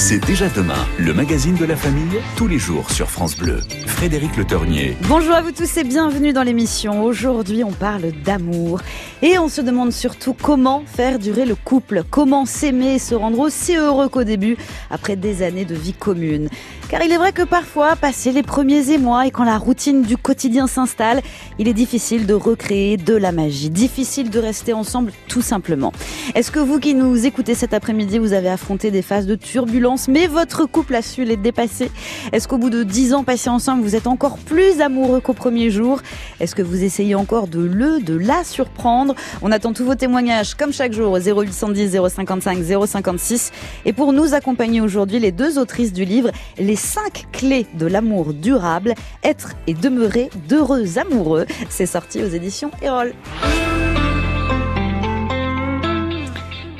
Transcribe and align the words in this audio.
C'est 0.00 0.24
déjà 0.24 0.48
demain, 0.48 0.86
le 0.96 1.12
magazine 1.12 1.56
de 1.56 1.64
la 1.64 1.74
famille, 1.74 2.20
tous 2.36 2.46
les 2.46 2.60
jours 2.60 2.88
sur 2.92 3.10
France 3.10 3.36
Bleu. 3.36 3.58
Frédéric 3.84 4.36
Le 4.36 4.44
Tornier. 4.44 4.96
Bonjour 5.08 5.34
à 5.34 5.42
vous 5.42 5.50
tous 5.50 5.76
et 5.76 5.82
bienvenue 5.82 6.32
dans 6.32 6.44
l'émission. 6.44 7.02
Aujourd'hui, 7.02 7.64
on 7.64 7.72
parle 7.72 8.12
d'amour. 8.24 8.80
Et 9.22 9.40
on 9.40 9.48
se 9.48 9.60
demande 9.60 9.90
surtout 9.90 10.34
comment 10.40 10.84
faire 10.86 11.18
durer 11.18 11.44
le 11.44 11.56
couple, 11.56 12.04
comment 12.08 12.46
s'aimer 12.46 12.94
et 12.94 12.98
se 13.00 13.16
rendre 13.16 13.40
aussi 13.40 13.76
heureux 13.76 14.08
qu'au 14.08 14.22
début, 14.22 14.56
après 14.88 15.16
des 15.16 15.42
années 15.42 15.64
de 15.64 15.74
vie 15.74 15.94
commune. 15.94 16.48
Car 16.88 17.02
il 17.02 17.12
est 17.12 17.18
vrai 17.18 17.32
que 17.32 17.42
parfois, 17.42 17.96
passer 17.96 18.32
les 18.32 18.42
premiers 18.42 18.92
émois 18.92 19.26
et 19.26 19.30
quand 19.30 19.44
la 19.44 19.58
routine 19.58 20.00
du 20.00 20.16
quotidien 20.16 20.66
s'installe, 20.66 21.20
il 21.58 21.68
est 21.68 21.74
difficile 21.74 22.24
de 22.24 22.32
recréer 22.32 22.96
de 22.96 23.14
la 23.14 23.30
magie, 23.30 23.68
difficile 23.68 24.30
de 24.30 24.38
rester 24.38 24.72
ensemble 24.72 25.12
tout 25.28 25.42
simplement. 25.42 25.92
Est-ce 26.34 26.50
que 26.50 26.58
vous 26.58 26.80
qui 26.80 26.94
nous 26.94 27.26
écoutez 27.26 27.54
cet 27.54 27.74
après-midi, 27.74 28.18
vous 28.18 28.32
avez 28.32 28.48
affronté 28.48 28.90
des 28.90 29.02
phases 29.02 29.26
de 29.26 29.34
turbulence, 29.34 30.08
mais 30.08 30.28
votre 30.28 30.64
couple 30.64 30.94
a 30.94 31.02
su 31.02 31.24
les 31.24 31.36
dépasser? 31.36 31.90
Est-ce 32.32 32.48
qu'au 32.48 32.56
bout 32.56 32.70
de 32.70 32.84
dix 32.84 33.12
ans 33.12 33.22
passés 33.22 33.50
ensemble, 33.50 33.82
vous 33.82 33.94
êtes 33.94 34.06
encore 34.06 34.38
plus 34.38 34.80
amoureux 34.80 35.20
qu'au 35.20 35.34
premier 35.34 35.70
jour? 35.70 36.00
Est-ce 36.40 36.54
que 36.54 36.62
vous 36.62 36.84
essayez 36.84 37.14
encore 37.14 37.48
de 37.48 37.60
le, 37.60 38.00
de 38.00 38.16
la 38.16 38.44
surprendre? 38.44 39.14
On 39.42 39.52
attend 39.52 39.74
tous 39.74 39.84
vos 39.84 39.94
témoignages 39.94 40.54
comme 40.54 40.72
chaque 40.72 40.94
jour 40.94 41.12
au 41.12 41.18
0810 41.18 41.98
055 42.08 42.58
056. 42.86 43.52
Et 43.84 43.92
pour 43.92 44.14
nous 44.14 44.32
accompagner 44.32 44.80
aujourd'hui, 44.80 45.18
les 45.18 45.32
deux 45.32 45.58
autrices 45.58 45.92
du 45.92 46.06
livre, 46.06 46.30
les 46.58 46.77
5 46.78 47.26
clés 47.32 47.66
de 47.74 47.86
l'amour 47.86 48.32
durable, 48.32 48.94
être 49.22 49.54
et 49.66 49.74
demeurer 49.74 50.30
d'heureux 50.48 50.98
amoureux. 50.98 51.46
C'est 51.68 51.86
sorti 51.86 52.22
aux 52.22 52.28
éditions 52.28 52.70
Erol. 52.82 53.12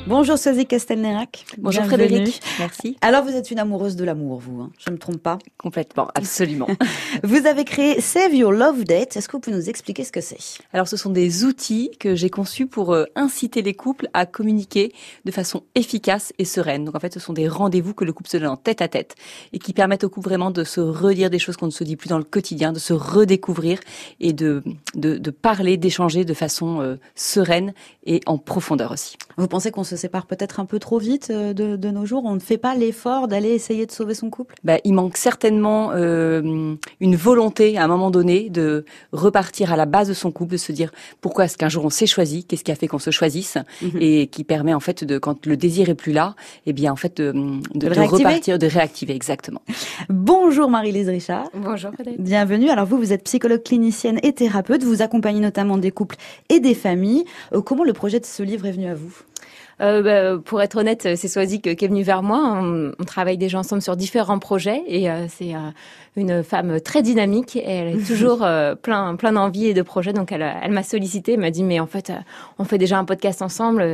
Bonjour 0.08 0.38
Sosie 0.38 0.64
Castelnerac. 0.64 1.44
Bonjour 1.58 1.84
Frédéric. 1.84 2.40
Merci. 2.58 2.96
Alors 3.02 3.24
vous 3.24 3.36
êtes 3.36 3.50
une 3.50 3.58
amoureuse 3.58 3.94
de 3.94 4.04
l'amour, 4.04 4.38
vous, 4.38 4.62
hein 4.62 4.70
je 4.78 4.88
ne 4.88 4.94
me 4.94 4.98
trompe 4.98 5.18
pas 5.18 5.36
Complètement, 5.58 6.08
absolument. 6.14 6.66
vous 7.24 7.46
avez 7.46 7.66
créé 7.66 8.00
Save 8.00 8.34
Your 8.34 8.52
Love 8.52 8.84
Date. 8.84 9.18
Est-ce 9.18 9.28
que 9.28 9.32
vous 9.32 9.40
pouvez 9.40 9.54
nous 9.54 9.68
expliquer 9.68 10.04
ce 10.04 10.12
que 10.12 10.23
c'est? 10.23 10.38
Alors 10.73 10.88
ce 10.88 10.96
sont 10.96 11.10
des 11.10 11.45
outils 11.45 11.90
que 12.00 12.15
j'ai 12.15 12.30
conçus 12.30 12.66
pour 12.66 12.95
euh, 12.95 13.04
inciter 13.16 13.60
les 13.60 13.74
couples 13.74 14.09
à 14.15 14.24
communiquer 14.24 14.95
de 15.26 15.30
façon 15.30 15.65
efficace 15.74 16.32
et 16.38 16.46
sereine. 16.46 16.87
Donc 16.87 16.95
en 16.96 17.00
fait 17.00 17.12
ce 17.12 17.20
sont 17.20 17.34
des 17.34 17.46
rendez-vous 17.46 17.93
que 17.93 18.06
le 18.06 18.15
couple 18.15 18.30
se 18.30 18.38
donne 18.38 18.48
en 18.48 18.56
tête 18.56 18.80
à 18.80 18.88
tête 18.88 19.15
et 19.52 19.59
qui 19.59 19.74
permettent 19.74 20.04
au 20.04 20.09
couple 20.09 20.30
vraiment 20.30 20.50
de 20.50 20.65
se 20.65 20.80
redire 20.80 21.28
des 21.28 21.38
choses 21.38 21.59
qu'on 21.59 21.66
ne 21.66 21.70
se 21.70 21.84
dit 21.84 21.96
plus 21.96 22.09
dans 22.09 22.18
le 22.18 22.24
quotidien, 22.24 22.72
de 22.72 22.78
se 22.78 22.95
redécouvrir 22.95 23.78
et 24.20 24.32
de, 24.32 24.62
de, 24.95 25.18
de 25.18 25.30
parler, 25.30 25.76
d'échanger 25.76 26.24
de 26.24 26.34
façon 26.34 26.80
euh, 26.80 26.96
sereine 27.15 27.74
et 28.06 28.20
en 28.24 28.38
profondeur 28.38 28.90
aussi. 28.93 29.18
Vous 29.37 29.48
pensez 29.48 29.70
qu'on 29.70 29.84
se 29.84 29.98
sépare 30.04 30.27
peut-être 30.32 30.57
un 30.60 30.65
peu 30.73 30.79
trop 30.79 30.99
vite 30.99 31.29
euh, 31.30 31.52
de, 31.52 31.77
de 31.77 31.91
nos 31.91 32.07
jours 32.10 32.23
On 32.24 32.35
ne 32.35 32.45
fait 32.51 32.57
pas 32.66 32.74
l'effort 32.74 33.29
d'aller 33.29 33.51
essayer 33.51 33.85
de 33.85 33.93
sauver 33.93 34.15
son 34.15 34.30
couple? 34.30 34.55
Bah, 34.65 34.79
Il 34.85 34.95
manque 34.95 35.16
certainement 35.18 35.90
euh, 35.93 36.74
une 37.01 37.16
volonté 37.16 37.77
à 37.77 37.85
un 37.85 37.88
moment 37.95 38.10
donné 38.18 38.49
de 38.49 38.85
repartir 39.13 39.73
à 39.74 39.77
la 39.77 39.87
base 39.87 40.09
de 40.09 40.15
son 40.15 40.30
couple, 40.37 40.52
de 40.52 40.63
se 40.68 40.73
dire 40.73 40.90
pourquoi 41.21 41.43
est-ce 41.45 41.59
qu'un 41.59 41.68
jour 41.68 41.85
on 41.85 41.90
s'est 41.90 42.07
choisi, 42.16 42.45
qu'est-ce 42.45 42.65
qui 42.65 42.73
a 42.73 42.79
fait 42.80 42.88
qu'on 42.88 43.05
se 43.09 43.10
choisisse, 43.18 43.57
mm 43.57 43.87
-hmm. 43.88 44.02
et 44.07 44.27
qui 44.35 44.43
permet 44.45 44.74
en 44.80 44.80
fait 44.87 44.99
de 45.10 45.18
quand 45.18 45.38
le 45.52 45.57
désir 45.57 45.85
est 45.95 46.01
plus 46.05 46.15
là, 46.21 46.27
et 46.66 46.71
eh 46.71 46.73
bien 46.80 46.90
en 46.96 47.01
fait 47.02 47.15
de, 47.21 47.27
de, 47.80 47.88
de, 47.88 47.95
de 47.95 48.01
repartir, 48.16 48.55
de 48.65 48.68
réactiver 48.79 49.15
exactement. 49.21 49.62
Bonjour 50.33 50.66
Marie-Lise 50.77 51.10
Richard. 51.18 51.46
Bonjour 51.68 51.90
Frédéric. 51.96 52.21
Bienvenue. 52.33 52.68
Alors 52.74 52.87
vous, 52.90 52.99
vous 53.05 53.12
êtes 53.15 53.24
psychologue 53.30 53.62
clinicienne 53.71 54.18
et 54.23 54.33
thérapeute, 54.43 54.83
vous 54.90 55.01
accompagnez 55.07 55.40
notamment 55.40 55.79
des 55.87 55.93
couples 55.99 56.16
et 56.55 56.60
des 56.68 56.74
familles. 56.87 57.24
Euh, 57.52 57.60
comment 57.68 57.85
le 57.85 57.93
projet 58.01 58.21
de 58.21 58.27
ce 58.37 58.43
livre 58.51 58.65
est 58.66 58.73
venu 58.79 58.87
à 58.87 58.95
vous? 59.02 59.15
Euh, 59.80 60.02
bah, 60.02 60.43
pour 60.45 60.60
être 60.60 60.76
honnête, 60.76 61.09
c'est 61.16 61.29
Soazic 61.29 61.76
qui 61.76 61.84
est 61.84 61.88
venu 61.88 62.02
vers 62.02 62.23
moi. 62.23 62.40
On, 62.60 62.93
on, 62.98 63.04
travaille 63.04 63.38
déjà 63.38 63.59
ensemble 63.59 63.82
sur 63.82 63.96
différents 63.96 64.38
projets 64.38 64.82
et 64.87 65.10
euh, 65.10 65.26
c'est 65.28 65.54
euh, 65.54 65.71
une 66.16 66.43
femme 66.43 66.81
très 66.81 67.03
dynamique. 67.03 67.56
Et 67.56 67.62
elle 67.65 67.99
est 67.99 68.06
toujours 68.06 68.43
euh, 68.43 68.75
plein, 68.75 69.15
plein 69.16 69.32
d'envie 69.32 69.66
et 69.66 69.75
de 69.75 69.82
projets. 69.82 70.12
Donc 70.12 70.33
elle, 70.33 70.43
elle 70.62 70.72
m'a 70.72 70.83
sollicité, 70.83 71.37
m'a 71.37 71.50
dit 71.50 71.62
mais 71.62 71.81
en 71.81 71.87
fait, 71.87 72.12
on 72.59 72.65
fait 72.65 72.78
déjà 72.78 72.99
un 72.99 73.05
podcast 73.05 73.43
ensemble. 73.43 73.84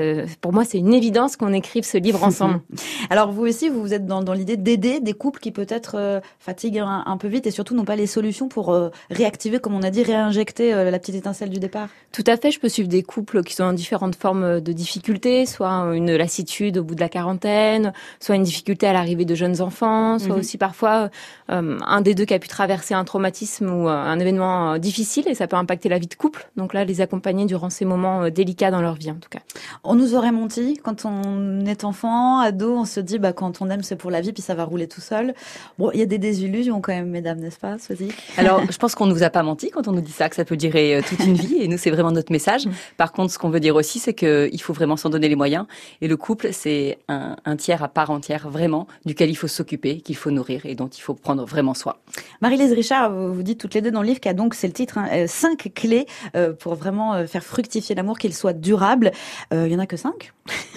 Pour 0.41 0.53
moi, 0.53 0.65
c'est 0.65 0.79
une 0.79 0.95
évidence 0.95 1.37
qu'on 1.37 1.53
écrive 1.53 1.85
ce 1.85 1.99
livre 1.99 2.25
ensemble. 2.25 2.61
Alors 3.11 3.31
vous 3.33 3.43
aussi, 3.43 3.69
vous 3.69 3.93
êtes 3.93 4.07
dans, 4.07 4.23
dans 4.23 4.33
l'idée 4.33 4.57
d'aider 4.57 5.01
des 5.01 5.13
couples 5.13 5.41
qui 5.41 5.51
peut-être 5.51 6.23
fatiguent 6.39 6.79
un, 6.79 7.03
un, 7.07 7.17
peu 7.17 7.29
vite 7.29 7.47
et 7.47 7.51
surtout 7.51 7.75
n'ont 7.75 7.85
pas 7.85 7.97
les 7.97 8.07
solutions 8.07 8.49
pour 8.49 8.75
réactiver, 9.11 9.59
comme 9.59 9.75
on 9.75 9.83
a 9.83 9.91
dit, 9.91 10.03
réinjecter 10.03 10.73
la 10.73 10.99
petite 10.99 11.17
étincelle 11.17 11.51
du 11.51 11.59
départ. 11.59 11.89
Tout 12.13 12.25
à 12.27 12.37
fait. 12.37 12.51
Je 12.51 12.61
peux 12.61 12.69
suivre 12.69 12.89
des 12.89 13.03
couples 13.03 13.43
qui 13.43 13.55
sont 13.55 13.65
en 13.65 13.73
différentes 13.73 14.17
formes 14.17 14.61
de 14.61 14.73
difficultés, 14.73 15.47
soit 15.47 15.74
une 15.93 16.15
lassitude 16.15 16.79
au 16.79 16.85
bout 16.85 16.95
de 16.95 17.01
la 17.01 17.09
quarantaine, 17.09 17.93
soit 18.21 18.37
une 18.37 18.43
difficulté 18.43 18.87
à 18.87 18.93
l'arrivée 18.93 19.25
de 19.25 19.35
jeunes 19.35 19.61
enfants, 19.61 20.19
soit 20.19 20.37
mmh. 20.37 20.39
aussi 20.39 20.59
parfois 20.59 21.11
euh, 21.51 21.79
un 21.87 22.01
des 22.01 22.15
deux 22.15 22.25
qui 22.25 22.35
a 22.35 22.39
pu 22.39 22.49
traverser 22.49 22.95
un 22.95 23.05
traumatisme 23.05 23.69
ou 23.69 23.89
euh, 23.89 23.93
un 23.93 24.19
événement 24.19 24.73
euh, 24.73 24.79
difficile 24.79 25.29
et 25.29 25.35
ça 25.35 25.47
peut 25.47 25.57
impacter 25.57 25.89
la 25.89 25.99
vie 25.99 26.07
de 26.07 26.15
couple. 26.15 26.49
Donc 26.57 26.75
là, 26.75 26.85
les 26.85 27.01
accompagner 27.01 27.47
durant 27.47 27.71
ces 27.71 27.85
moments 27.85 28.23
euh, 28.23 28.31
délicats 28.31 28.71
dans 28.71 28.81
leur 28.81 28.95
vie 28.95 29.11
en 29.11 29.17
tout 29.17 29.29
cas. 29.29 29.41
On 29.83 29.95
nous 29.95 30.15
aurait 30.15 30.33
menti 30.33 30.79
quand 30.83 31.05
on 31.05 31.65
est 31.67 31.85
enfant, 31.85 32.41
ado, 32.41 32.77
on 32.77 32.85
se 32.85 33.01
dit 33.01 33.19
bah 33.19 33.33
quand 33.33 33.61
on 33.61 33.71
aime 33.71 33.83
c'est 33.83 33.97
pour 33.97 34.11
la 34.11 34.21
vie 34.21 34.33
puis 34.33 34.43
ça 34.43 34.55
va 34.55 34.65
rouler 34.65 34.89
tout 34.89 35.01
seul. 35.01 35.35
Bon, 35.79 35.91
il 35.93 36.01
y 36.01 36.03
a 36.03 36.07
des 36.07 36.19
désillusions 36.19 36.81
quand 36.81 36.93
même, 36.93 37.09
mesdames, 37.09 37.39
n'est-ce 37.39 37.59
pas, 37.59 37.79
Sophie? 37.79 38.13
Alors, 38.37 38.63
je 38.71 38.77
pense 38.79 38.95
qu'on 38.95 39.07
ne 39.07 39.13
nous 39.13 39.23
a 39.23 39.31
pas 39.31 39.43
menti 39.43 39.71
quand 39.71 39.89
on 39.89 39.93
nous 39.93 40.01
dit 40.01 40.13
ça, 40.13 40.29
que 40.29 40.37
ça 40.37 40.45
peut 40.45 40.57
durer 40.57 41.01
toute 41.09 41.21
une 41.25 41.35
vie 41.35 41.57
et 41.61 41.69
nous 41.69 41.79
c'est 41.79 41.91
vraiment 41.91 42.13
notre 42.13 42.33
message. 42.33 42.65
Par 42.97 43.13
contre, 43.13 43.33
ce 43.33 43.39
qu'on 43.39 43.51
veut 43.51 43.61
dire 43.61 43.77
aussi, 43.77 43.99
c'est 43.99 44.15
qu'il 44.15 44.61
faut 44.61 44.73
vraiment 44.73 44.97
s'en 44.97 45.11
donner 45.11 45.29
les 45.29 45.37
moyens 45.37 45.64
et 46.01 46.09
le 46.09 46.17
couple, 46.17 46.49
c'est 46.53 46.99
un, 47.09 47.37
un, 47.45 47.57
tiers 47.57 47.83
à 47.83 47.89
part 47.89 48.11
entière, 48.11 48.49
vraiment, 48.49 48.87
duquel 49.05 49.31
il 49.31 49.37
faut 49.37 49.49
s'occuper, 49.49 50.01
qu'il 50.01 50.17
faut 50.17 50.31
nourrir 50.31 50.67
et 50.67 50.75
dont 50.75 50.89
il 50.89 51.01
faut 51.01 51.15
prendre 51.15 51.45
vraiment 51.45 51.75
soin. 51.75 51.95
Marie-Lise 52.41 52.73
Richard, 52.73 53.13
vous 53.13 53.43
dites 53.43 53.59
toutes 53.59 53.75
les 53.75 53.81
deux 53.81 53.91
dans 53.91 54.03
le 54.03 54.09
livre 54.09 54.21
qu'il 54.21 54.29
y 54.29 54.35
a 54.35 54.35
donc, 54.35 54.55
c'est 54.55 54.67
le 54.67 54.73
titre, 54.73 54.99
hein, 54.99 55.09
euh, 55.13 55.27
cinq 55.27 55.73
clés 55.75 56.07
euh, 56.37 56.53
pour 56.53 56.75
vraiment 56.75 57.15
euh, 57.15 57.27
faire 57.27 57.45
fructifier 57.45 57.95
l'amour, 57.95 58.19
qu'il 58.19 58.35
soit 58.35 58.53
durable. 58.53 59.13
Euh, 59.53 59.67
il 59.67 59.73
y 59.73 59.77
en 59.77 59.79
a 59.79 59.87
que 59.87 59.97
cinq? 59.97 60.33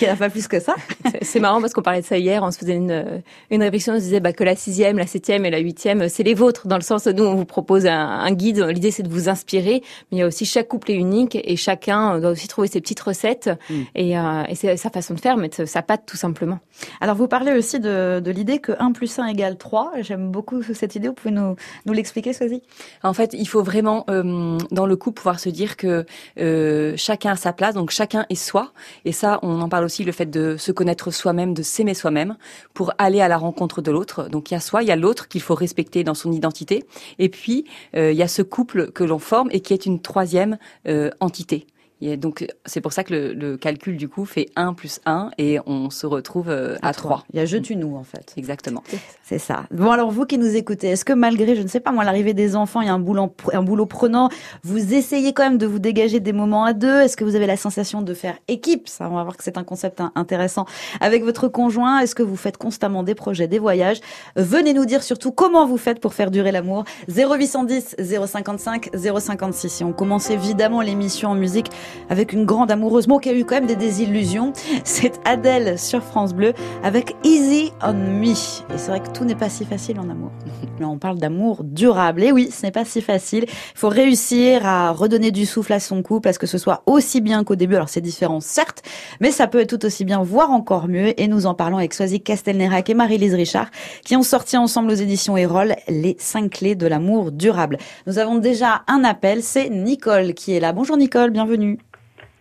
Il 0.00 0.04
n'y 0.04 0.10
en 0.10 0.14
a 0.14 0.16
pas 0.16 0.30
plus 0.30 0.48
que 0.48 0.58
ça. 0.58 0.74
C'est 1.22 1.38
marrant 1.40 1.60
parce 1.60 1.72
qu'on 1.72 1.82
parlait 1.82 2.00
de 2.00 2.06
ça 2.06 2.18
hier, 2.18 2.42
on 2.42 2.50
se 2.50 2.58
faisait 2.58 2.74
une, 2.74 3.22
une 3.50 3.62
réflexion, 3.62 3.94
on 3.94 3.96
se 3.96 4.02
disait 4.02 4.20
bah, 4.20 4.32
que 4.32 4.42
la 4.42 4.56
sixième, 4.56 4.98
la 4.98 5.06
septième 5.06 5.44
et 5.44 5.50
la 5.50 5.58
huitième, 5.58 6.08
c'est 6.08 6.24
les 6.24 6.34
vôtres, 6.34 6.66
dans 6.66 6.76
le 6.76 6.82
sens 6.82 7.06
où 7.06 7.12
nous, 7.12 7.24
on 7.24 7.36
vous 7.36 7.44
propose 7.44 7.86
un, 7.86 8.08
un 8.08 8.32
guide. 8.32 8.58
L'idée, 8.58 8.90
c'est 8.90 9.02
de 9.02 9.08
vous 9.08 9.28
inspirer, 9.28 9.82
mais 10.10 10.18
il 10.18 10.18
y 10.18 10.22
a 10.22 10.26
aussi 10.26 10.44
chaque 10.44 10.68
couple 10.68 10.90
est 10.90 10.96
unique 10.96 11.38
et 11.42 11.56
chacun 11.56 12.18
doit 12.18 12.30
aussi 12.30 12.48
trouver 12.48 12.68
ses 12.68 12.80
petites 12.80 13.00
recettes. 13.00 13.50
Mm. 13.70 13.74
Et, 13.94 13.99
et 14.00 14.54
c'est 14.54 14.76
sa 14.76 14.90
façon 14.90 15.14
de 15.14 15.20
faire, 15.20 15.36
mettre 15.36 15.66
sa 15.66 15.82
patte 15.82 16.04
tout 16.06 16.16
simplement. 16.16 16.58
Alors 17.00 17.16
vous 17.16 17.28
parlez 17.28 17.52
aussi 17.52 17.80
de, 17.80 18.20
de 18.20 18.30
l'idée 18.30 18.58
que 18.58 18.72
1 18.78 18.92
plus 18.92 19.18
1 19.18 19.26
égale 19.26 19.58
3. 19.58 19.92
J'aime 20.00 20.30
beaucoup 20.30 20.62
cette 20.62 20.94
idée. 20.94 21.08
Vous 21.08 21.14
pouvez 21.14 21.34
nous, 21.34 21.56
nous 21.86 21.92
l'expliquer, 21.92 22.32
Soisy 22.32 22.62
En 23.02 23.12
fait, 23.12 23.34
il 23.34 23.46
faut 23.46 23.62
vraiment, 23.62 24.04
euh, 24.08 24.58
dans 24.70 24.86
le 24.86 24.96
couple, 24.96 25.18
pouvoir 25.18 25.40
se 25.40 25.48
dire 25.48 25.76
que 25.76 26.06
euh, 26.38 26.94
chacun 26.96 27.32
a 27.32 27.36
sa 27.36 27.52
place, 27.52 27.74
donc 27.74 27.90
chacun 27.90 28.26
est 28.30 28.34
soi. 28.34 28.72
Et 29.04 29.12
ça, 29.12 29.38
on 29.42 29.60
en 29.60 29.68
parle 29.68 29.84
aussi, 29.84 30.04
le 30.04 30.12
fait 30.12 30.26
de 30.26 30.56
se 30.56 30.72
connaître 30.72 31.10
soi-même, 31.10 31.54
de 31.54 31.62
s'aimer 31.62 31.94
soi-même, 31.94 32.36
pour 32.74 32.92
aller 32.98 33.20
à 33.20 33.28
la 33.28 33.36
rencontre 33.36 33.82
de 33.82 33.90
l'autre. 33.90 34.28
Donc 34.28 34.50
il 34.50 34.54
y 34.54 34.56
a 34.56 34.60
soi, 34.60 34.82
il 34.82 34.88
y 34.88 34.92
a 34.92 34.96
l'autre 34.96 35.28
qu'il 35.28 35.42
faut 35.42 35.54
respecter 35.54 36.04
dans 36.04 36.14
son 36.14 36.32
identité. 36.32 36.84
Et 37.18 37.28
puis, 37.28 37.66
euh, 37.96 38.12
il 38.12 38.18
y 38.18 38.22
a 38.22 38.28
ce 38.28 38.42
couple 38.42 38.90
que 38.92 39.04
l'on 39.04 39.18
forme 39.18 39.48
et 39.52 39.60
qui 39.60 39.74
est 39.74 39.86
une 39.86 40.00
troisième 40.00 40.58
euh, 40.88 41.10
entité. 41.20 41.66
Et 42.00 42.16
donc, 42.16 42.46
c'est 42.64 42.80
pour 42.80 42.92
ça 42.92 43.04
que 43.04 43.12
le, 43.12 43.32
le, 43.32 43.56
calcul, 43.56 43.96
du 43.96 44.08
coup, 44.08 44.24
fait 44.24 44.46
1 44.56 44.74
plus 44.74 45.00
1 45.06 45.30
et 45.38 45.58
on 45.66 45.90
se 45.90 46.06
retrouve 46.06 46.48
euh, 46.48 46.76
à, 46.82 46.88
à 46.88 46.92
3. 46.92 47.10
3. 47.10 47.24
Il 47.32 47.38
y 47.38 47.42
a 47.42 47.46
je, 47.46 47.56
tu, 47.58 47.76
nous, 47.76 47.96
en 47.96 48.04
fait. 48.04 48.32
Exactement. 48.36 48.82
C'est 49.22 49.38
ça. 49.38 49.64
Bon, 49.70 49.90
alors, 49.90 50.10
vous 50.10 50.24
qui 50.24 50.38
nous 50.38 50.56
écoutez, 50.56 50.88
est-ce 50.88 51.04
que 51.04 51.12
malgré, 51.12 51.56
je 51.56 51.62
ne 51.62 51.68
sais 51.68 51.80
pas, 51.80 51.92
moi, 51.92 52.04
l'arrivée 52.04 52.34
des 52.34 52.56
enfants, 52.56 52.80
il 52.80 52.86
y 52.86 52.90
a 52.90 52.94
un 52.94 52.98
boulot, 52.98 53.34
un 53.52 53.62
boulot 53.62 53.86
prenant, 53.86 54.28
vous 54.62 54.94
essayez 54.94 55.32
quand 55.32 55.42
même 55.42 55.58
de 55.58 55.66
vous 55.66 55.78
dégager 55.78 56.20
des 56.20 56.32
moments 56.32 56.64
à 56.64 56.72
deux? 56.72 57.00
Est-ce 57.00 57.16
que 57.16 57.24
vous 57.24 57.36
avez 57.36 57.46
la 57.46 57.56
sensation 57.56 58.02
de 58.02 58.14
faire 58.14 58.38
équipe? 58.48 58.88
Ça, 58.88 59.08
on 59.10 59.16
va 59.16 59.22
voir 59.22 59.36
que 59.36 59.44
c'est 59.44 59.58
un 59.58 59.64
concept 59.64 60.02
intéressant. 60.14 60.64
Avec 61.00 61.22
votre 61.24 61.48
conjoint, 61.48 62.00
est-ce 62.00 62.14
que 62.14 62.22
vous 62.22 62.36
faites 62.36 62.56
constamment 62.56 63.02
des 63.02 63.14
projets, 63.14 63.46
des 63.48 63.58
voyages? 63.58 64.00
Venez 64.36 64.72
nous 64.72 64.86
dire 64.86 65.02
surtout 65.02 65.32
comment 65.32 65.66
vous 65.66 65.76
faites 65.76 66.00
pour 66.00 66.14
faire 66.14 66.30
durer 66.30 66.52
l'amour. 66.52 66.84
0810 67.08 67.96
055 67.98 68.90
056. 68.94 69.80
Et 69.80 69.84
on 69.84 69.92
commence 69.92 70.30
évidemment 70.30 70.80
l'émission 70.80 71.30
en 71.30 71.34
musique 71.34 71.70
avec 72.08 72.32
une 72.32 72.44
grande 72.44 72.70
amoureuse, 72.70 73.06
bon, 73.06 73.18
qui 73.18 73.28
a 73.28 73.34
eu 73.34 73.44
quand 73.44 73.56
même 73.56 73.66
des 73.66 73.76
désillusions. 73.76 74.52
C'est 74.84 75.20
Adèle 75.24 75.78
sur 75.78 76.02
France 76.02 76.34
Bleu 76.34 76.52
avec 76.82 77.14
Easy 77.24 77.72
on 77.82 77.92
Me. 77.92 78.30
Et 78.30 78.34
c'est 78.76 78.90
vrai 78.90 79.00
que 79.00 79.10
tout 79.10 79.24
n'est 79.24 79.34
pas 79.34 79.48
si 79.48 79.64
facile 79.64 79.98
en 79.98 80.08
amour. 80.08 80.30
Là, 80.80 80.88
on 80.88 80.98
parle 80.98 81.18
d'amour 81.18 81.62
durable. 81.64 82.22
Et 82.22 82.32
oui, 82.32 82.50
ce 82.50 82.64
n'est 82.64 82.72
pas 82.72 82.84
si 82.84 83.02
facile. 83.02 83.44
Il 83.46 83.78
faut 83.78 83.88
réussir 83.88 84.66
à 84.66 84.92
redonner 84.92 85.30
du 85.30 85.46
souffle 85.46 85.72
à 85.72 85.80
son 85.80 86.02
couple, 86.02 86.28
à 86.28 86.32
ce 86.32 86.38
que 86.38 86.46
ce 86.46 86.58
soit 86.58 86.82
aussi 86.86 87.20
bien 87.20 87.44
qu'au 87.44 87.56
début. 87.56 87.76
Alors, 87.76 87.88
c'est 87.88 88.00
différent, 88.00 88.40
certes, 88.40 88.82
mais 89.20 89.30
ça 89.30 89.46
peut 89.46 89.60
être 89.60 89.76
tout 89.76 89.84
aussi 89.84 90.04
bien, 90.04 90.22
voire 90.22 90.50
encore 90.50 90.88
mieux. 90.88 91.20
Et 91.20 91.28
nous 91.28 91.46
en 91.46 91.54
parlons 91.54 91.78
avec 91.78 91.92
Soisy 91.92 92.20
Castelnerac 92.20 92.88
et 92.88 92.94
Marie-Lise 92.94 93.34
Richard, 93.34 93.70
qui 94.04 94.16
ont 94.16 94.22
sorti 94.22 94.56
ensemble 94.56 94.90
aux 94.90 94.94
éditions 94.94 95.36
Erol 95.36 95.74
les 95.88 96.16
cinq 96.18 96.50
clés 96.50 96.74
de 96.74 96.86
l'amour 96.86 97.32
durable. 97.32 97.78
Nous 98.06 98.18
avons 98.18 98.36
déjà 98.36 98.82
un 98.86 99.04
appel. 99.04 99.42
C'est 99.42 99.68
Nicole 99.68 100.34
qui 100.34 100.54
est 100.54 100.60
là. 100.60 100.72
Bonjour 100.72 100.96
Nicole, 100.96 101.30
bienvenue. 101.30 101.79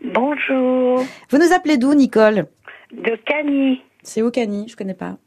Bonjour. 0.04 1.04
Vous 1.30 1.38
nous 1.38 1.54
appelez 1.54 1.78
d'où, 1.78 1.94
Nicole? 1.94 2.46
De 2.92 3.16
Cagny. 3.26 3.84
C'est 4.04 4.22
où, 4.22 4.32
Cani 4.32 4.68
Je 4.70 4.76
connais 4.76 4.94
pas. 4.94 5.18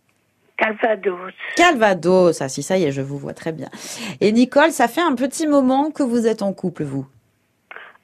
Calvados. 0.57 1.33
Calvados, 1.57 2.41
ah 2.41 2.49
si, 2.49 2.63
ça 2.63 2.79
y 2.79 2.85
est, 2.85 2.93
je 2.93 3.03
vous 3.03 3.19
vois 3.19 3.35
très 3.35 3.53
bien. 3.53 3.69
Et 4.21 4.33
Nicole, 4.33 4.71
ça 4.71 4.87
fait 4.89 5.01
un 5.01 5.15
petit 5.15 5.47
moment 5.47 5.91
que 5.91 6.03
vous 6.03 6.27
êtes 6.27 6.43
en 6.43 6.53
couple, 6.53 6.85
vous? 6.85 7.07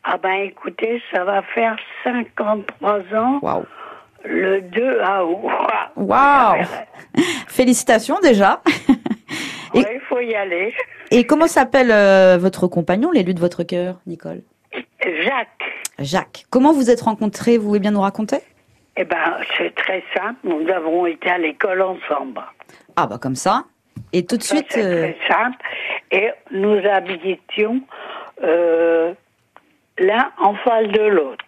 Ah 0.02 0.16
ben 0.18 0.32
écoutez, 0.44 1.02
ça 1.14 1.24
va 1.24 1.42
faire 1.54 1.76
53 2.02 3.00
ans 3.14 3.38
Waouh 3.42 3.64
le 4.24 4.60
2 4.62 5.00
août. 5.00 5.50
Waouh 5.96 6.64
Félicitations 7.46 8.18
déjà 8.20 8.62
Ouais, 9.74 9.84
Il 9.94 10.00
faut 10.08 10.20
y 10.20 10.34
aller. 10.34 10.74
Et 11.10 11.24
comment 11.24 11.46
s'appelle 11.46 11.90
euh, 11.90 12.38
votre 12.38 12.66
compagnon, 12.66 13.10
l'élu 13.12 13.34
de 13.34 13.40
votre 13.40 13.62
cœur, 13.62 14.00
Nicole? 14.06 14.42
Jacques, 15.02 15.62
Jacques. 15.98 16.44
Comment 16.50 16.72
vous 16.72 16.90
êtes 16.90 17.00
rencontrés 17.00 17.58
Vous 17.58 17.68
voulez 17.68 17.80
bien 17.80 17.90
nous 17.90 18.00
raconter? 18.00 18.38
Eh 18.96 19.04
ben 19.04 19.16
c'est 19.56 19.74
très 19.74 20.02
simple. 20.16 20.38
Nous 20.44 20.68
avons 20.68 21.06
été 21.06 21.28
à 21.30 21.38
l'école 21.38 21.82
ensemble. 21.82 22.40
Ah 22.96 23.06
bah 23.06 23.18
comme 23.20 23.36
ça. 23.36 23.64
Et 24.12 24.24
tout 24.26 24.36
de 24.36 24.42
Ça, 24.42 24.56
suite, 24.56 24.66
c'est 24.70 24.84
euh, 24.84 25.12
très 25.12 25.16
simple. 25.28 25.58
Et 26.10 26.30
nous 26.52 26.78
habitions 26.88 27.80
euh, 28.42 29.12
l'un 29.98 30.30
en 30.38 30.54
face 30.54 30.88
de 30.88 31.02
l'autre. 31.02 31.44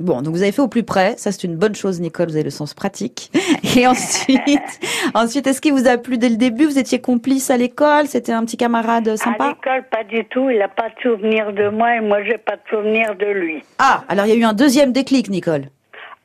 bon, 0.00 0.20
donc 0.22 0.34
vous 0.34 0.42
avez 0.42 0.52
fait 0.52 0.62
au 0.62 0.68
plus 0.68 0.82
près. 0.82 1.16
Ça 1.16 1.32
c'est 1.32 1.44
une 1.44 1.56
bonne 1.56 1.74
chose, 1.74 2.00
Nicole. 2.00 2.26
Vous 2.28 2.34
avez 2.36 2.44
le 2.44 2.50
sens 2.50 2.74
pratique. 2.74 3.30
Et 3.76 3.86
ensuite, 3.86 4.80
ensuite, 5.14 5.46
est-ce 5.46 5.60
qu'il 5.60 5.72
vous 5.72 5.86
a 5.86 5.96
plu 5.96 6.18
dès 6.18 6.28
le 6.28 6.36
début? 6.36 6.64
Vous 6.64 6.78
étiez 6.78 7.00
complice 7.00 7.50
à 7.50 7.56
l'école? 7.56 8.06
C'était 8.06 8.32
un 8.32 8.44
petit 8.44 8.56
camarade 8.56 9.08
À 9.08 9.16
sympa? 9.16 9.48
l'école, 9.50 9.84
pas 9.90 10.04
du 10.04 10.24
tout. 10.24 10.50
Il 10.50 10.58
n'a 10.58 10.68
pas 10.68 10.88
de 10.88 11.00
souvenir 11.00 11.52
de 11.52 11.68
moi 11.68 11.96
et 11.96 12.00
moi, 12.00 12.22
j'ai 12.24 12.38
pas 12.38 12.56
de 12.56 12.62
souvenir 12.68 13.14
de 13.14 13.26
lui. 13.26 13.62
Ah, 13.78 14.04
alors 14.08 14.26
il 14.26 14.30
y 14.30 14.32
a 14.32 14.36
eu 14.36 14.44
un 14.44 14.52
deuxième 14.52 14.92
déclic, 14.92 15.28
Nicole. 15.28 15.66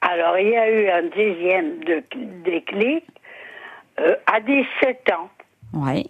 Alors, 0.02 0.38
il 0.38 0.50
y 0.50 0.56
a 0.56 0.70
eu 0.70 0.90
un 0.90 1.04
dixième 1.04 1.80
de, 1.84 2.04
déclic 2.46 3.04
euh, 4.00 4.16
à 4.32 4.40
17 4.40 5.12
ans. 5.18 5.30
Ouais. 5.74 6.06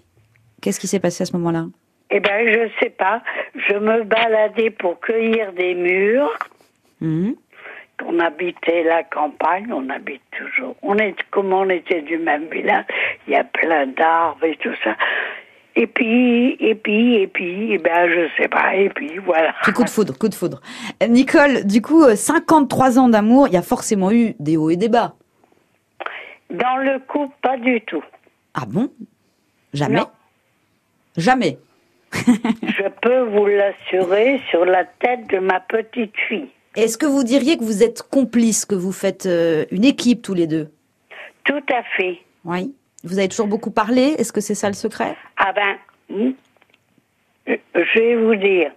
Qu'est-ce 0.62 0.80
qui 0.80 0.88
s'est 0.88 1.00
passé 1.00 1.24
à 1.24 1.26
ce 1.26 1.34
moment-là? 1.38 1.66
Eh 2.12 2.20
ben, 2.20 2.48
je 2.48 2.70
sais 2.82 2.90
pas. 2.90 3.22
Je 3.56 3.76
me 3.76 4.04
baladais 4.04 4.72
pour 4.72 5.00
cueillir 5.00 5.54
des 5.54 5.74
murs. 5.74 6.38
Mhm. 7.02 7.36
On 8.06 8.20
habitait 8.20 8.84
la 8.84 9.04
campagne, 9.04 9.72
on 9.74 9.90
habite 9.90 10.22
toujours. 10.32 10.76
On 10.82 10.98
est 10.98 11.16
comme 11.32 11.52
on 11.52 11.70
était 11.70 12.02
du 12.02 12.18
même 12.18 12.48
village, 12.50 12.86
il 13.28 13.34
y 13.34 13.36
a 13.36 13.44
plein 13.44 13.88
d'arbres 13.88 14.44
et 14.44 14.56
tout 14.58 14.76
ça. 14.84 14.96
Et 15.76 15.86
puis, 15.86 16.58
et 16.60 16.74
puis, 16.74 17.16
et 17.16 17.28
puis, 17.28 17.74
eh 17.74 17.78
ben, 17.78 18.10
je 18.10 18.28
sais 18.42 18.48
pas, 18.48 18.74
et 18.76 18.90
puis 18.90 19.20
voilà. 19.20 19.54
Coup 19.64 19.84
de 19.84 19.90
foudre, 19.90 20.18
coup 20.18 20.28
de 20.28 20.34
foudre. 20.34 20.60
Euh, 21.04 21.08
Nicole, 21.08 21.66
du 21.66 21.84
coup, 21.84 22.04
euh, 22.04 22.16
53 22.16 22.98
ans 22.98 23.10
d'amour, 23.10 23.48
il 23.48 23.54
y 23.54 23.58
a 23.58 23.62
forcément 23.62 24.12
eu 24.12 24.34
des 24.40 24.58
hauts 24.58 24.72
et 24.72 24.76
des 24.76 24.90
bas. 24.90 25.14
Dans 26.50 26.78
le 26.78 26.98
couple, 27.00 27.36
pas 27.44 27.58
du 27.58 27.80
tout. 27.82 28.04
Ah 28.56 28.66
bon? 28.68 28.90
Jamais? 29.74 29.98
Non. 29.98 30.08
Jamais. 31.16 31.60
Je 32.14 32.90
peux 33.02 33.22
vous 33.22 33.46
l'assurer 33.46 34.42
sur 34.50 34.66
la 34.66 34.86
tête 34.86 35.28
de 35.28 35.38
ma 35.38 35.60
petite 35.60 36.16
fille. 36.28 36.50
Est-ce 36.78 36.98
que 36.98 37.06
vous 37.08 37.24
diriez 37.24 37.58
que 37.58 37.64
vous 37.64 37.82
êtes 37.84 38.04
complices, 38.04 38.64
que 38.66 38.76
vous 38.76 38.92
faites 38.92 39.26
euh, 39.26 39.66
une 39.72 39.84
équipe 39.84 40.22
tous 40.22 40.36
les 40.36 40.46
deux? 40.48 40.70
Tout 41.44 41.64
à 41.74 41.82
fait. 41.98 42.20
Oui. 42.46 42.74
Vous 43.04 43.18
avez 43.18 43.28
toujours 43.28 43.48
beaucoup 43.48 43.72
parlé 43.72 44.16
Est-ce 44.20 44.32
que 44.32 44.42
c'est 44.42 44.56
ça 44.56 44.68
le 44.68 44.74
secret? 44.76 45.16
Ah 45.38 45.54
ben, 45.54 46.34
je 47.48 48.00
vais 48.00 48.16
vous 48.16 48.36
dire, 48.36 48.72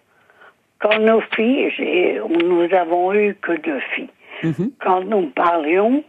quand 0.79 0.99
nos 0.99 1.21
filles, 1.37 2.21
nous 2.43 2.69
avons 2.75 3.13
eu 3.15 3.35
que 3.43 3.53
deux 3.61 3.81
filles, 3.95 4.09
Mhm. 4.43 4.73
quand 4.81 5.03
nous 5.05 5.29
parlions, 5.31 6.03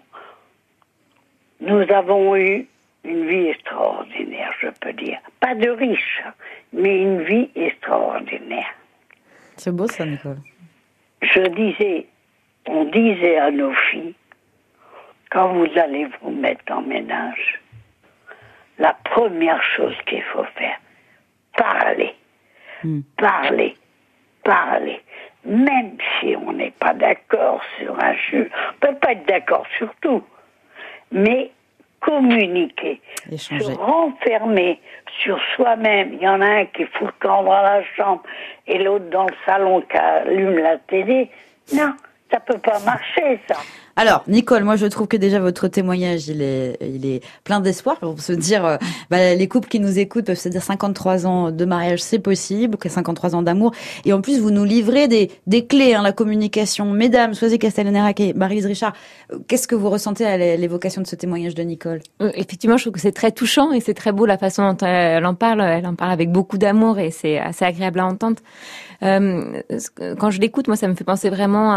nous 1.59 1.81
avons 1.93 2.35
eu 2.37 2.67
une 3.03 3.27
vie 3.27 3.47
extraordinaire, 3.47 4.53
je 4.61 4.67
peux 4.79 4.93
dire. 4.93 5.17
Pas 5.41 5.55
de 5.55 5.69
riche, 5.69 6.23
mais 6.71 7.01
une 7.01 7.21
vie 7.23 7.49
extraordinaire. 7.55 8.69
C'est 9.57 9.75
beau 9.75 9.87
ça, 9.87 10.05
Nicole. 10.05 10.37
Je 11.21 11.41
disais, 11.47 12.07
on 12.67 12.85
disait 12.85 13.37
à 13.37 13.51
nos 13.51 13.73
filles, 13.73 14.15
quand 15.29 15.53
vous 15.53 15.67
allez 15.77 16.07
vous 16.21 16.31
mettre 16.31 16.71
en 16.71 16.81
ménage, 16.81 17.59
la 18.79 18.93
première 19.05 19.61
chose 19.63 19.95
qu'il 20.07 20.23
faut 20.23 20.45
faire, 20.55 20.79
parler, 21.55 22.15
Hmm. 22.83 23.01
parler, 23.17 23.75
parler. 24.43 24.99
Même 25.45 25.97
si 26.19 26.35
on 26.35 26.51
n'est 26.53 26.71
pas 26.79 26.93
d'accord 26.95 27.61
sur 27.77 27.95
un 28.03 28.13
jeu, 28.31 28.49
on 28.69 28.87
peut 28.87 28.95
pas 28.95 29.11
être 29.11 29.25
d'accord 29.27 29.67
sur 29.77 29.93
tout, 30.01 30.23
mais 31.11 31.51
communiquer, 32.01 32.99
Échanger. 33.31 33.63
se 33.63 33.71
renfermer 33.71 34.79
sur 35.23 35.39
soi-même. 35.55 36.13
Il 36.13 36.21
y 36.21 36.27
en 36.27 36.41
a 36.41 36.45
un 36.45 36.65
qui 36.65 36.85
fout 36.85 37.07
le 37.07 37.13
camp 37.19 37.43
dans 37.43 37.61
la 37.61 37.83
chambre 37.95 38.23
et 38.67 38.77
l'autre 38.79 39.09
dans 39.09 39.25
le 39.25 39.35
salon 39.45 39.81
qui 39.81 39.97
allume 39.97 40.57
la 40.57 40.77
télé. 40.77 41.29
Non, 41.73 41.93
ça 42.31 42.39
peut 42.39 42.57
pas 42.59 42.79
marcher, 42.79 43.39
ça. 43.47 43.55
Alors, 43.95 44.23
Nicole, 44.27 44.63
moi 44.63 44.75
je 44.75 44.85
trouve 44.85 45.07
que 45.07 45.17
déjà 45.17 45.39
votre 45.39 45.67
témoignage, 45.67 46.27
il 46.27 46.41
est, 46.41 46.77
il 46.81 47.05
est 47.05 47.21
plein 47.43 47.59
d'espoir 47.59 47.97
pour 47.97 48.19
se 48.21 48.31
dire, 48.33 48.65
euh, 48.65 48.77
bah, 49.09 49.35
les 49.35 49.47
couples 49.47 49.67
qui 49.67 49.79
nous 49.79 49.99
écoutent 49.99 50.25
peuvent 50.25 50.39
se 50.39 50.49
dire 50.49 50.63
53 50.63 51.27
ans 51.27 51.51
de 51.51 51.65
mariage, 51.65 52.01
c'est 52.01 52.19
possible, 52.19 52.77
que 52.77 52.89
53 52.89 53.35
ans 53.35 53.41
d'amour. 53.41 53.73
Et 54.05 54.13
en 54.13 54.21
plus, 54.21 54.39
vous 54.39 54.51
nous 54.51 54.63
livrez 54.63 55.07
des, 55.07 55.29
des 55.47 55.65
clés, 55.65 55.93
hein, 55.93 56.01
la 56.01 56.13
communication. 56.13 56.85
Mesdames, 56.91 57.33
Soisy 57.33 57.59
Castellanerac 57.59 58.19
et 58.19 58.33
Marie-Lise 58.33 58.65
Richard, 58.65 58.93
euh, 59.33 59.39
qu'est-ce 59.47 59.67
que 59.67 59.75
vous 59.75 59.89
ressentez 59.89 60.25
à 60.25 60.37
l'évocation 60.37 61.01
de 61.01 61.07
ce 61.07 61.15
témoignage 61.15 61.55
de 61.55 61.63
Nicole? 61.63 62.01
Euh, 62.21 62.31
Effectivement, 62.35 62.77
je 62.77 62.83
trouve 62.83 62.93
que 62.93 63.01
c'est 63.01 63.11
très 63.11 63.31
touchant 63.31 63.71
et 63.71 63.81
c'est 63.81 63.93
très 63.93 64.11
beau 64.11 64.25
la 64.25 64.37
façon 64.37 64.71
dont 64.71 64.85
elle 64.85 65.25
en 65.25 65.35
parle. 65.35 65.61
Elle 65.61 65.85
en 65.85 65.95
parle 65.95 66.11
avec 66.11 66.31
beaucoup 66.31 66.57
d'amour 66.57 66.97
et 66.99 67.11
c'est 67.11 67.39
assez 67.39 67.65
agréable 67.65 67.99
à 67.99 68.05
entendre. 68.05 68.37
Quand 69.01 70.29
je 70.29 70.39
l'écoute, 70.39 70.67
moi, 70.67 70.75
ça 70.75 70.87
me 70.87 70.93
fait 70.93 71.03
penser 71.03 71.29
vraiment 71.31 71.71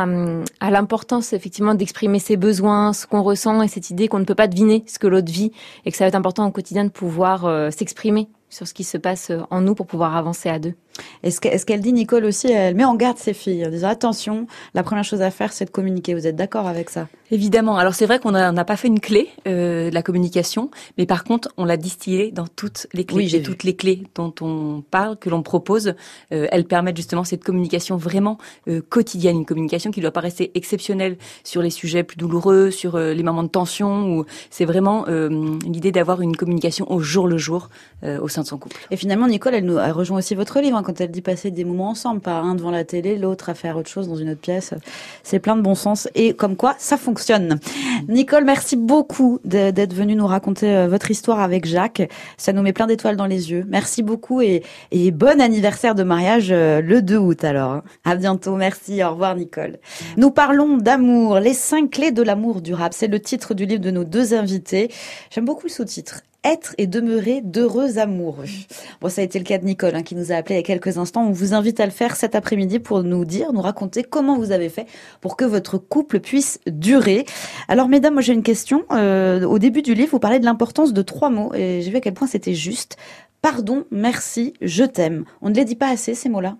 à 0.60 0.70
l'importance 0.70 1.32
effectivement 1.32 1.74
d'exprimer 1.74 2.03
ses 2.18 2.36
besoins, 2.36 2.92
ce 2.92 3.06
qu'on 3.06 3.22
ressent 3.22 3.62
et 3.62 3.68
cette 3.68 3.90
idée 3.90 4.08
qu'on 4.08 4.18
ne 4.18 4.24
peut 4.24 4.34
pas 4.34 4.48
deviner 4.48 4.84
ce 4.86 4.98
que 4.98 5.06
l'autre 5.06 5.30
vit 5.30 5.52
et 5.84 5.90
que 5.90 5.96
ça 5.96 6.04
va 6.04 6.08
être 6.08 6.14
important 6.14 6.46
au 6.46 6.50
quotidien 6.50 6.84
de 6.84 6.90
pouvoir 6.90 7.44
euh, 7.44 7.70
s'exprimer 7.70 8.28
sur 8.48 8.66
ce 8.66 8.74
qui 8.74 8.84
se 8.84 8.98
passe 8.98 9.30
euh, 9.30 9.40
en 9.50 9.60
nous 9.60 9.74
pour 9.74 9.86
pouvoir 9.86 10.16
avancer 10.16 10.48
à 10.48 10.58
deux. 10.58 10.74
Est-ce 11.22 11.40
que- 11.40 11.48
est-ce 11.48 11.66
qu'elle 11.66 11.80
dit, 11.80 11.92
Nicole 11.92 12.24
aussi, 12.24 12.50
elle 12.50 12.74
met 12.74 12.84
en 12.84 12.94
garde 12.94 13.18
ses 13.18 13.34
filles 13.34 13.66
en 13.66 13.70
disant, 13.70 13.88
attention, 13.88 14.46
la 14.74 14.82
première 14.82 15.04
chose 15.04 15.22
à 15.22 15.30
faire, 15.30 15.52
c'est 15.52 15.64
de 15.64 15.70
communiquer. 15.70 16.14
Vous 16.14 16.26
êtes 16.26 16.36
d'accord 16.36 16.66
avec 16.66 16.90
ça? 16.90 17.08
Évidemment. 17.30 17.76
Alors 17.78 17.94
c'est 17.94 18.06
vrai 18.06 18.18
qu'on 18.20 18.30
n'a 18.30 18.64
pas 18.64 18.76
fait 18.76 18.86
une 18.88 19.00
clé 19.00 19.28
euh, 19.48 19.90
de 19.90 19.94
la 19.94 20.02
communication, 20.02 20.70
mais 20.98 21.06
par 21.06 21.24
contre 21.24 21.48
on 21.56 21.64
l'a 21.64 21.76
distillée 21.76 22.30
dans 22.30 22.46
toutes 22.46 22.86
les 22.92 23.04
clés. 23.04 23.16
Oui, 23.16 23.28
j'ai 23.28 23.38
Et 23.38 23.42
toutes 23.42 23.64
les 23.64 23.74
clés 23.74 24.04
dont 24.14 24.32
on 24.40 24.82
parle, 24.88 25.16
que 25.16 25.30
l'on 25.30 25.42
propose, 25.42 25.94
euh, 26.32 26.46
elles 26.52 26.64
permettent 26.66 26.96
justement 26.96 27.24
cette 27.24 27.42
communication 27.42 27.96
vraiment 27.96 28.38
euh, 28.68 28.80
quotidienne, 28.88 29.38
une 29.38 29.46
communication 29.46 29.90
qui 29.90 30.00
ne 30.00 30.04
doit 30.04 30.12
pas 30.12 30.20
rester 30.20 30.52
exceptionnelle 30.54 31.16
sur 31.42 31.60
les 31.62 31.70
sujets 31.70 32.04
plus 32.04 32.16
douloureux, 32.18 32.70
sur 32.70 32.94
euh, 32.94 33.14
les 33.14 33.22
moments 33.22 33.42
de 33.42 33.48
tension. 33.48 34.06
Ou 34.18 34.26
c'est 34.50 34.64
vraiment 34.64 35.06
l'idée 35.06 35.90
d'avoir 35.92 36.20
une 36.20 36.36
communication 36.36 36.90
au 36.90 37.00
jour 37.00 37.26
le 37.26 37.38
jour 37.38 37.68
au 38.04 38.28
sein 38.28 38.42
de 38.42 38.46
son 38.46 38.58
couple. 38.58 38.76
Et 38.90 38.96
finalement, 38.96 39.26
Nicole, 39.26 39.54
elle 39.54 39.64
nous 39.64 39.78
elle 39.78 39.92
rejoint 39.92 40.18
aussi 40.18 40.34
votre 40.34 40.60
livre 40.60 40.76
hein, 40.76 40.82
quand 40.84 41.00
elle 41.00 41.10
dit 41.10 41.22
passer 41.22 41.50
des 41.50 41.64
moments 41.64 41.90
ensemble, 41.90 42.20
pas 42.20 42.36
un 42.36 42.54
devant 42.54 42.70
la 42.70 42.84
télé, 42.84 43.18
l'autre 43.18 43.48
à 43.48 43.54
faire 43.54 43.76
autre 43.76 43.88
chose 43.88 44.08
dans 44.08 44.16
une 44.16 44.30
autre 44.30 44.40
pièce. 44.40 44.74
C'est 45.22 45.40
plein 45.40 45.56
de 45.56 45.62
bon 45.62 45.74
sens 45.74 46.08
et 46.14 46.34
comme 46.34 46.56
quoi 46.56 46.76
ça 46.78 46.96
fonctionne. 46.96 47.58
Nicole, 48.08 48.44
merci 48.44 48.76
beaucoup 48.76 49.40
d'être 49.44 49.94
venue 49.94 50.14
nous 50.14 50.26
raconter 50.26 50.74
euh, 50.74 50.88
votre 50.88 51.10
histoire 51.10 51.40
avec 51.40 51.66
Jacques. 51.66 52.08
Ça 52.36 52.52
nous 52.52 52.62
met 52.62 52.72
plein 52.72 52.86
d'étoiles 52.86 53.16
dans 53.16 53.26
les 53.26 53.50
yeux. 53.50 53.64
Merci 53.68 54.02
beaucoup 54.02 54.40
et, 54.40 54.62
bon 55.12 55.40
anniversaire 55.40 55.94
de 55.94 56.02
mariage 56.02 56.48
euh, 56.50 56.80
le 56.80 57.02
2 57.02 57.16
août 57.16 57.44
alors. 57.44 57.82
À 58.04 58.16
bientôt. 58.16 58.56
Merci. 58.56 59.02
Au 59.02 59.10
revoir 59.10 59.34
Nicole. 59.34 59.78
Nous 60.16 60.30
parlons 60.30 60.76
d'amour, 60.76 61.40
les 61.40 61.54
cinq 61.54 61.90
clés 61.90 62.12
de 62.12 62.22
l'amour 62.22 62.60
durable. 62.60 62.94
C'est 62.94 63.08
le 63.08 63.20
titre 63.20 63.54
du 63.54 63.66
livre 63.66 63.80
de 63.80 63.90
nos 63.90 64.04
deux 64.04 64.34
invités. 64.34 64.90
J'aime 65.30 65.44
beaucoup 65.44 65.66
le 65.66 65.72
sous-titre. 65.72 66.20
Être 66.44 66.74
et 66.76 66.86
demeurer 66.86 67.40
d'heureux 67.42 67.98
amoureux. 67.98 68.44
Bon, 69.00 69.08
ça 69.08 69.22
a 69.22 69.24
été 69.24 69.38
le 69.38 69.46
cas 69.46 69.56
de 69.56 69.64
Nicole, 69.64 69.94
hein, 69.94 70.02
qui 70.02 70.14
nous 70.14 70.30
a 70.30 70.34
appelé 70.34 70.56
il 70.56 70.58
y 70.58 70.60
a 70.60 70.62
quelques 70.62 70.98
instants. 70.98 71.26
On 71.26 71.30
vous 71.30 71.54
invite 71.54 71.80
à 71.80 71.86
le 71.86 71.90
faire 71.90 72.16
cet 72.16 72.34
après-midi 72.34 72.80
pour 72.80 73.02
nous 73.02 73.24
dire, 73.24 73.52
nous 73.54 73.62
raconter 73.62 74.02
comment 74.02 74.36
vous 74.36 74.52
avez 74.52 74.68
fait 74.68 74.86
pour 75.22 75.38
que 75.38 75.46
votre 75.46 75.78
couple 75.78 76.20
puisse 76.20 76.60
durer. 76.66 77.24
Alors, 77.68 77.88
mesdames, 77.88 78.12
moi 78.12 78.22
j'ai 78.22 78.34
une 78.34 78.42
question. 78.42 78.84
Euh, 78.90 79.44
au 79.44 79.58
début 79.58 79.80
du 79.80 79.94
livre, 79.94 80.10
vous 80.10 80.18
parlez 80.18 80.38
de 80.38 80.44
l'importance 80.44 80.92
de 80.92 81.02
trois 81.02 81.30
mots, 81.30 81.54
et 81.54 81.80
j'ai 81.82 81.90
vu 81.90 81.96
à 81.96 82.00
quel 82.00 82.14
point 82.14 82.28
c'était 82.28 82.54
juste. 82.54 82.98
Pardon, 83.40 83.84
merci, 83.90 84.52
je 84.60 84.84
t'aime. 84.84 85.24
On 85.40 85.48
ne 85.48 85.54
les 85.54 85.64
dit 85.64 85.76
pas 85.76 85.88
assez, 85.88 86.14
ces 86.14 86.28
mots-là? 86.28 86.56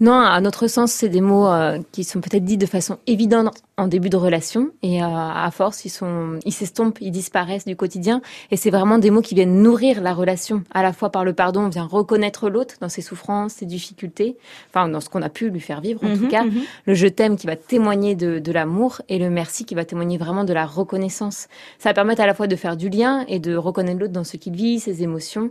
Non, 0.00 0.12
à 0.12 0.40
notre 0.40 0.68
sens, 0.68 0.92
c'est 0.92 1.08
des 1.08 1.20
mots 1.20 1.48
euh, 1.48 1.78
qui 1.90 2.04
sont 2.04 2.20
peut-être 2.20 2.44
dits 2.44 2.56
de 2.56 2.66
façon 2.66 2.98
évidente 3.08 3.56
en 3.76 3.88
début 3.88 4.10
de 4.10 4.16
relation 4.16 4.70
et 4.82 5.00
à 5.02 5.48
force 5.52 5.84
ils 5.84 5.88
sont 5.88 6.38
ils 6.44 6.52
s'estompent, 6.52 6.98
ils 7.00 7.12
disparaissent 7.12 7.64
du 7.64 7.76
quotidien 7.76 8.20
et 8.50 8.56
c'est 8.56 8.70
vraiment 8.70 8.98
des 8.98 9.10
mots 9.12 9.22
qui 9.22 9.34
viennent 9.36 9.62
nourrir 9.62 10.00
la 10.00 10.14
relation. 10.14 10.62
À 10.72 10.82
la 10.82 10.92
fois 10.92 11.10
par 11.10 11.24
le 11.24 11.32
pardon, 11.32 11.62
on 11.62 11.68
vient 11.68 11.84
reconnaître 11.84 12.48
l'autre 12.50 12.74
dans 12.80 12.88
ses 12.88 13.02
souffrances, 13.02 13.52
ses 13.54 13.66
difficultés, 13.66 14.36
enfin 14.70 14.88
dans 14.88 15.00
ce 15.00 15.08
qu'on 15.08 15.22
a 15.22 15.28
pu 15.28 15.50
lui 15.50 15.60
faire 15.60 15.80
vivre 15.80 16.02
en 16.04 16.12
tout 16.16 16.22
Mhm, 16.24 16.28
cas. 16.28 16.44
mhm. 16.44 16.60
Le 16.86 16.94
je 16.94 17.06
t'aime 17.06 17.36
qui 17.36 17.46
va 17.46 17.54
témoigner 17.54 18.16
de, 18.16 18.40
de 18.40 18.52
l'amour 18.52 19.00
et 19.08 19.18
le 19.20 19.30
merci 19.30 19.64
qui 19.64 19.74
va 19.76 19.84
témoigner 19.84 20.18
vraiment 20.18 20.44
de 20.44 20.52
la 20.52 20.66
reconnaissance. 20.66 21.46
Ça 21.78 21.90
va 21.90 21.94
permettre 21.94 22.20
à 22.20 22.26
la 22.26 22.34
fois 22.34 22.48
de 22.48 22.56
faire 22.56 22.76
du 22.76 22.88
lien 22.88 23.24
et 23.28 23.38
de 23.38 23.54
reconnaître 23.56 24.00
l'autre 24.00 24.12
dans 24.12 24.24
ce 24.24 24.36
qu'il 24.36 24.54
vit, 24.56 24.80
ses 24.80 25.04
émotions. 25.04 25.50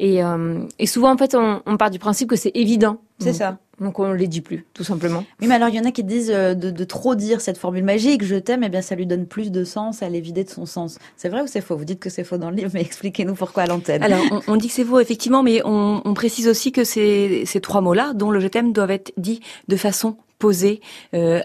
Et, 0.00 0.22
euh, 0.24 0.60
et 0.80 0.86
souvent 0.86 1.12
en 1.12 1.16
fait 1.16 1.34
on, 1.36 1.62
on 1.66 1.76
part 1.76 1.90
du 1.90 1.98
principe 2.00 2.28
que 2.28 2.36
c'est 2.36 2.52
évident. 2.54 2.98
C'est 3.20 3.32
ça. 3.32 3.58
Donc 3.80 3.98
on 4.00 4.12
les 4.12 4.26
dit 4.26 4.40
plus, 4.40 4.66
tout 4.74 4.84
simplement. 4.84 5.24
Oui, 5.40 5.46
mais 5.46 5.54
alors 5.54 5.68
il 5.68 5.76
y 5.76 5.80
en 5.80 5.84
a 5.84 5.92
qui 5.92 6.02
disent 6.02 6.32
euh, 6.34 6.54
de, 6.54 6.70
de 6.70 6.84
trop 6.84 7.14
dire 7.14 7.40
cette 7.40 7.58
formule 7.58 7.84
magique, 7.84 8.24
je 8.24 8.34
t'aime, 8.34 8.64
eh 8.64 8.68
bien 8.68 8.82
ça 8.82 8.96
lui 8.96 9.06
donne 9.06 9.26
plus 9.26 9.52
de 9.52 9.62
sens, 9.62 10.02
elle 10.02 10.16
est 10.16 10.20
vidée 10.20 10.42
de 10.42 10.50
son 10.50 10.66
sens. 10.66 10.98
C'est 11.16 11.28
vrai 11.28 11.42
ou 11.42 11.46
c'est 11.46 11.60
faux? 11.60 11.76
Vous 11.76 11.84
dites 11.84 12.00
que 12.00 12.10
c'est 12.10 12.24
faux 12.24 12.38
dans 12.38 12.50
le 12.50 12.56
livre, 12.56 12.70
mais 12.74 12.80
expliquez-nous 12.80 13.34
pourquoi 13.34 13.62
à 13.62 13.66
l'antenne. 13.66 14.02
Alors, 14.02 14.20
on, 14.32 14.40
on 14.48 14.56
dit 14.56 14.68
que 14.68 14.74
c'est 14.74 14.84
faux, 14.84 14.98
effectivement, 14.98 15.42
mais 15.42 15.62
on, 15.64 16.02
on 16.04 16.14
précise 16.14 16.48
aussi 16.48 16.72
que 16.72 16.82
ces, 16.82 17.44
ces 17.46 17.60
trois 17.60 17.80
mots-là, 17.80 18.14
dont 18.14 18.30
le 18.30 18.40
je 18.40 18.48
t'aime, 18.48 18.72
doivent 18.72 18.90
être 18.90 19.12
dits 19.16 19.40
de 19.68 19.76
façon 19.76 20.16
posée, 20.38 20.80
euh, 21.14 21.40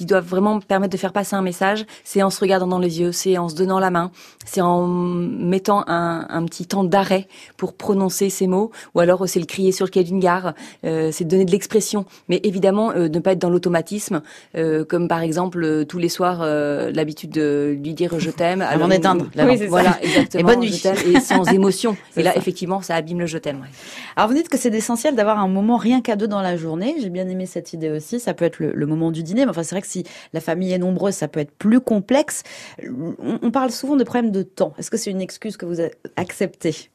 qui 0.00 0.06
doivent 0.06 0.24
vraiment 0.24 0.60
permettre 0.60 0.94
de 0.94 0.96
faire 0.96 1.12
passer 1.12 1.36
un 1.36 1.42
message. 1.42 1.84
C'est 2.04 2.22
en 2.22 2.30
se 2.30 2.40
regardant 2.40 2.66
dans 2.66 2.78
les 2.78 3.00
yeux, 3.00 3.12
c'est 3.12 3.36
en 3.36 3.50
se 3.50 3.54
donnant 3.54 3.78
la 3.78 3.90
main, 3.90 4.10
c'est 4.46 4.62
en 4.62 4.86
mettant 4.86 5.84
un, 5.88 6.24
un 6.30 6.42
petit 6.46 6.64
temps 6.64 6.84
d'arrêt 6.84 7.28
pour 7.58 7.74
prononcer 7.74 8.30
ces 8.30 8.46
mots, 8.46 8.70
ou 8.94 9.00
alors 9.00 9.24
euh, 9.24 9.26
c'est 9.26 9.40
le 9.40 9.44
crier 9.44 9.72
sur 9.72 9.84
le 9.84 9.90
quai 9.90 10.02
d'une 10.02 10.18
gare, 10.18 10.54
euh, 10.86 11.10
c'est 11.12 11.24
de 11.24 11.28
donner 11.28 11.44
de 11.44 11.50
l'expression. 11.50 12.06
Mais 12.30 12.40
évidemment, 12.44 12.92
euh, 12.92 13.10
ne 13.10 13.18
pas 13.18 13.32
être 13.32 13.38
dans 13.38 13.50
l'automatisme, 13.50 14.22
euh, 14.56 14.86
comme 14.86 15.06
par 15.06 15.20
exemple 15.20 15.84
tous 15.84 15.98
les 15.98 16.08
soirs 16.08 16.46
l'habitude 16.46 17.32
de 17.32 17.76
lui 17.78 17.92
dire 17.92 18.18
je 18.18 18.30
t'aime. 18.30 18.62
Avant 18.62 18.88
d'éteindre, 18.88 19.26
oui, 19.36 19.58
ça. 19.58 19.66
voilà, 19.68 19.98
exactement. 20.02 20.40
Et 20.40 20.44
bonne 20.54 20.60
nuit. 20.60 20.82
et 21.14 21.20
sans 21.20 21.44
émotion. 21.52 21.94
Et 22.16 22.22
là, 22.22 22.32
ça. 22.32 22.38
effectivement, 22.38 22.80
ça 22.80 22.94
abîme 22.94 23.20
le 23.20 23.26
je 23.26 23.36
t'aime. 23.36 23.60
ouais. 23.60 23.68
Alors 24.16 24.30
vous 24.30 24.34
dites 24.34 24.48
que 24.48 24.56
c'est 24.56 24.72
essentiel 24.74 25.14
d'avoir 25.14 25.38
un 25.40 25.48
moment 25.48 25.76
rien 25.76 26.00
qu'à 26.00 26.16
deux 26.16 26.26
dans 26.26 26.40
la 26.40 26.56
journée. 26.56 26.96
J'ai 27.02 27.10
bien 27.10 27.28
aimé 27.28 27.44
cette 27.44 27.74
idée 27.74 27.90
aussi. 27.90 28.18
Ça 28.18 28.32
peut 28.32 28.46
être 28.46 28.60
le, 28.60 28.72
le 28.72 28.86
moment 28.86 29.10
du 29.10 29.22
dîner, 29.22 29.44
mais 29.44 29.50
enfin 29.50 29.62
c'est 29.62 29.74
vrai 29.74 29.82
que 29.82 29.89
si 29.90 30.04
la 30.32 30.40
famille 30.40 30.72
est 30.72 30.78
nombreuse, 30.78 31.14
ça 31.14 31.28
peut 31.28 31.40
être 31.40 31.52
plus 31.52 31.80
complexe. 31.80 32.42
On, 32.82 33.38
on 33.42 33.50
parle 33.50 33.70
souvent 33.70 33.96
de 33.96 34.04
problèmes 34.04 34.30
de 34.30 34.42
temps. 34.42 34.74
Est-ce 34.78 34.90
que 34.90 34.96
c'est 34.96 35.10
une 35.10 35.20
excuse 35.20 35.56
que 35.56 35.66
vous 35.66 35.80
acceptez? 36.16 36.90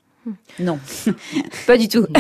Non. 0.60 0.80
Pas 1.68 1.78
du 1.78 1.88
tout. 1.88 2.06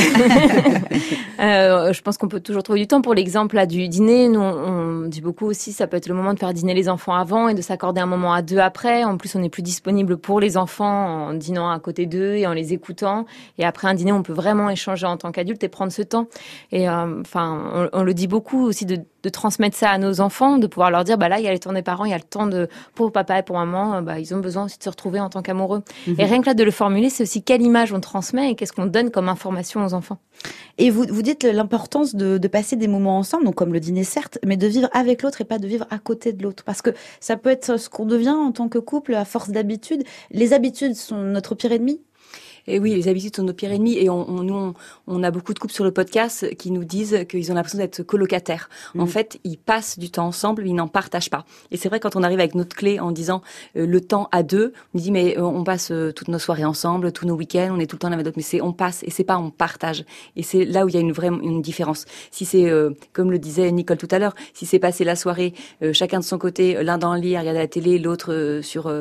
Euh, 1.37 1.91
je 1.91 2.01
pense 2.01 2.17
qu'on 2.17 2.29
peut 2.29 2.39
toujours 2.39 2.63
trouver 2.63 2.79
du 2.79 2.87
temps. 2.87 3.01
Pour 3.01 3.13
l'exemple 3.13 3.55
là 3.55 3.65
du 3.65 3.89
dîner, 3.89 4.29
nous 4.29 4.39
on 4.39 5.01
dit 5.07 5.19
beaucoup 5.19 5.45
aussi, 5.45 5.73
ça 5.73 5.85
peut 5.85 5.97
être 5.97 6.07
le 6.07 6.15
moment 6.15 6.33
de 6.33 6.39
faire 6.39 6.53
dîner 6.53 6.73
les 6.73 6.87
enfants 6.87 7.13
avant 7.13 7.49
et 7.49 7.53
de 7.53 7.61
s'accorder 7.61 7.99
un 7.99 8.05
moment 8.05 8.33
à 8.33 8.41
deux 8.41 8.57
après. 8.57 9.03
En 9.03 9.17
plus, 9.17 9.35
on 9.35 9.43
est 9.43 9.49
plus 9.49 9.61
disponible 9.61 10.17
pour 10.17 10.39
les 10.39 10.55
enfants 10.55 11.27
en 11.27 11.33
dînant 11.33 11.69
à 11.69 11.77
côté 11.79 12.05
d'eux 12.05 12.35
et 12.35 12.47
en 12.47 12.53
les 12.53 12.71
écoutant. 12.73 13.25
Et 13.57 13.65
après 13.65 13.89
un 13.89 13.93
dîner, 13.93 14.13
on 14.13 14.23
peut 14.23 14.33
vraiment 14.33 14.69
échanger 14.69 15.05
en 15.05 15.17
tant 15.17 15.31
qu'adulte 15.33 15.63
et 15.63 15.69
prendre 15.69 15.91
ce 15.91 16.01
temps. 16.01 16.27
Et 16.71 16.87
euh, 16.87 17.21
enfin, 17.21 17.61
on, 17.73 17.89
on 17.91 18.03
le 18.03 18.13
dit 18.13 18.27
beaucoup 18.27 18.63
aussi 18.63 18.85
de, 18.85 19.01
de 19.25 19.29
transmettre 19.29 19.75
ça 19.75 19.89
à 19.89 19.97
nos 19.97 20.21
enfants, 20.21 20.59
de 20.59 20.67
pouvoir 20.67 20.91
leur 20.91 21.03
dire, 21.03 21.17
bah 21.17 21.29
là, 21.29 21.39
il 21.39 21.45
y 21.45 21.47
a 21.47 21.51
les 21.51 21.57
temps 21.57 21.73
des 21.73 21.81
parents, 21.81 22.05
il 22.05 22.11
y 22.11 22.13
a 22.13 22.17
le 22.17 22.23
temps 22.23 22.45
de 22.45 22.69
pour 22.93 23.11
papa 23.11 23.39
et 23.39 23.43
pour 23.43 23.57
maman, 23.57 23.95
euh, 23.95 24.01
bah 24.01 24.19
ils 24.19 24.35
ont 24.35 24.37
besoin 24.39 24.65
aussi 24.65 24.77
de 24.77 24.83
se 24.83 24.89
retrouver 24.89 25.19
en 25.19 25.29
tant 25.29 25.41
qu'amoureux. 25.41 25.81
Mhm. 26.05 26.15
Et 26.19 26.25
rien 26.25 26.41
que 26.41 26.45
là 26.45 26.53
de 26.53 26.63
le 26.63 26.69
formuler, 26.69 27.09
c'est 27.09 27.23
aussi 27.23 27.41
quelle 27.41 27.63
image 27.63 27.91
on 27.91 27.99
transmet 27.99 28.51
et 28.51 28.55
qu'est-ce 28.55 28.71
qu'on 28.71 28.85
donne 28.85 29.09
comme 29.09 29.27
information 29.27 29.83
aux 29.83 29.95
enfants. 29.95 30.19
Et 30.77 30.91
vous, 30.91 31.05
vous 31.09 31.23
dites 31.23 31.43
l'importance 31.43 32.13
de, 32.13 32.37
de 32.37 32.47
passer 32.47 32.75
des 32.75 32.87
moments 32.87 33.17
ensemble, 33.17 33.45
donc 33.45 33.55
comme 33.55 33.73
le 33.73 33.79
dîner 33.79 34.03
certes, 34.03 34.37
mais 34.45 34.57
de 34.57 34.67
vivre 34.67 34.89
avec 34.93 35.23
l'autre 35.23 35.41
et 35.41 35.45
pas 35.45 35.57
de 35.57 35.67
vivre 35.67 35.87
à 35.89 35.97
côté 35.97 36.31
de 36.31 36.43
l'autre. 36.43 36.63
Parce 36.63 36.83
que 36.83 36.91
ça 37.19 37.35
peut 37.35 37.49
être 37.49 37.79
ce 37.79 37.89
qu'on 37.89 38.05
devient 38.05 38.29
en 38.29 38.51
tant 38.51 38.69
que 38.69 38.77
couple 38.77 39.15
à 39.15 39.25
force 39.25 39.49
d'habitude. 39.49 40.03
Les 40.29 40.53
habitudes 40.53 40.95
sont 40.95 41.17
notre 41.17 41.55
pire 41.55 41.71
ennemi. 41.71 41.99
Et 42.67 42.79
oui, 42.79 42.93
les 42.95 43.07
habitudes 43.07 43.35
sont 43.35 43.43
nos 43.43 43.53
pires 43.53 43.71
ennemis. 43.71 43.97
Et 43.97 44.09
on, 44.09 44.29
on, 44.29 44.43
nous, 44.43 44.53
on, 44.55 44.73
on 45.07 45.23
a 45.23 45.31
beaucoup 45.31 45.53
de 45.53 45.59
couples 45.59 45.73
sur 45.73 45.83
le 45.83 45.91
podcast 45.91 46.55
qui 46.57 46.71
nous 46.71 46.83
disent 46.83 47.25
qu'ils 47.29 47.51
ont 47.51 47.55
l'impression 47.55 47.77
d'être 47.79 48.03
colocataires. 48.03 48.69
En 48.97 49.03
Mhm. 49.03 49.07
fait, 49.07 49.39
ils 49.43 49.57
passent 49.57 49.99
du 49.99 50.09
temps 50.09 50.25
ensemble, 50.27 50.63
mais 50.63 50.69
ils 50.69 50.75
n'en 50.75 50.87
partagent 50.87 51.29
pas. 51.29 51.45
Et 51.71 51.77
c'est 51.77 51.89
vrai, 51.89 51.99
quand 51.99 52.15
on 52.15 52.23
arrive 52.23 52.39
avec 52.39 52.55
notre 52.55 52.75
clé 52.75 52.99
en 52.99 53.11
disant 53.11 53.41
euh, 53.77 53.85
le 53.85 54.01
temps 54.01 54.27
à 54.31 54.43
deux, 54.43 54.73
on 54.93 54.99
dit 54.99 55.11
mais 55.11 55.37
euh, 55.37 55.43
on 55.43 55.63
passe 55.63 55.91
euh, 55.91 56.11
toutes 56.11 56.27
nos 56.29 56.39
soirées 56.39 56.65
ensemble, 56.65 57.11
tous 57.11 57.25
nos 57.25 57.35
week-ends, 57.35 57.69
on 57.71 57.79
est 57.79 57.85
tout 57.85 57.95
le 57.95 57.99
temps 57.99 58.07
l'un 58.09 58.13
avec 58.15 58.25
l'autre. 58.25 58.37
Mais 58.37 58.43
c'est 58.43 58.61
on 58.61 58.73
passe 58.73 59.03
et 59.03 59.11
c'est 59.11 59.23
pas 59.23 59.37
on 59.37 59.51
partage. 59.51 60.03
Et 60.35 60.43
c'est 60.43 60.65
là 60.65 60.85
où 60.85 60.89
il 60.89 60.95
y 60.95 60.97
a 60.97 61.01
une 61.01 61.11
vraie 61.11 61.27
une 61.27 61.61
différence. 61.61 62.05
Si 62.31 62.45
c'est 62.45 62.71
comme 63.13 63.31
le 63.31 63.39
disait 63.39 63.71
Nicole 63.71 63.97
tout 63.97 64.07
à 64.11 64.19
l'heure, 64.19 64.35
si 64.53 64.65
c'est 64.65 64.79
passer 64.79 65.03
la 65.03 65.15
soirée 65.15 65.53
chacun 65.93 66.19
de 66.19 66.23
son 66.23 66.37
côté, 66.37 66.81
l'un 66.83 66.97
dans 66.97 67.13
le 67.15 67.19
lit 67.21 67.35
à 67.35 67.39
regarder 67.41 67.59
la 67.59 67.67
télé, 67.67 67.97
l'autre 67.99 68.59
sur 68.63 68.91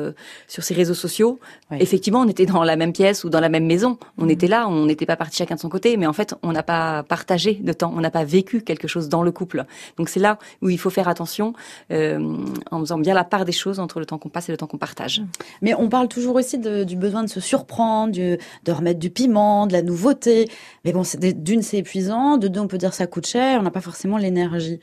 sur 0.47 0.63
ses 0.63 0.73
réseaux 0.73 0.93
sociaux, 0.93 1.39
Oui. 1.71 1.77
effectivement, 1.79 2.21
on 2.21 2.27
était 2.27 2.45
dans 2.45 2.63
la 2.63 2.75
même 2.75 2.93
pièce 2.93 3.23
ou 3.23 3.29
dans 3.29 3.39
la 3.39 3.49
même 3.49 3.54
maison. 3.59 3.97
On 4.17 4.27
était 4.29 4.47
là, 4.47 4.67
on 4.67 4.85
n'était 4.85 5.05
pas 5.05 5.15
partis 5.15 5.37
chacun 5.37 5.55
de 5.55 5.59
son 5.59 5.69
côté, 5.69 5.95
mais 5.97 6.07
en 6.07 6.13
fait, 6.13 6.35
on 6.43 6.51
n'a 6.51 6.63
pas 6.63 7.03
partagé 7.03 7.53
de 7.55 7.73
temps, 7.73 7.93
on 7.95 8.01
n'a 8.01 8.11
pas 8.11 8.23
vécu 8.23 8.61
quelque 8.61 8.87
chose 8.87 9.09
dans 9.09 9.23
le 9.23 9.31
couple. 9.31 9.65
Donc 9.97 10.09
c'est 10.09 10.19
là 10.19 10.37
où 10.61 10.69
il 10.69 10.77
faut 10.79 10.89
faire 10.89 11.07
attention 11.07 11.53
euh, 11.91 12.37
en 12.71 12.79
faisant 12.79 12.97
bien 12.97 13.13
la 13.13 13.23
part 13.23 13.45
des 13.45 13.51
choses 13.51 13.79
entre 13.79 13.99
le 13.99 14.05
temps 14.05 14.17
qu'on 14.17 14.29
passe 14.29 14.49
et 14.49 14.51
le 14.51 14.57
temps 14.57 14.67
qu'on 14.67 14.77
partage. 14.77 15.21
Mais 15.61 15.73
on 15.75 15.89
parle 15.89 16.07
toujours 16.07 16.35
aussi 16.35 16.57
de- 16.57 16.83
du 16.83 16.95
besoin 16.95 17.23
de 17.23 17.29
se 17.29 17.39
surprendre, 17.39 18.11
du- 18.13 18.37
de 18.63 18.71
remettre 18.71 18.99
du 18.99 19.09
piment, 19.09 19.67
de 19.67 19.73
la 19.73 19.81
nouveauté. 19.81 20.49
Mais 20.83 20.91
bon, 20.93 21.03
c'est- 21.03 21.17
d'une, 21.41 21.61
c'est 21.61 21.77
épuisant. 21.77 22.37
De 22.37 22.47
deux, 22.47 22.59
on 22.59 22.67
peut 22.67 22.77
dire 22.77 22.93
ça 22.93 23.07
coûte 23.07 23.27
cher. 23.27 23.59
On 23.59 23.63
n'a 23.63 23.71
pas 23.71 23.81
forcément 23.81 24.17
l'énergie. 24.17 24.79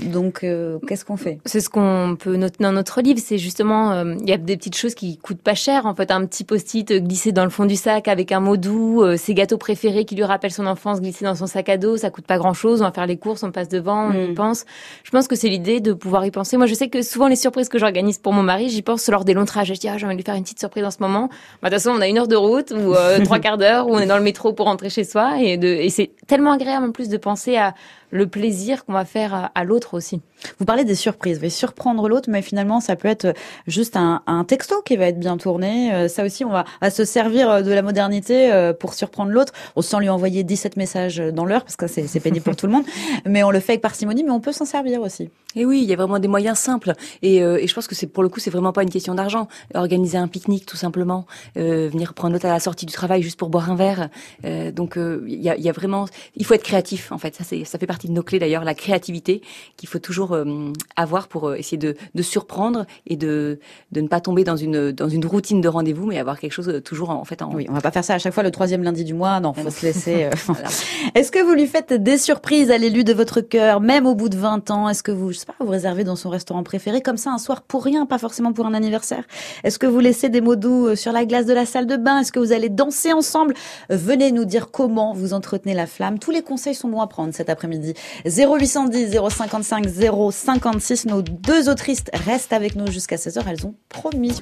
Donc, 0.00 0.44
euh, 0.44 0.78
qu'est-ce 0.86 1.04
qu'on 1.04 1.16
fait? 1.16 1.38
C'est 1.44 1.60
ce 1.60 1.68
qu'on 1.68 2.16
peut 2.18 2.36
noter 2.36 2.62
dans 2.62 2.72
notre 2.72 3.00
livre, 3.00 3.20
c'est 3.22 3.38
justement, 3.38 3.92
euh, 3.92 4.14
il 4.20 4.28
y 4.28 4.32
a 4.32 4.36
des 4.36 4.56
petites 4.56 4.76
choses 4.76 4.94
qui 4.94 5.18
coûtent 5.18 5.42
pas 5.42 5.54
cher. 5.54 5.86
En 5.86 5.94
fait, 5.94 6.10
un 6.10 6.24
petit 6.26 6.44
post-it 6.44 6.92
glissé 6.92 7.32
dans 7.32 7.44
le 7.44 7.50
fond 7.50 7.64
du 7.66 7.76
sac 7.76 8.08
avec 8.08 8.32
un 8.32 8.40
mot 8.40 8.56
doux, 8.56 9.02
euh, 9.02 9.16
ses 9.16 9.34
gâteaux 9.34 9.58
préférés 9.58 10.04
qui 10.04 10.14
lui 10.14 10.24
rappellent 10.24 10.52
son 10.52 10.66
enfance 10.66 11.00
glissés 11.00 11.24
dans 11.24 11.34
son 11.34 11.46
sac 11.46 11.68
à 11.68 11.76
dos, 11.76 11.96
ça 11.96 12.10
coûte 12.10 12.26
pas 12.26 12.38
grand-chose. 12.38 12.80
On 12.82 12.84
va 12.84 12.92
faire 12.92 13.06
les 13.06 13.16
courses, 13.16 13.42
on 13.42 13.50
passe 13.50 13.68
devant, 13.68 14.08
on 14.08 14.12
y 14.12 14.28
Mm. 14.28 14.34
pense. 14.34 14.64
Je 15.04 15.10
pense 15.10 15.26
que 15.28 15.36
c'est 15.36 15.48
l'idée 15.48 15.80
de 15.80 15.92
pouvoir 15.92 16.24
y 16.26 16.30
penser. 16.30 16.56
Moi, 16.56 16.66
je 16.66 16.74
sais 16.74 16.88
que 16.88 17.02
souvent 17.02 17.28
les 17.28 17.36
surprises 17.36 17.68
que 17.68 17.78
j'organise 17.78 18.18
pour 18.18 18.32
mon 18.32 18.42
mari, 18.42 18.68
j'y 18.68 18.82
pense 18.82 19.08
lors 19.08 19.24
des 19.24 19.34
longs 19.34 19.44
trajets. 19.44 19.74
Je 19.74 19.80
dis, 19.80 19.88
ah, 19.88 19.96
j'ai 19.98 20.06
envie 20.06 20.14
de 20.14 20.18
lui 20.20 20.24
faire 20.24 20.34
une 20.34 20.42
petite 20.42 20.58
surprise 20.60 20.84
en 20.84 20.90
ce 20.90 20.98
moment. 21.00 21.28
Bah, 21.62 21.70
de 21.70 21.74
toute 21.74 21.82
façon, 21.82 21.96
on 21.96 22.00
a 22.00 22.08
une 22.08 22.18
heure 22.18 22.28
de 22.28 22.36
route 22.36 22.70
ou 22.72 22.94
euh, 22.94 23.18
trois 23.24 23.38
quarts 23.38 23.58
d'heure 23.58 23.88
où 23.88 23.94
on 23.94 23.98
est 23.98 24.06
dans 24.06 24.16
le 24.18 24.22
métro 24.22 24.52
pour 24.52 24.66
rentrer 24.66 24.90
chez 24.90 25.04
soi 25.04 25.40
et, 25.40 25.56
de, 25.56 25.66
et 25.68 25.88
c'est 25.90 26.10
tellement 26.26 26.52
agréable 26.52 26.86
en 26.86 26.92
plus 26.92 27.08
de 27.08 27.16
penser 27.16 27.56
à 27.56 27.74
le 28.10 28.26
plaisir 28.26 28.84
qu'on 28.86 28.94
va 28.94 29.04
faire 29.04 29.34
à, 29.34 29.50
à 29.54 29.64
l'autre 29.78 29.94
aussi. 29.94 30.20
Vous 30.58 30.64
parlez 30.64 30.84
des 30.84 30.94
surprises, 30.94 31.40
vous 31.40 31.50
surprendre 31.50 32.08
l'autre, 32.08 32.28
mais 32.30 32.42
finalement, 32.42 32.80
ça 32.80 32.96
peut 32.96 33.08
être 33.08 33.34
juste 33.66 33.96
un, 33.96 34.22
un 34.26 34.44
texto 34.44 34.82
qui 34.82 34.96
va 34.96 35.06
être 35.06 35.18
bien 35.18 35.36
tourné. 35.36 35.92
Euh, 35.92 36.08
Ça 36.08 36.24
aussi, 36.24 36.44
on 36.44 36.50
va, 36.50 36.64
va 36.80 36.90
se 36.90 37.04
servir 37.04 37.62
de 37.62 37.72
la 37.72 37.82
modernité 37.82 38.52
euh, 38.52 38.72
pour 38.72 38.94
surprendre 38.94 39.32
l'autre, 39.32 39.52
On 39.76 39.82
sans 39.82 39.98
lui 39.98 40.08
envoyer 40.08 40.44
17 40.44 40.76
messages 40.76 41.18
dans 41.18 41.44
l'heure, 41.44 41.64
parce 41.64 41.76
que 41.76 41.86
c'est 41.86 42.20
pénible 42.20 42.44
pour 42.44 42.56
tout 42.56 42.66
le 42.66 42.72
monde. 42.72 42.84
Mais 43.26 43.42
on 43.42 43.50
le 43.50 43.60
fait 43.60 43.72
avec 43.72 43.82
parcimonie, 43.82 44.24
mais 44.24 44.30
on 44.30 44.40
peut 44.40 44.52
s'en 44.52 44.64
servir 44.64 45.00
aussi. 45.00 45.30
Et 45.56 45.64
oui, 45.64 45.80
il 45.82 45.88
y 45.88 45.92
a 45.92 45.96
vraiment 45.96 46.18
des 46.18 46.28
moyens 46.28 46.58
simples. 46.58 46.92
Et, 47.22 47.42
euh, 47.42 47.58
et 47.58 47.66
je 47.66 47.74
pense 47.74 47.86
que 47.86 47.94
c'est 47.94 48.06
pour 48.06 48.22
le 48.22 48.28
coup, 48.28 48.38
c'est 48.38 48.50
vraiment 48.50 48.72
pas 48.72 48.82
une 48.82 48.90
question 48.90 49.14
d'argent. 49.14 49.48
Organiser 49.74 50.18
un 50.18 50.28
pique-nique, 50.28 50.66
tout 50.66 50.76
simplement, 50.76 51.26
euh, 51.56 51.88
venir 51.88 52.12
prendre 52.14 52.34
l'autre 52.34 52.46
à 52.46 52.50
la 52.50 52.60
sortie 52.60 52.86
du 52.86 52.92
travail 52.92 53.22
juste 53.22 53.38
pour 53.38 53.48
boire 53.48 53.70
un 53.70 53.74
verre. 53.74 54.08
Euh, 54.44 54.70
donc 54.70 54.96
euh, 54.98 55.24
il 55.26 55.40
y, 55.42 55.48
a, 55.48 55.56
il 55.56 55.62
y 55.62 55.68
a 55.68 55.72
vraiment, 55.72 56.06
il 56.36 56.44
faut 56.44 56.54
être 56.54 56.62
créatif. 56.62 57.12
En 57.12 57.18
fait, 57.18 57.34
ça 57.34 57.44
fait 57.78 57.86
partie 57.86 58.08
de 58.08 58.12
nos 58.12 58.22
clés 58.22 58.38
d'ailleurs, 58.38 58.64
la 58.64 58.74
créativité 58.74 59.40
qu'il 59.76 59.88
faut 59.88 59.98
toujours 59.98 60.27
euh, 60.32 60.72
avoir 60.96 61.28
pour 61.28 61.48
euh, 61.48 61.54
essayer 61.56 61.76
de, 61.78 61.96
de 62.14 62.22
surprendre 62.22 62.86
et 63.06 63.16
de, 63.16 63.58
de 63.92 64.00
ne 64.00 64.08
pas 64.08 64.20
tomber 64.20 64.44
dans 64.44 64.56
une 64.56 64.92
dans 64.92 65.08
une 65.08 65.24
routine 65.26 65.60
de 65.60 65.68
rendez-vous, 65.68 66.06
mais 66.06 66.18
avoir 66.18 66.38
quelque 66.38 66.52
chose 66.52 66.68
euh, 66.68 66.80
toujours 66.80 67.10
en, 67.10 67.14
en 67.20 67.24
fait 67.24 67.42
en. 67.42 67.52
Oui, 67.54 67.66
on 67.68 67.72
va 67.74 67.80
pas 67.80 67.90
faire 67.90 68.04
ça 68.04 68.14
à 68.14 68.18
chaque 68.18 68.34
fois 68.34 68.42
le 68.42 68.50
troisième 68.50 68.82
lundi 68.82 69.04
du 69.04 69.14
mois. 69.14 69.40
Non, 69.40 69.52
faut 69.52 69.62
non. 69.62 69.70
se 69.70 69.84
laisser. 69.84 70.24
euh, 70.24 70.30
Voilà. 70.46 70.68
Est-ce 71.14 71.30
que 71.30 71.42
vous 71.42 71.52
lui 71.54 71.66
faites 71.66 71.92
des 71.92 72.18
surprises 72.18 72.70
à 72.70 72.78
l'élu 72.78 73.04
de 73.04 73.12
votre 73.12 73.40
cœur, 73.40 73.80
même 73.80 74.06
au 74.06 74.14
bout 74.14 74.28
de 74.28 74.36
20 74.36 74.70
ans? 74.70 74.88
Est-ce 74.88 75.02
que 75.02 75.12
vous, 75.12 75.32
je 75.32 75.38
sais 75.38 75.46
pas, 75.46 75.54
vous 75.60 75.70
réservez 75.70 76.04
dans 76.04 76.16
son 76.16 76.30
restaurant 76.30 76.62
préféré 76.62 77.00
comme 77.02 77.16
ça 77.16 77.30
un 77.30 77.38
soir 77.38 77.62
pour 77.62 77.84
rien, 77.84 78.06
pas 78.06 78.18
forcément 78.18 78.52
pour 78.52 78.66
un 78.66 78.74
anniversaire? 78.74 79.24
Est-ce 79.64 79.78
que 79.78 79.86
vous 79.86 80.00
laissez 80.00 80.28
des 80.28 80.40
mots 80.40 80.56
doux 80.56 80.88
euh, 80.88 80.96
sur 80.96 81.12
la 81.12 81.24
glace 81.24 81.46
de 81.46 81.52
la 81.52 81.66
salle 81.66 81.86
de 81.86 81.96
bain? 81.96 82.20
Est-ce 82.20 82.32
que 82.32 82.38
vous 82.38 82.52
allez 82.52 82.68
danser 82.68 83.12
ensemble? 83.12 83.54
Euh, 83.92 83.96
Venez 83.96 84.32
nous 84.32 84.44
dire 84.44 84.70
comment 84.70 85.12
vous 85.12 85.34
entretenez 85.34 85.74
la 85.74 85.86
flamme. 85.86 86.18
Tous 86.18 86.30
les 86.30 86.42
conseils 86.42 86.74
sont 86.74 86.88
bons 86.88 87.00
à 87.00 87.06
prendre 87.06 87.34
cet 87.34 87.50
après-midi. 87.50 87.94
0810 88.26 89.16
055 89.30 89.86
056. 90.30 91.06
Nos 91.06 91.22
deux 91.22 91.68
autrices 91.68 92.04
restent 92.26 92.52
avec 92.52 92.74
nous 92.74 92.90
jusqu'à 92.90 93.16
16h. 93.16 93.42
Elles 93.48 93.66
ont 93.66 93.74
promis. 93.88 94.40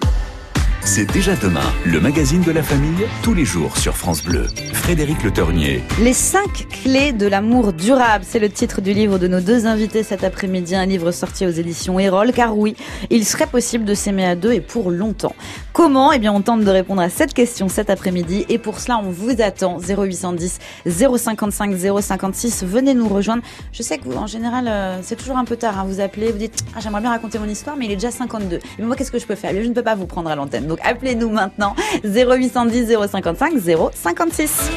C'est 0.87 1.11
déjà 1.13 1.35
demain, 1.35 1.65
le 1.85 2.01
magazine 2.01 2.43
de 2.43 2.53
la 2.53 2.63
famille, 2.63 3.07
tous 3.25 3.35
les 3.35 3.45
jours 3.45 3.77
sur 3.77 3.97
France 3.97 4.23
Bleu. 4.23 4.47
Frédéric 4.73 5.25
Le 5.25 5.33
Ternier. 5.33 5.83
Les 6.01 6.13
cinq 6.13 6.69
clés 6.71 7.13
de 7.13 7.27
l'amour 7.27 7.73
durable, 7.73 8.25
c'est 8.27 8.39
le 8.39 8.49
titre 8.49 8.81
du 8.81 8.93
livre 8.93 9.19
de 9.19 9.27
nos 9.27 9.41
deux 9.41 9.67
invités 9.67 10.05
cet 10.05 10.23
après-midi, 10.23 10.77
un 10.77 10.87
livre 10.87 11.11
sorti 11.11 11.45
aux 11.45 11.51
éditions 11.51 11.99
Erol, 11.99 12.33
car 12.33 12.57
oui, 12.57 12.77
il 13.11 13.25
serait 13.25 13.49
possible 13.49 13.85
de 13.85 13.95
s'aimer 13.95 14.27
à 14.27 14.37
deux 14.37 14.53
et 14.53 14.61
pour 14.61 14.93
longtemps. 14.93 15.35
Comment 15.77 16.11
Eh 16.11 16.19
bien, 16.19 16.33
on 16.33 16.41
tente 16.41 16.63
de 16.63 16.71
répondre 16.71 17.03
à 17.03 17.11
cette 17.11 17.35
question 17.35 17.69
cet 17.69 17.91
après-midi 17.91 18.47
et 18.49 18.57
pour 18.57 18.81
cela, 18.81 18.97
on 18.97 19.11
vous 19.11 19.43
attend 19.43 19.77
0810 19.79 20.59
055 20.87 21.77
056. 22.01 22.65
Venez 22.65 22.95
nous 22.95 23.07
rejoindre. 23.07 23.43
Je 23.73 23.83
sais 23.83 23.99
que 23.99 24.05
vous, 24.05 24.17
en 24.17 24.27
général, 24.27 24.69
euh, 24.69 25.01
c'est 25.03 25.17
toujours 25.17 25.37
un 25.37 25.45
peu 25.45 25.57
tard. 25.57 25.79
Hein, 25.79 25.85
vous 25.87 26.01
appelez, 26.01 26.33
vous 26.33 26.39
dites 26.39 26.65
ah, 26.75 26.81
j'aimerais 26.81 27.03
bien 27.03 27.11
raconter 27.11 27.39
mon 27.39 27.45
histoire, 27.45 27.77
mais 27.77 27.85
il 27.85 27.91
est 27.91 27.97
déjà 27.97 28.11
52. 28.11 28.59
Mais 28.79 28.87
moi, 28.87 28.97
qu'est-ce 28.97 29.13
que 29.13 29.19
je 29.19 29.27
peux 29.27 29.35
faire? 29.35 29.53
Je 29.53 29.69
ne 29.69 29.75
peux 29.75 29.83
pas 29.83 29.97
vous 29.97 30.07
prendre 30.07 30.31
à 30.31 30.35
l'antenne. 30.35 30.67
Donc 30.67 30.79
appelez-nous 30.83 31.29
maintenant 31.29 31.77
0810 32.05 32.97
055 33.11 33.53
056. 33.93 34.71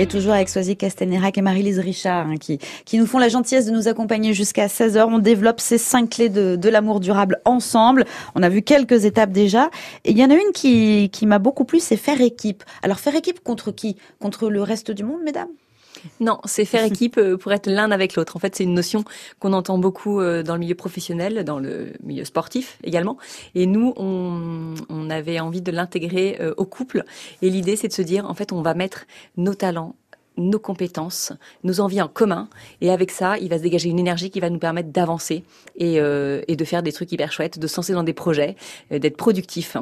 Et 0.00 0.06
toujours 0.06 0.32
avec 0.32 0.48
Soisy 0.48 0.76
Castanérac 0.76 1.38
et 1.38 1.42
Marie-Lise 1.42 1.80
Richard 1.80 2.28
hein, 2.28 2.36
qui, 2.36 2.60
qui 2.84 2.98
nous 2.98 3.06
font 3.06 3.18
la 3.18 3.28
gentillesse 3.28 3.66
de 3.66 3.72
nous 3.72 3.88
accompagner 3.88 4.32
jusqu'à 4.32 4.68
16h. 4.68 5.08
On 5.10 5.18
développe 5.18 5.58
ces 5.58 5.76
cinq 5.76 6.10
clés 6.10 6.28
de, 6.28 6.54
de 6.54 6.68
l'amour 6.68 7.00
durable 7.00 7.40
ensemble. 7.44 8.04
On 8.36 8.44
a 8.44 8.48
vu 8.48 8.62
quelques 8.62 9.06
étapes 9.06 9.32
déjà. 9.32 9.70
Et 10.04 10.12
il 10.12 10.18
y 10.18 10.24
en 10.24 10.30
a 10.30 10.34
une 10.34 10.52
qui, 10.54 11.10
qui 11.10 11.26
m'a 11.26 11.40
beaucoup 11.40 11.64
plu, 11.64 11.80
c'est 11.80 11.96
faire 11.96 12.20
équipe. 12.20 12.62
Alors 12.84 13.00
faire 13.00 13.16
équipe 13.16 13.42
contre 13.42 13.72
qui? 13.72 13.96
Contre 14.20 14.50
le 14.50 14.62
reste 14.62 14.92
du 14.92 15.02
monde, 15.02 15.22
mesdames? 15.24 15.48
Non, 16.20 16.38
c'est 16.44 16.64
faire 16.64 16.84
équipe 16.92 17.18
euh, 17.18 17.36
pour 17.36 17.52
être 17.52 17.66
l'un 17.66 17.90
avec 17.90 18.16
l'autre. 18.16 18.36
En 18.36 18.38
fait, 18.38 18.56
c'est 18.56 18.64
une 18.64 18.74
notion 18.74 19.04
qu'on 19.38 19.52
entend 19.52 19.78
beaucoup 19.78 20.20
euh, 20.20 20.42
dans 20.42 20.54
le 20.54 20.60
milieu 20.60 20.74
professionnel, 20.74 21.44
dans 21.44 21.58
le 21.58 21.92
milieu 22.02 22.24
sportif 22.24 22.78
également. 22.84 23.18
Et 23.54 23.66
nous, 23.66 23.94
on, 23.96 24.74
on 24.88 25.10
avait 25.10 25.40
envie 25.40 25.62
de 25.62 25.72
l'intégrer 25.72 26.38
euh, 26.40 26.54
au 26.56 26.64
couple. 26.64 27.04
Et 27.42 27.50
l'idée, 27.50 27.76
c'est 27.76 27.88
de 27.88 27.92
se 27.92 28.02
dire, 28.02 28.28
en 28.28 28.34
fait, 28.34 28.52
on 28.52 28.62
va 28.62 28.74
mettre 28.74 29.06
nos 29.36 29.54
talents, 29.54 29.94
nos 30.36 30.58
compétences, 30.58 31.32
nos 31.64 31.80
envies 31.80 32.02
en 32.02 32.08
commun. 32.08 32.48
Et 32.80 32.90
avec 32.90 33.10
ça, 33.10 33.38
il 33.38 33.48
va 33.48 33.58
se 33.58 33.62
dégager 33.62 33.88
une 33.88 33.98
énergie 33.98 34.30
qui 34.30 34.40
va 34.40 34.50
nous 34.50 34.58
permettre 34.58 34.90
d'avancer 34.90 35.44
et, 35.76 35.96
et 35.96 36.56
de 36.56 36.64
faire 36.64 36.84
des 36.84 36.92
trucs 36.92 37.10
hyper 37.10 37.32
chouettes, 37.32 37.58
de 37.58 37.66
se 37.66 37.76
lancer 37.76 37.92
dans 37.92 38.04
des 38.04 38.12
projets, 38.12 38.54
d'être 38.90 39.16
productif. 39.16 39.76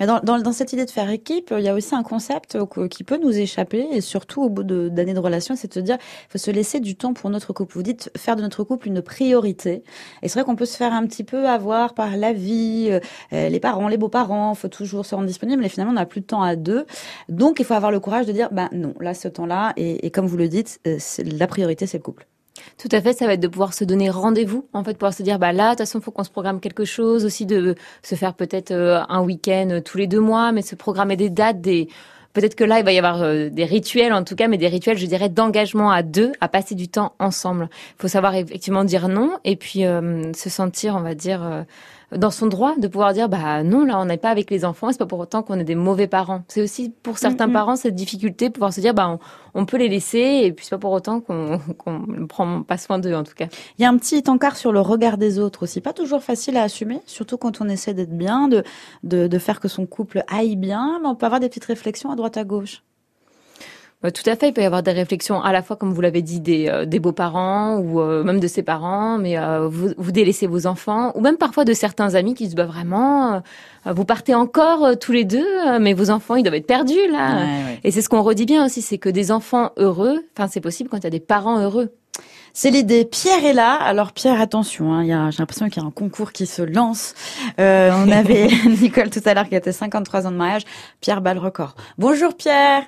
Mais 0.00 0.06
dans, 0.06 0.20
dans, 0.20 0.38
dans, 0.38 0.52
cette 0.52 0.72
idée 0.72 0.84
de 0.84 0.90
faire 0.90 1.10
équipe, 1.10 1.52
il 1.56 1.64
y 1.64 1.68
a 1.68 1.74
aussi 1.74 1.94
un 1.94 2.02
concept 2.02 2.58
qui 2.88 3.04
peut 3.04 3.18
nous 3.18 3.36
échapper, 3.36 3.86
et 3.92 4.00
surtout 4.00 4.42
au 4.42 4.48
bout 4.48 4.62
d'années 4.62 5.12
de, 5.12 5.18
de 5.18 5.18
relation, 5.18 5.56
c'est 5.56 5.68
de 5.68 5.74
se 5.74 5.80
dire, 5.80 5.96
il 6.00 6.32
faut 6.32 6.38
se 6.38 6.50
laisser 6.50 6.80
du 6.80 6.96
temps 6.96 7.14
pour 7.14 7.30
notre 7.30 7.52
couple. 7.52 7.74
Vous 7.74 7.82
dites 7.82 8.10
faire 8.16 8.36
de 8.36 8.42
notre 8.42 8.64
couple 8.64 8.88
une 8.88 9.02
priorité. 9.02 9.82
Et 10.22 10.28
c'est 10.28 10.38
vrai 10.38 10.44
qu'on 10.44 10.56
peut 10.56 10.66
se 10.66 10.76
faire 10.76 10.92
un 10.92 11.06
petit 11.06 11.24
peu 11.24 11.48
avoir 11.48 11.94
par 11.94 12.16
la 12.16 12.32
vie, 12.32 12.88
euh, 13.32 13.48
les 13.48 13.60
parents, 13.60 13.88
les 13.88 13.98
beaux-parents, 13.98 14.54
faut 14.54 14.68
toujours 14.68 15.06
se 15.06 15.14
rendre 15.14 15.26
disponible, 15.26 15.62
mais 15.62 15.68
finalement, 15.68 15.92
on 15.92 15.96
n'a 15.96 16.06
plus 16.06 16.20
de 16.20 16.26
temps 16.26 16.42
à 16.42 16.56
deux. 16.56 16.86
Donc, 17.28 17.60
il 17.60 17.64
faut 17.64 17.74
avoir 17.74 17.92
le 17.92 18.00
courage 18.00 18.26
de 18.26 18.32
dire, 18.32 18.48
ben 18.52 18.68
non, 18.72 18.94
là, 19.00 19.14
ce 19.14 19.28
temps-là, 19.28 19.72
et, 19.76 20.06
et 20.06 20.10
comme 20.10 20.26
vous 20.26 20.36
le 20.36 20.48
dites, 20.48 20.80
euh, 20.86 20.98
la 21.18 21.46
priorité, 21.46 21.86
c'est 21.86 21.98
le 21.98 22.02
couple. 22.02 22.26
Tout 22.78 22.88
à 22.92 23.00
fait, 23.00 23.12
ça 23.12 23.26
va 23.26 23.34
être 23.34 23.40
de 23.40 23.48
pouvoir 23.48 23.74
se 23.74 23.84
donner 23.84 24.10
rendez-vous, 24.10 24.66
en 24.72 24.84
fait, 24.84 24.94
pouvoir 24.94 25.14
se 25.14 25.22
dire, 25.22 25.38
bah 25.38 25.52
là, 25.52 25.66
de 25.66 25.70
toute 25.70 25.78
façon, 25.80 26.00
faut 26.00 26.10
qu'on 26.10 26.24
se 26.24 26.30
programme 26.30 26.60
quelque 26.60 26.84
chose, 26.84 27.24
aussi 27.24 27.46
de 27.46 27.74
se 28.02 28.14
faire 28.14 28.34
peut-être 28.34 28.70
euh, 28.70 29.02
un 29.08 29.22
week-end 29.22 29.68
euh, 29.70 29.80
tous 29.80 29.98
les 29.98 30.06
deux 30.06 30.20
mois, 30.20 30.52
mais 30.52 30.62
se 30.62 30.74
programmer 30.74 31.16
des 31.16 31.30
dates, 31.30 31.60
des 31.60 31.88
peut-être 32.32 32.54
que 32.54 32.64
là, 32.64 32.78
il 32.78 32.84
va 32.84 32.92
y 32.92 32.98
avoir 32.98 33.22
euh, 33.22 33.48
des 33.48 33.64
rituels, 33.64 34.12
en 34.12 34.24
tout 34.24 34.36
cas, 34.36 34.48
mais 34.48 34.58
des 34.58 34.68
rituels, 34.68 34.98
je 34.98 35.06
dirais, 35.06 35.28
d'engagement 35.28 35.90
à 35.90 36.02
deux, 36.02 36.32
à 36.40 36.48
passer 36.48 36.74
du 36.74 36.88
temps 36.88 37.14
ensemble. 37.18 37.68
Il 37.98 38.02
faut 38.02 38.08
savoir 38.08 38.34
effectivement 38.34 38.84
dire 38.84 39.08
non, 39.08 39.38
et 39.44 39.56
puis 39.56 39.80
se 39.80 40.50
sentir, 40.50 40.96
on 40.96 41.00
va 41.00 41.14
dire 41.14 41.64
dans 42.14 42.30
son 42.30 42.46
droit 42.46 42.76
de 42.76 42.86
pouvoir 42.88 43.12
dire 43.12 43.28
bah 43.28 43.62
non 43.62 43.84
là 43.84 43.98
on 43.98 44.04
n'est 44.04 44.16
pas 44.16 44.30
avec 44.30 44.50
les 44.50 44.64
enfants 44.64 44.92
c'est 44.92 44.98
pas 44.98 45.06
pour 45.06 45.18
autant 45.18 45.42
qu'on 45.42 45.58
est 45.58 45.64
des 45.64 45.74
mauvais 45.74 46.06
parents. 46.06 46.42
C'est 46.48 46.62
aussi 46.62 46.92
pour 47.02 47.18
certains 47.18 47.48
parents 47.48 47.76
cette 47.76 47.94
difficulté 47.94 48.48
de 48.48 48.52
pouvoir 48.54 48.72
se 48.72 48.80
dire 48.80 48.94
bah 48.94 49.18
on, 49.54 49.66
peut 49.66 49.76
les 49.76 49.88
laisser 49.88 50.42
et 50.44 50.52
puis 50.52 50.64
c'est 50.64 50.76
pas 50.76 50.78
pour 50.78 50.92
autant 50.92 51.20
qu'on 51.20 51.58
qu'on 51.78 52.26
prend 52.28 52.62
pas 52.62 52.78
soin 52.78 52.98
d'eux 52.98 53.14
en 53.14 53.24
tout 53.24 53.34
cas. 53.34 53.46
Il 53.78 53.82
y 53.82 53.84
a 53.84 53.88
un 53.88 53.96
petit 53.96 54.22
encart 54.28 54.56
sur 54.56 54.72
le 54.72 54.80
regard 54.80 55.18
des 55.18 55.38
autres 55.38 55.64
aussi. 55.64 55.80
Pas 55.80 55.92
toujours 55.92 56.22
facile 56.22 56.56
à 56.56 56.62
assumer 56.62 57.00
surtout 57.06 57.38
quand 57.38 57.60
on 57.60 57.68
essaie 57.68 57.94
d'être 57.94 58.16
bien 58.16 58.48
de, 58.48 58.62
de 59.02 59.26
de 59.26 59.38
faire 59.38 59.60
que 59.60 59.68
son 59.68 59.86
couple 59.86 60.22
aille 60.28 60.56
bien 60.56 61.00
mais 61.02 61.08
on 61.08 61.14
peut 61.14 61.26
avoir 61.26 61.40
des 61.40 61.48
petites 61.48 61.64
réflexions 61.64 62.10
à 62.10 62.16
droite 62.16 62.36
à 62.36 62.44
gauche 62.44 62.82
tout 64.02 64.22
à 64.30 64.36
fait, 64.36 64.48
il 64.48 64.52
peut 64.52 64.60
y 64.60 64.64
avoir 64.64 64.82
des 64.82 64.92
réflexions 64.92 65.40
à 65.42 65.52
la 65.52 65.62
fois, 65.62 65.76
comme 65.76 65.92
vous 65.92 66.00
l'avez 66.00 66.22
dit, 66.22 66.40
des, 66.40 66.68
euh, 66.68 66.84
des 66.84 67.00
beaux-parents 67.00 67.78
ou 67.78 68.00
euh, 68.00 68.22
même 68.22 68.40
de 68.40 68.46
ses 68.46 68.62
parents, 68.62 69.18
mais 69.18 69.36
vous, 69.68 69.90
vous 69.96 70.12
délaissez 70.12 70.46
vos 70.46 70.66
enfants, 70.66 71.12
ou 71.14 71.20
même 71.20 71.36
parfois 71.36 71.64
de 71.64 71.72
certains 71.72 72.14
amis 72.14 72.34
qui 72.34 72.44
se 72.44 72.48
disent 72.50 72.56
bah, 72.56 72.66
vraiment, 72.66 73.42
vous 73.84 74.04
partez 74.04 74.34
encore 74.34 74.98
tous 75.00 75.12
les 75.12 75.24
deux, 75.24 75.78
mais 75.80 75.92
vos 75.92 76.10
enfants, 76.10 76.36
ils 76.36 76.42
doivent 76.42 76.54
être 76.54 76.66
perdus 76.66 77.10
là. 77.10 77.46
Et 77.84 77.90
c'est 77.90 78.02
ce 78.02 78.08
qu'on 78.08 78.22
redit 78.22 78.46
bien 78.46 78.64
aussi, 78.64 78.82
c'est 78.82 78.98
que 78.98 79.08
des 79.08 79.32
enfants 79.32 79.72
heureux, 79.76 80.24
enfin 80.36 80.48
c'est 80.48 80.60
possible 80.60 80.88
quand 80.88 80.98
il 80.98 81.04
y 81.04 81.08
a 81.08 81.10
des 81.10 81.20
parents 81.20 81.60
heureux. 81.60 81.90
C'est 82.58 82.70
l'idée. 82.70 83.04
Pierre 83.04 83.44
est 83.44 83.52
là. 83.52 83.74
Alors 83.74 84.12
Pierre, 84.12 84.40
attention, 84.40 84.94
hein, 84.94 85.30
j'ai 85.30 85.38
l'impression 85.40 85.68
qu'il 85.68 85.82
y 85.82 85.84
a 85.84 85.88
un 85.88 85.90
concours 85.90 86.32
qui 86.32 86.46
se 86.46 86.62
lance. 86.62 87.12
Euh, 87.60 87.90
on 87.94 88.10
avait 88.10 88.48
Nicole 88.80 89.10
tout 89.10 89.20
à 89.26 89.34
l'heure 89.34 89.46
qui 89.46 89.54
était 89.54 89.72
53 89.72 90.26
ans 90.26 90.30
de 90.30 90.36
mariage. 90.36 90.62
Pierre 91.02 91.20
bat 91.20 91.34
le 91.34 91.40
record. 91.40 91.74
Bonjour 91.98 92.34
Pierre. 92.34 92.84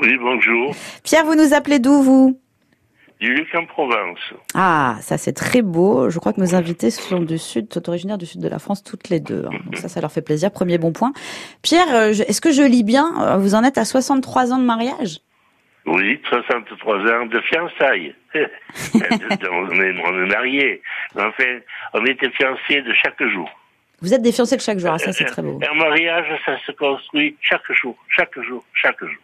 Oui, 0.00 0.16
bonjour. 0.18 0.74
Pierre, 1.02 1.24
vous 1.24 1.34
nous 1.34 1.54
appelez 1.54 1.78
d'où, 1.78 2.02
vous? 2.02 2.40
Du 3.20 3.34
Luc 3.34 3.52
en 3.56 3.66
Provence. 3.66 4.18
Ah, 4.54 4.96
ça 5.00 5.18
c'est 5.18 5.32
très 5.32 5.60
beau. 5.60 6.08
Je 6.08 6.20
crois 6.20 6.32
que 6.32 6.40
nos 6.40 6.54
invités 6.54 6.90
sont 6.92 7.18
du 7.18 7.36
sud, 7.36 7.72
sont 7.72 7.88
originaires 7.88 8.16
du 8.18 8.26
sud 8.26 8.40
de 8.40 8.48
la 8.48 8.60
France 8.60 8.84
toutes 8.84 9.08
les 9.08 9.18
deux. 9.18 9.44
Hein. 9.46 9.58
Donc 9.64 9.76
ça, 9.76 9.88
ça 9.88 10.00
leur 10.00 10.12
fait 10.12 10.22
plaisir. 10.22 10.52
Premier 10.52 10.78
bon 10.78 10.92
point. 10.92 11.12
Pierre, 11.62 11.92
euh, 11.92 12.10
est-ce 12.10 12.40
que 12.40 12.52
je 12.52 12.62
lis 12.62 12.84
bien? 12.84 13.12
Euh, 13.20 13.36
Vous 13.38 13.56
en 13.56 13.64
êtes 13.64 13.76
à 13.76 13.84
63 13.84 14.52
ans 14.52 14.58
de 14.58 14.64
mariage? 14.64 15.18
Oui, 15.84 16.20
63 16.28 16.96
ans 16.98 17.26
de 17.26 17.40
fiançailles. 17.40 18.14
on, 18.94 19.00
est, 19.80 19.94
on 20.04 20.24
est 20.24 20.28
mariés. 20.28 20.80
Enfin, 21.16 21.58
on 21.94 22.04
était 22.06 22.30
fiancés 22.30 22.82
de 22.82 22.92
chaque 23.02 23.20
jour. 23.32 23.50
Vous 24.00 24.14
êtes 24.14 24.22
des 24.22 24.30
fiancés 24.30 24.56
de 24.56 24.60
chaque 24.60 24.78
jour, 24.78 24.92
ah, 24.92 24.98
ça 24.98 25.12
c'est 25.12 25.24
très 25.24 25.42
beau. 25.42 25.58
Un 25.68 25.74
mariage, 25.74 26.26
ça 26.46 26.56
se 26.64 26.70
construit 26.70 27.36
chaque 27.40 27.72
jour, 27.72 27.96
chaque 28.16 28.38
jour, 28.42 28.64
chaque 28.74 29.00
jour. 29.00 29.18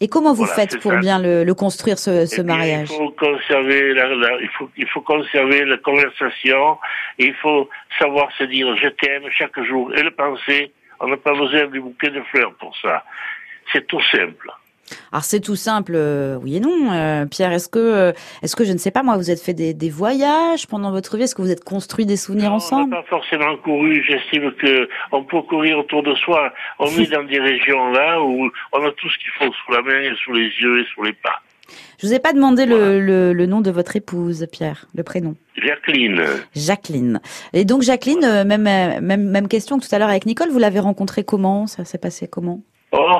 Et 0.00 0.08
comment 0.08 0.32
vous 0.32 0.46
faites 0.46 0.80
pour 0.80 0.92
bien 0.96 1.18
le, 1.20 1.44
le, 1.44 1.54
construire 1.54 1.98
ce, 1.98 2.26
ce 2.26 2.40
mariage 2.42 2.88
Il 2.90 2.96
faut 2.96 3.10
conserver 3.10 3.94
la, 3.94 4.14
la, 4.14 4.40
il 4.40 4.48
faut 4.48 4.68
il 4.76 4.88
faut 4.88 5.00
conserver 5.00 5.64
la 5.64 5.76
conversation. 5.78 6.78
il 7.18 7.34
faut 7.34 7.68
savoir 7.98 8.30
se 8.38 8.44
dire 8.44 8.74
je 8.76 8.88
t'aime 8.88 9.24
chaque 9.30 9.60
jour 9.62 9.92
et 9.94 10.02
le 10.02 10.10
penser. 10.10 10.72
On 11.00 11.08
n'a 11.08 11.16
pas 11.16 11.34
besoin 11.34 11.66
du 11.66 11.80
bouquet 11.80 12.10
de 12.10 12.22
fleurs 12.30 12.54
pour 12.54 12.76
ça. 12.78 13.04
C'est 13.72 13.86
tout 13.86 14.02
simple. 14.10 14.50
Alors 15.12 15.24
c'est 15.24 15.40
tout 15.40 15.56
simple, 15.56 15.92
euh, 15.94 16.38
oui 16.42 16.56
et 16.56 16.60
non. 16.60 16.92
Euh, 16.92 17.26
Pierre, 17.26 17.52
est-ce 17.52 17.68
que, 17.68 17.78
euh, 17.78 18.12
est-ce 18.42 18.56
que 18.56 18.64
je 18.64 18.72
ne 18.72 18.78
sais 18.78 18.90
pas, 18.90 19.02
moi, 19.02 19.16
vous 19.16 19.30
êtes 19.30 19.40
fait 19.40 19.54
des, 19.54 19.74
des 19.74 19.90
voyages 19.90 20.66
pendant 20.66 20.90
votre 20.90 21.16
vie? 21.16 21.24
Est-ce 21.24 21.34
que 21.34 21.42
vous 21.42 21.50
êtes 21.50 21.64
construit 21.64 22.06
des 22.06 22.16
souvenirs 22.16 22.50
non, 22.50 22.56
ensemble? 22.56 22.94
On 22.94 23.02
pas 23.02 23.08
forcément 23.08 23.56
couru. 23.58 24.04
J'estime 24.06 24.52
que 24.52 24.88
on 25.12 25.24
peut 25.24 25.42
courir 25.42 25.78
autour 25.78 26.02
de 26.02 26.14
soi. 26.14 26.52
On 26.78 26.86
est 26.98 27.10
dans 27.10 27.24
des 27.24 27.40
régions 27.40 27.90
là 27.92 28.20
où 28.22 28.50
on 28.72 28.86
a 28.86 28.90
tout 28.92 29.08
ce 29.08 29.18
qu'il 29.18 29.30
faut 29.38 29.52
sous 29.52 29.72
la 29.72 29.82
main, 29.82 30.00
et 30.00 30.12
sous 30.24 30.32
les 30.32 30.50
yeux 30.60 30.80
et 30.80 30.84
sous 30.94 31.02
les 31.02 31.12
pas. 31.12 31.40
Je 31.98 32.06
vous 32.06 32.12
ai 32.12 32.18
pas 32.18 32.32
demandé 32.32 32.66
voilà. 32.66 32.92
le, 32.92 33.00
le, 33.00 33.32
le, 33.32 33.46
nom 33.46 33.60
de 33.60 33.70
votre 33.70 33.96
épouse, 33.96 34.46
Pierre, 34.50 34.86
le 34.94 35.02
prénom. 35.02 35.36
Jacqueline. 35.56 36.22
Jacqueline. 36.54 37.20
Et 37.52 37.64
donc 37.64 37.82
Jacqueline, 37.82 38.20
voilà. 38.20 38.44
même, 38.44 38.62
même 38.62 39.24
même 39.24 39.48
question 39.48 39.78
que 39.78 39.86
tout 39.86 39.94
à 39.94 39.98
l'heure 39.98 40.08
avec 40.08 40.26
Nicole. 40.26 40.50
Vous 40.50 40.58
l'avez 40.58 40.80
rencontrée 40.80 41.24
comment? 41.24 41.66
Ça 41.66 41.84
s'est 41.84 41.98
passé 41.98 42.28
comment? 42.28 42.60
Oh, 42.94 43.18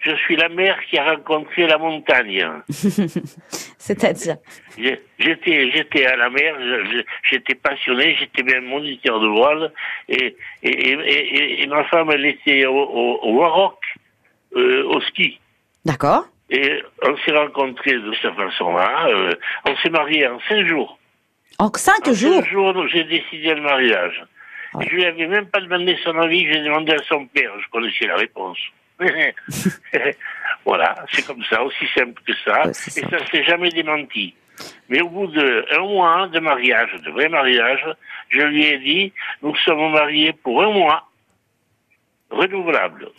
je 0.00 0.14
suis 0.14 0.36
la 0.36 0.48
mère 0.48 0.78
qui 0.88 0.96
a 0.96 1.10
rencontré 1.10 1.66
la 1.66 1.76
montagne. 1.76 2.46
C'est-à-dire 2.68 4.36
J'étais, 5.18 5.72
j'étais 5.72 6.06
à 6.06 6.16
la 6.16 6.30
mer, 6.30 6.56
j'étais 7.28 7.56
passionné, 7.56 8.16
j'étais 8.16 8.44
même 8.44 8.66
moniteur 8.66 9.18
de 9.18 9.26
voile, 9.26 9.72
et, 10.08 10.36
et, 10.62 10.90
et, 10.92 11.62
et, 11.62 11.66
ma 11.66 11.82
femme, 11.84 12.10
elle 12.12 12.26
était 12.26 12.64
au, 12.66 12.76
au, 12.76 13.18
au 13.22 13.40
Maroc, 13.40 13.78
euh, 14.54 14.84
au 14.84 15.00
ski. 15.00 15.40
D'accord. 15.84 16.26
Et 16.50 16.80
on 17.02 17.16
s'est 17.18 17.36
rencontrés 17.36 17.94
de 17.98 18.12
cette 18.22 18.34
façon-là. 18.34 19.08
Euh, 19.08 19.34
on 19.66 19.76
s'est 19.78 19.90
mariés 19.90 20.28
en 20.28 20.38
cinq 20.48 20.64
jours. 20.66 20.96
En 21.58 21.72
cinq 21.74 22.06
en 22.06 22.14
jours 22.14 22.34
cinq 22.36 22.50
jours, 22.50 22.88
j'ai 22.88 23.02
décidé 23.02 23.52
le 23.52 23.62
mariage. 23.62 24.24
Ouais. 24.74 24.86
Je 24.88 24.94
lui 24.94 25.04
avais 25.04 25.26
même 25.26 25.46
pas 25.46 25.60
demandé 25.60 25.98
son 26.04 26.16
avis, 26.18 26.46
j'ai 26.46 26.62
demandé 26.62 26.92
à 26.92 27.02
son 27.08 27.26
père, 27.26 27.50
je 27.60 27.68
connaissais 27.70 28.06
la 28.06 28.16
réponse. 28.16 28.58
voilà, 30.64 30.94
c'est 31.12 31.26
comme 31.26 31.42
ça, 31.44 31.62
aussi 31.62 31.86
simple 31.96 32.20
que 32.26 32.32
ça. 32.44 32.66
Ouais, 32.66 32.70
et 32.70 33.00
ça 33.06 33.26
s'est 33.30 33.44
jamais 33.44 33.70
démenti. 33.70 34.34
Mais 34.88 35.00
au 35.00 35.08
bout 35.08 35.28
d'un 35.28 35.80
mois 35.80 36.26
de 36.28 36.40
mariage, 36.40 36.90
de 37.04 37.10
vrai 37.12 37.28
mariage, 37.28 37.86
je 38.30 38.40
lui 38.40 38.64
ai 38.64 38.78
dit, 38.78 39.12
nous 39.42 39.54
sommes 39.56 39.92
mariés 39.92 40.32
pour 40.32 40.62
un 40.62 40.72
mois. 40.72 41.04
renouvelable. 42.30 43.08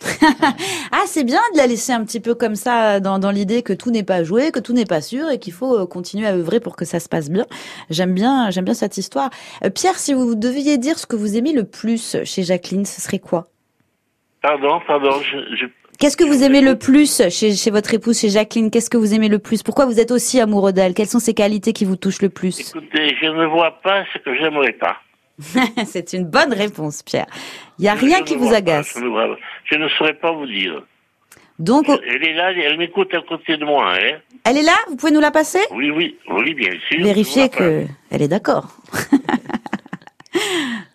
Ah, 0.92 1.04
c'est 1.06 1.24
bien 1.24 1.40
de 1.52 1.56
la 1.58 1.66
laisser 1.66 1.92
un 1.92 2.04
petit 2.04 2.20
peu 2.20 2.34
comme 2.34 2.56
ça 2.56 3.00
dans, 3.00 3.18
dans 3.20 3.30
l'idée 3.30 3.62
que 3.62 3.72
tout 3.72 3.90
n'est 3.90 4.02
pas 4.02 4.24
joué, 4.24 4.50
que 4.50 4.58
tout 4.58 4.72
n'est 4.72 4.84
pas 4.86 5.00
sûr 5.00 5.30
et 5.30 5.38
qu'il 5.38 5.52
faut 5.52 5.78
euh, 5.78 5.86
continuer 5.86 6.26
à 6.26 6.34
œuvrer 6.34 6.58
pour 6.60 6.74
que 6.76 6.84
ça 6.84 6.98
se 7.00 7.08
passe 7.08 7.30
bien. 7.30 7.46
J'aime 7.90 8.12
bien, 8.12 8.50
j'aime 8.50 8.64
bien 8.64 8.74
cette 8.74 8.98
histoire. 8.98 9.30
Euh, 9.64 9.70
Pierre, 9.70 9.98
si 9.98 10.12
vous 10.14 10.34
deviez 10.34 10.78
dire 10.78 10.98
ce 10.98 11.06
que 11.06 11.16
vous 11.16 11.36
aimez 11.36 11.52
le 11.52 11.64
plus 11.64 12.16
chez 12.24 12.42
Jacqueline, 12.42 12.84
ce 12.84 13.00
serait 13.00 13.20
quoi? 13.20 13.49
Pardon, 14.42 14.80
pardon, 14.86 15.10
je, 15.22 15.56
je- 15.56 15.66
Qu'est-ce 15.98 16.16
que 16.16 16.24
vous 16.24 16.42
aimez 16.42 16.62
le 16.62 16.78
plus 16.78 17.20
chez, 17.30 17.50
chez 17.52 17.70
votre 17.70 17.92
épouse, 17.92 18.18
chez 18.18 18.30
Jacqueline? 18.30 18.70
Qu'est-ce 18.70 18.88
que 18.88 18.96
vous 18.96 19.12
aimez 19.12 19.28
le 19.28 19.38
plus? 19.38 19.62
Pourquoi 19.62 19.84
vous 19.84 20.00
êtes 20.00 20.10
aussi 20.10 20.40
amoureux 20.40 20.72
d'elle? 20.72 20.94
Quelles 20.94 21.08
sont 21.08 21.18
ses 21.18 21.34
qualités 21.34 21.74
qui 21.74 21.84
vous 21.84 21.96
touchent 21.96 22.22
le 22.22 22.30
plus? 22.30 22.58
Écoutez, 22.60 23.14
je 23.20 23.26
ne 23.26 23.44
vois 23.44 23.72
pas 23.82 24.04
ce 24.14 24.18
que 24.18 24.34
j'aimerais 24.34 24.72
pas. 24.72 24.96
C'est 25.84 26.14
une 26.14 26.24
bonne 26.24 26.54
réponse, 26.54 27.02
Pierre. 27.02 27.26
Il 27.78 27.84
y 27.84 27.88
a 27.88 27.96
Je 27.96 28.00
rien 28.06 28.22
qui 28.22 28.34
vous 28.36 28.48
pas, 28.48 28.56
agace. 28.56 28.94
je 28.96 29.04
ne, 29.04 29.08
vois- 29.08 29.36
je 29.64 29.74
ne 29.76 29.88
saurais 29.90 30.14
pas 30.14 30.32
vous 30.32 30.46
dire. 30.46 30.82
Donc, 31.58 31.90
Elle 31.90 32.26
est 32.26 32.32
là, 32.32 32.52
elle 32.52 32.78
m'écoute 32.78 33.12
à 33.12 33.20
côté 33.20 33.58
de 33.58 33.64
moi, 33.66 33.92
hein. 33.94 34.16
elle 34.44 34.56
est 34.56 34.62
là? 34.62 34.76
Vous 34.88 34.96
pouvez 34.96 35.12
nous 35.12 35.20
la 35.20 35.30
passer? 35.30 35.58
Oui, 35.72 35.90
oui, 35.90 36.16
oui, 36.30 36.54
bien 36.54 36.72
sûr. 36.88 37.04
Vérifiez 37.04 37.42
je 37.42 37.58
vois 37.58 37.58
pas. 37.58 37.58
que 37.58 37.86
elle 38.10 38.22
est 38.22 38.28
d'accord. 38.28 38.68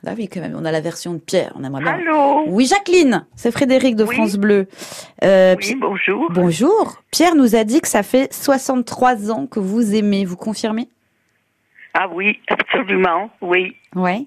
bah 0.04 0.12
oui, 0.18 0.28
quand 0.28 0.40
même. 0.42 0.56
On 0.60 0.66
a 0.66 0.72
la 0.72 0.82
version 0.82 1.14
de 1.14 1.20
Pierre. 1.20 1.54
On 1.60 1.64
aimerait 1.64 1.82
bien. 1.84 1.94
Allô 1.94 2.44
Oui, 2.48 2.66
Jacqueline, 2.66 3.26
c'est 3.36 3.52
Frédéric 3.52 3.96
de 3.96 4.04
Oui. 4.04 4.16
France 4.16 4.36
Bleu. 4.36 4.68
Euh, 5.24 5.56
Oui, 5.60 5.76
bonjour. 5.80 6.28
Bonjour. 6.32 7.02
Pierre 7.12 7.36
nous 7.36 7.56
a 7.56 7.64
dit 7.64 7.82
que 7.82 7.88
ça 7.88 8.04
fait 8.04 8.34
63 8.34 9.32
ans 9.32 9.48
que 9.48 9.60
vous 9.60 9.96
aimez. 9.96 10.26
Vous 10.26 10.38
confirmez? 10.38 10.90
Ah 11.94 12.08
oui, 12.14 12.40
absolument, 12.50 13.30
oui. 13.42 13.76
Ouais. 13.96 14.26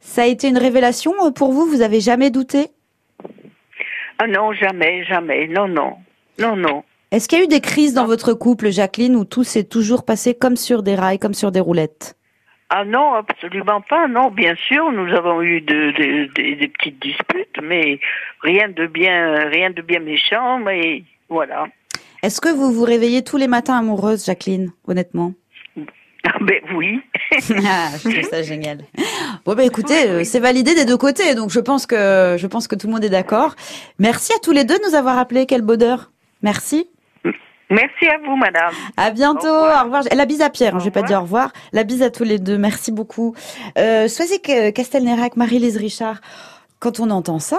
Ça 0.00 0.22
a 0.22 0.26
été 0.26 0.48
une 0.48 0.58
révélation 0.58 1.12
euh, 1.24 1.30
pour 1.30 1.52
vous? 1.52 1.66
Vous 1.66 1.82
avez 1.82 2.00
jamais 2.00 2.30
douté? 2.30 2.68
Ah 4.18 4.26
non, 4.26 4.52
jamais, 4.52 5.04
jamais. 5.04 5.48
Non, 5.48 5.68
non. 5.68 5.94
Non, 6.38 6.56
non. 6.56 6.84
Est-ce 7.10 7.26
qu'il 7.28 7.38
y 7.38 7.40
a 7.40 7.44
eu 7.44 7.48
des 7.48 7.60
crises 7.60 7.94
dans 7.94 8.06
votre 8.06 8.34
couple, 8.34 8.70
Jacqueline, 8.70 9.16
où 9.16 9.24
tout 9.24 9.44
s'est 9.44 9.64
toujours 9.64 10.04
passé 10.04 10.34
comme 10.34 10.56
sur 10.56 10.82
des 10.82 10.94
rails, 10.94 11.18
comme 11.18 11.34
sur 11.34 11.50
des 11.52 11.60
roulettes? 11.60 12.16
Ah 12.70 12.84
non, 12.84 13.14
absolument 13.14 13.80
pas. 13.80 14.08
Non, 14.08 14.30
bien 14.30 14.54
sûr, 14.56 14.92
nous 14.92 15.10
avons 15.14 15.40
eu 15.42 15.60
de, 15.62 15.90
de- 15.92 16.26
de- 16.34 16.54
des 16.60 16.68
petites 16.68 17.00
disputes, 17.00 17.58
mais 17.62 17.98
rien 18.42 18.68
de 18.68 18.86
bien, 18.86 19.48
rien 19.48 19.70
de 19.70 19.80
bien 19.80 20.00
méchant. 20.00 20.58
Mais 20.58 21.02
voilà. 21.30 21.66
Est-ce 22.22 22.40
que 22.40 22.48
vous 22.50 22.70
vous 22.72 22.84
réveillez 22.84 23.22
tous 23.24 23.38
les 23.38 23.48
matins 23.48 23.78
amoureuse, 23.78 24.26
Jacqueline, 24.26 24.70
honnêtement? 24.86 25.32
Ah 26.24 26.36
ben 26.40 26.60
oui. 26.74 27.00
Ah, 27.64 27.88
je 28.02 28.10
trouve 28.10 28.28
ça 28.30 28.42
génial. 28.42 28.78
Bon 29.46 29.54
bah 29.54 29.62
écoutez, 29.64 30.08
euh, 30.08 30.24
c'est 30.24 30.40
validé 30.40 30.74
des 30.74 30.84
deux 30.84 30.96
côtés, 30.96 31.34
donc 31.34 31.50
je 31.50 31.60
pense 31.60 31.86
que 31.86 32.36
je 32.38 32.46
pense 32.46 32.66
que 32.68 32.74
tout 32.74 32.86
le 32.88 32.92
monde 32.92 33.04
est 33.04 33.08
d'accord. 33.10 33.54
Merci 33.98 34.32
à 34.32 34.38
tous 34.42 34.50
les 34.52 34.64
deux 34.64 34.76
de 34.78 34.88
nous 34.90 34.94
avoir 34.94 35.16
appelés, 35.18 35.46
quel 35.46 35.62
bonheur. 35.62 36.10
Merci. 36.42 36.88
Merci 37.70 38.08
à 38.08 38.16
vous, 38.24 38.36
madame. 38.36 38.72
À 38.96 39.10
bientôt. 39.10 39.46
Au 39.46 39.80
Au 39.80 39.84
revoir. 39.84 40.02
La 40.12 40.24
bise 40.24 40.40
à 40.40 40.50
Pierre. 40.50 40.74
hein, 40.76 40.78
je 40.78 40.84
vais 40.84 40.90
pas 40.90 41.02
dire 41.02 41.18
au 41.18 41.22
revoir. 41.22 41.52
La 41.72 41.84
bise 41.84 42.02
à 42.02 42.10
tous 42.10 42.24
les 42.24 42.38
deux. 42.38 42.56
Merci 42.58 42.92
beaucoup. 42.92 43.34
Euh, 43.76 44.08
Soisy 44.08 44.40
Castelnerac, 44.40 45.36
Marie-Lise 45.36 45.76
Richard. 45.76 46.20
Quand 46.80 47.00
on 47.00 47.10
entend 47.10 47.38
ça, 47.40 47.58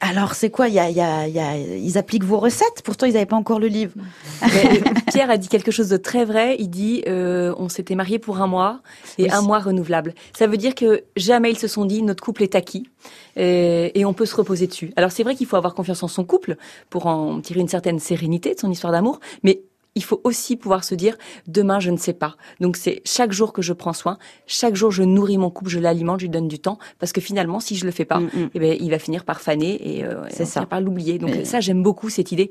alors 0.00 0.34
c'est 0.34 0.50
quoi? 0.50 0.68
Y 0.68 0.78
a, 0.78 0.90
y 0.90 1.00
a, 1.00 1.26
y 1.28 1.38
a, 1.38 1.56
ils 1.56 1.98
appliquent 1.98 2.24
vos 2.24 2.38
recettes? 2.38 2.82
Pourtant, 2.84 3.06
ils 3.06 3.12
n'avaient 3.14 3.26
pas 3.26 3.36
encore 3.36 3.58
le 3.60 3.66
livre. 3.66 3.92
Mais, 4.42 4.78
euh, 4.78 4.90
Pierre 5.12 5.30
a 5.30 5.36
dit 5.36 5.48
quelque 5.48 5.70
chose 5.70 5.88
de 5.88 5.96
très 5.96 6.24
vrai. 6.24 6.56
Il 6.58 6.68
dit 6.70 7.02
euh, 7.08 7.54
on 7.58 7.68
s'était 7.68 7.94
mariés 7.94 8.18
pour 8.18 8.40
un 8.40 8.46
mois 8.46 8.80
et 9.18 9.24
Oui. 9.24 9.30
un 9.32 9.42
mois 9.42 9.58
renouvelable. 9.58 10.14
Ça 10.36 10.46
veut 10.46 10.56
dire 10.56 10.74
que 10.74 11.02
jamais 11.16 11.50
ils 11.50 11.58
se 11.58 11.68
sont 11.68 11.84
dit 11.84 12.02
notre 12.02 12.22
couple 12.22 12.42
est 12.42 12.54
acquis 12.54 12.88
et, 13.36 13.98
et 13.98 14.04
on 14.04 14.12
peut 14.12 14.26
se 14.26 14.36
reposer 14.36 14.66
dessus. 14.66 14.92
Alors 14.96 15.10
c'est 15.12 15.22
vrai 15.22 15.34
qu'il 15.34 15.46
faut 15.46 15.56
avoir 15.56 15.74
confiance 15.74 16.02
en 16.02 16.08
son 16.08 16.24
couple 16.24 16.56
pour 16.90 17.06
en 17.06 17.40
tirer 17.40 17.60
une 17.60 17.68
certaine 17.68 17.98
sérénité 17.98 18.54
de 18.54 18.60
son 18.60 18.70
histoire 18.70 18.92
d'amour, 18.92 19.20
mais 19.42 19.62
il 19.98 20.04
faut 20.04 20.20
aussi 20.24 20.56
pouvoir 20.56 20.82
se 20.84 20.94
dire 20.94 21.16
demain 21.46 21.80
je 21.80 21.90
ne 21.90 21.96
sais 21.98 22.12
pas. 22.12 22.36
Donc 22.60 22.76
c'est 22.76 23.02
chaque 23.04 23.32
jour 23.32 23.52
que 23.52 23.62
je 23.62 23.72
prends 23.72 23.92
soin, 23.92 24.16
chaque 24.46 24.74
jour 24.76 24.90
je 24.90 25.02
nourris 25.02 25.38
mon 25.38 25.50
couple, 25.50 25.70
je 25.70 25.78
l'alimente, 25.80 26.20
je 26.20 26.26
lui 26.26 26.30
donne 26.30 26.48
du 26.48 26.58
temps 26.60 26.78
parce 27.00 27.12
que 27.12 27.20
finalement 27.20 27.60
si 27.60 27.74
je 27.76 27.84
le 27.84 27.90
fais 27.92 28.04
pas, 28.04 28.20
Mm, 28.20 28.30
mm. 28.34 28.50
eh 28.54 28.58
ben 28.60 28.76
il 28.80 28.90
va 28.90 28.98
finir 28.98 29.24
par 29.24 29.40
faner 29.40 29.72
et, 29.98 30.04
euh, 30.04 30.24
et 30.26 30.30
C'est 30.32 30.42
on 30.44 30.46
ça. 30.46 30.52
finira 30.52 30.66
par 30.66 30.80
l'oublier. 30.80 31.18
Donc 31.18 31.30
Mais- 31.30 31.44
ça 31.44 31.60
j'aime 31.60 31.82
beaucoup 31.82 32.08
cette 32.10 32.32
idée 32.32 32.50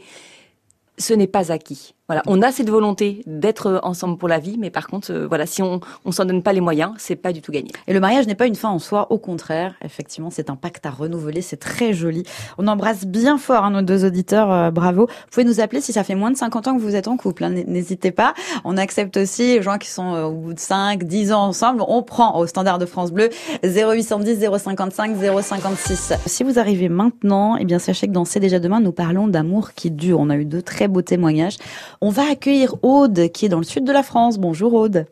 ce 0.99 1.13
n'est 1.13 1.27
pas 1.27 1.51
acquis. 1.51 1.93
Voilà, 2.09 2.23
on 2.25 2.41
a 2.41 2.53
cette 2.53 2.69
volonté 2.69 3.21
d'être 3.27 3.81
ensemble 3.83 4.17
pour 4.17 4.29
la 4.29 4.39
vie, 4.39 4.57
mais 4.57 4.69
par 4.69 4.87
contre, 4.87 5.11
euh, 5.11 5.27
voilà, 5.27 5.45
si 5.45 5.61
on 5.61 5.81
on 6.05 6.13
s'en 6.13 6.23
donne 6.23 6.41
pas 6.41 6.53
les 6.53 6.61
moyens, 6.61 6.93
c'est 6.97 7.17
pas 7.17 7.33
du 7.33 7.41
tout 7.41 7.51
gagné. 7.51 7.69
Et 7.85 7.93
le 7.93 7.99
mariage 7.99 8.27
n'est 8.27 8.35
pas 8.35 8.45
une 8.47 8.55
fin 8.55 8.69
en 8.69 8.79
soi, 8.79 9.11
au 9.11 9.17
contraire. 9.17 9.75
Effectivement, 9.83 10.29
c'est 10.29 10.49
un 10.49 10.55
pacte 10.55 10.85
à 10.85 10.89
renouveler, 10.89 11.41
c'est 11.41 11.57
très 11.57 11.91
joli. 11.91 12.23
On 12.57 12.67
embrasse 12.67 13.05
bien 13.05 13.37
fort 13.37 13.65
hein, 13.65 13.71
nos 13.71 13.81
deux 13.81 14.05
auditeurs, 14.05 14.49
euh, 14.49 14.71
bravo. 14.71 15.07
Vous 15.07 15.31
pouvez 15.31 15.43
nous 15.43 15.59
appeler 15.59 15.81
si 15.81 15.91
ça 15.91 16.05
fait 16.05 16.15
moins 16.15 16.31
de 16.31 16.37
50 16.37 16.67
ans 16.69 16.77
que 16.77 16.81
vous 16.81 16.95
êtes 16.95 17.09
en 17.09 17.17
couple, 17.17 17.43
hein, 17.43 17.49
n'hésitez 17.49 18.11
pas. 18.11 18.33
On 18.63 18.77
accepte 18.77 19.17
aussi 19.17 19.55
les 19.55 19.61
gens 19.61 19.77
qui 19.77 19.89
sont 19.89 20.13
euh, 20.13 20.23
au 20.23 20.31
bout 20.31 20.53
de 20.53 20.59
5, 20.59 21.03
10 21.03 21.33
ans 21.33 21.43
ensemble. 21.43 21.83
On 21.85 22.03
prend 22.03 22.39
au 22.39 22.47
standard 22.47 22.77
de 22.77 22.85
France 22.85 23.11
Bleu 23.11 23.29
0810 23.63 24.47
055 24.57 25.17
056. 25.41 26.13
Si 26.25 26.43
vous 26.45 26.57
arrivez 26.57 26.87
maintenant, 26.87 27.57
eh 27.57 27.65
bien 27.65 27.79
sachez 27.79 28.07
que 28.07 28.13
dans 28.13 28.23
C'est 28.23 28.39
déjà 28.39 28.59
demain, 28.59 28.79
nous 28.79 28.93
parlons 28.93 29.27
d'amour 29.27 29.73
qui 29.73 29.91
dure. 29.91 30.21
On 30.21 30.29
a 30.29 30.37
eu 30.37 30.45
de 30.45 30.61
très 30.61 30.87
beaux 30.87 31.01
témoignages. 31.01 31.57
On 32.01 32.09
va 32.09 32.23
accueillir 32.31 32.75
Aude 32.83 33.31
qui 33.31 33.45
est 33.45 33.49
dans 33.49 33.57
le 33.57 33.63
sud 33.63 33.83
de 33.83 33.91
la 33.91 34.03
France. 34.03 34.37
Bonjour 34.37 34.73
Aude. 34.73 35.05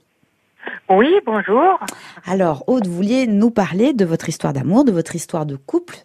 Oui, 0.89 1.19
bonjour. 1.25 1.79
Alors, 2.25 2.63
Aude, 2.67 2.87
vous 2.87 2.95
vouliez 2.95 3.27
nous 3.27 3.49
parler 3.51 3.93
de 3.93 4.05
votre 4.05 4.29
histoire 4.29 4.53
d'amour, 4.53 4.85
de 4.85 4.91
votre 4.91 5.15
histoire 5.15 5.45
de 5.45 5.55
couple 5.55 5.95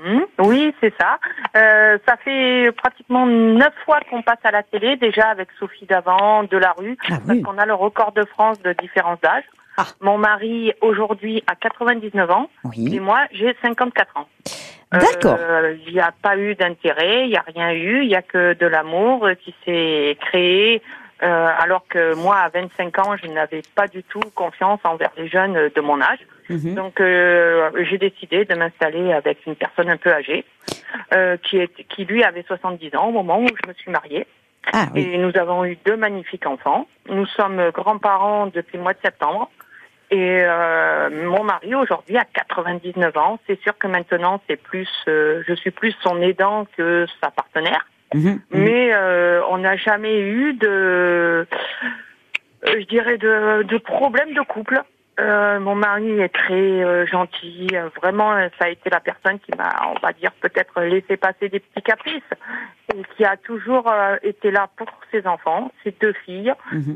Hmm, 0.00 0.20
oui, 0.38 0.72
c'est 0.80 0.94
ça. 1.00 1.18
Euh, 1.56 1.98
ça 2.06 2.16
fait 2.18 2.70
pratiquement 2.76 3.26
neuf 3.26 3.72
fois 3.84 3.98
qu'on 4.08 4.22
passe 4.22 4.38
à 4.44 4.52
la 4.52 4.62
télé, 4.62 4.96
déjà 4.96 5.26
avec 5.28 5.48
Sophie 5.58 5.86
Davant, 5.86 6.44
de 6.44 6.56
la 6.56 6.70
rue, 6.70 6.96
Ah 7.10 7.18
parce 7.26 7.40
qu'on 7.40 7.58
a 7.58 7.66
le 7.66 7.74
record 7.74 8.12
de 8.12 8.24
France 8.24 8.62
de 8.62 8.72
différence 8.74 9.20
d'âge. 9.20 9.42
Ah. 9.80 9.86
Mon 10.00 10.18
mari, 10.18 10.72
aujourd'hui, 10.80 11.42
a 11.46 11.54
99 11.54 12.30
ans, 12.30 12.50
et 12.64 12.68
Oui. 12.68 12.98
moi, 13.00 13.20
j'ai 13.30 13.54
54 13.62 14.16
ans. 14.16 14.28
D'accord. 14.90 15.36
Euh, 15.38 15.76
Il 15.86 15.92
n'y 15.92 16.00
a 16.00 16.12
pas 16.20 16.36
eu 16.36 16.54
d'intérêt, 16.56 17.24
il 17.24 17.30
n'y 17.30 17.36
a 17.36 17.44
rien 17.54 17.72
eu, 17.72 18.02
il 18.02 18.08
n'y 18.08 18.16
a 18.16 18.22
que 18.22 18.54
de 18.54 18.66
l'amour 18.66 19.28
qui 19.40 19.54
s'est 19.64 20.16
créé, 20.20 20.82
euh, 21.22 21.48
alors 21.58 21.84
que 21.88 22.14
moi, 22.16 22.36
à 22.38 22.48
25 22.48 22.98
ans, 22.98 23.16
je 23.16 23.28
n'avais 23.28 23.62
pas 23.76 23.86
du 23.86 24.02
tout 24.02 24.20
confiance 24.34 24.80
envers 24.84 25.10
les 25.16 25.28
jeunes 25.28 25.70
de 25.74 25.80
mon 25.80 26.00
âge. 26.00 26.20
Mhm. 26.48 26.74
Donc 26.74 27.00
euh, 27.00 27.70
j'ai 27.88 27.98
décidé 27.98 28.44
de 28.46 28.54
m'installer 28.54 29.12
avec 29.12 29.44
une 29.46 29.54
personne 29.54 29.90
un 29.90 29.96
peu 29.98 30.10
âgée, 30.12 30.44
euh, 31.12 31.36
qui, 31.36 31.58
est, 31.58 31.84
qui 31.88 32.04
lui 32.04 32.24
avait 32.24 32.42
70 32.42 32.96
ans 32.96 33.08
au 33.08 33.12
moment 33.12 33.38
où 33.40 33.46
je 33.46 33.68
me 33.68 33.74
suis 33.74 33.90
mariée. 33.90 34.26
Ah 34.72 34.86
oui. 34.94 35.02
Et 35.12 35.18
nous 35.18 35.36
avons 35.36 35.64
eu 35.64 35.76
deux 35.84 35.96
magnifiques 35.96 36.46
enfants. 36.46 36.86
Nous 37.08 37.26
sommes 37.26 37.70
grands-parents 37.70 38.46
depuis 38.46 38.76
le 38.78 38.82
mois 38.82 38.94
de 38.94 38.98
septembre. 39.04 39.50
Et 40.10 40.40
euh, 40.42 41.10
mon 41.10 41.44
mari 41.44 41.74
aujourd'hui 41.74 42.16
a 42.16 42.24
99 42.24 43.16
ans. 43.16 43.38
C'est 43.46 43.60
sûr 43.60 43.76
que 43.76 43.86
maintenant 43.86 44.40
c'est 44.48 44.56
plus, 44.56 44.88
euh, 45.06 45.42
je 45.46 45.54
suis 45.54 45.70
plus 45.70 45.94
son 46.02 46.20
aidant 46.22 46.66
que 46.76 47.06
sa 47.20 47.30
partenaire. 47.30 47.86
Mhm, 48.14 48.22
mhm. 48.22 48.40
Mais 48.50 48.92
euh, 48.94 49.42
on 49.50 49.58
n'a 49.58 49.76
jamais 49.76 50.18
eu 50.20 50.54
de, 50.54 50.66
euh, 50.68 51.44
je 52.64 52.86
dirais, 52.86 53.18
de, 53.18 53.62
de 53.64 53.78
problème 53.78 54.32
de 54.32 54.40
couple. 54.40 54.82
Euh, 55.20 55.58
mon 55.58 55.74
mari 55.74 56.20
est 56.20 56.28
très 56.28 56.54
euh, 56.54 57.06
gentil. 57.06 57.66
Euh, 57.72 57.88
Vraiment, 58.00 58.32
euh, 58.32 58.48
ça 58.58 58.66
a 58.66 58.68
été 58.68 58.88
la 58.88 59.00
personne 59.00 59.38
qui 59.40 59.50
m'a, 59.56 59.74
on 59.88 59.98
va 60.00 60.12
dire, 60.12 60.30
peut-être 60.40 60.80
laissé 60.82 61.16
passer 61.16 61.48
des 61.48 61.58
petits 61.58 61.82
caprices 61.82 62.22
et 62.94 63.02
qui 63.16 63.24
a 63.24 63.36
toujours 63.36 63.90
euh, 63.90 64.16
été 64.22 64.50
là 64.50 64.68
pour 64.76 64.88
ses 65.10 65.26
enfants, 65.26 65.72
ses 65.82 65.92
deux 66.00 66.12
filles. 66.24 66.52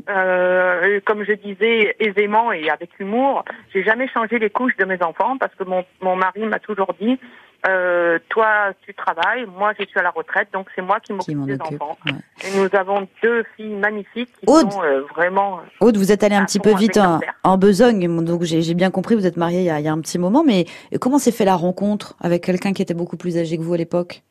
Euh, 0.09 0.99
comme 1.05 1.23
je 1.25 1.33
disais 1.33 1.95
aisément 1.99 2.51
et 2.53 2.69
avec 2.69 2.91
humour, 2.99 3.43
j'ai 3.73 3.83
jamais 3.83 4.07
changé 4.07 4.39
les 4.39 4.49
couches 4.49 4.77
de 4.77 4.85
mes 4.85 5.01
enfants 5.03 5.37
parce 5.37 5.53
que 5.55 5.63
mon, 5.65 5.83
mon 6.01 6.15
mari 6.15 6.45
m'a 6.45 6.59
toujours 6.59 6.93
dit 6.99 7.19
euh, 7.67 8.19
toi 8.29 8.73
tu 8.81 8.93
travailles, 8.93 9.45
moi 9.45 9.73
je 9.79 9.85
suis 9.85 9.99
à 9.99 10.03
la 10.03 10.09
retraite, 10.09 10.49
donc 10.51 10.67
c'est 10.75 10.81
moi 10.81 10.99
qui 10.99 11.13
m'occupe 11.13 11.45
des 11.45 11.55
occupe. 11.55 11.81
enfants. 11.81 11.97
ouais. 12.05 12.11
Et 12.45 12.57
nous 12.57 12.69
avons 12.77 13.07
deux 13.21 13.43
filles 13.55 13.75
magnifiques 13.75 14.29
qui 14.39 14.45
Aude. 14.47 14.71
sont 14.71 14.83
euh, 14.83 15.01
vraiment. 15.15 15.61
Aude, 15.79 15.97
vous 15.97 16.11
êtes 16.11 16.23
allée 16.23 16.35
un 16.35 16.45
petit 16.45 16.59
peu 16.59 16.73
vite 16.75 16.99
en, 17.43 17.57
besogne, 17.57 18.23
donc 18.23 18.43
j'ai 18.43 18.73
bien 18.73 18.91
compris, 18.91 19.15
vous 19.15 19.25
êtes 19.25 19.37
mariée 19.37 19.61
il 19.61 19.65
y, 19.65 19.69
a, 19.69 19.79
il 19.79 19.85
y 19.85 19.87
a 19.87 19.93
un 19.93 20.01
petit 20.01 20.19
moment, 20.19 20.43
mais 20.45 20.65
comment 20.99 21.19
s'est 21.19 21.31
fait 21.31 21.45
la 21.45 21.55
rencontre 21.55 22.15
avec 22.19 22.43
quelqu'un 22.43 22.73
qui 22.73 22.81
était 22.81 22.93
beaucoup 22.93 23.17
plus 23.17 23.37
âgé 23.37 23.57
que 23.57 23.63
vous 23.63 23.73
à 23.73 23.77
l'époque? 23.77 24.21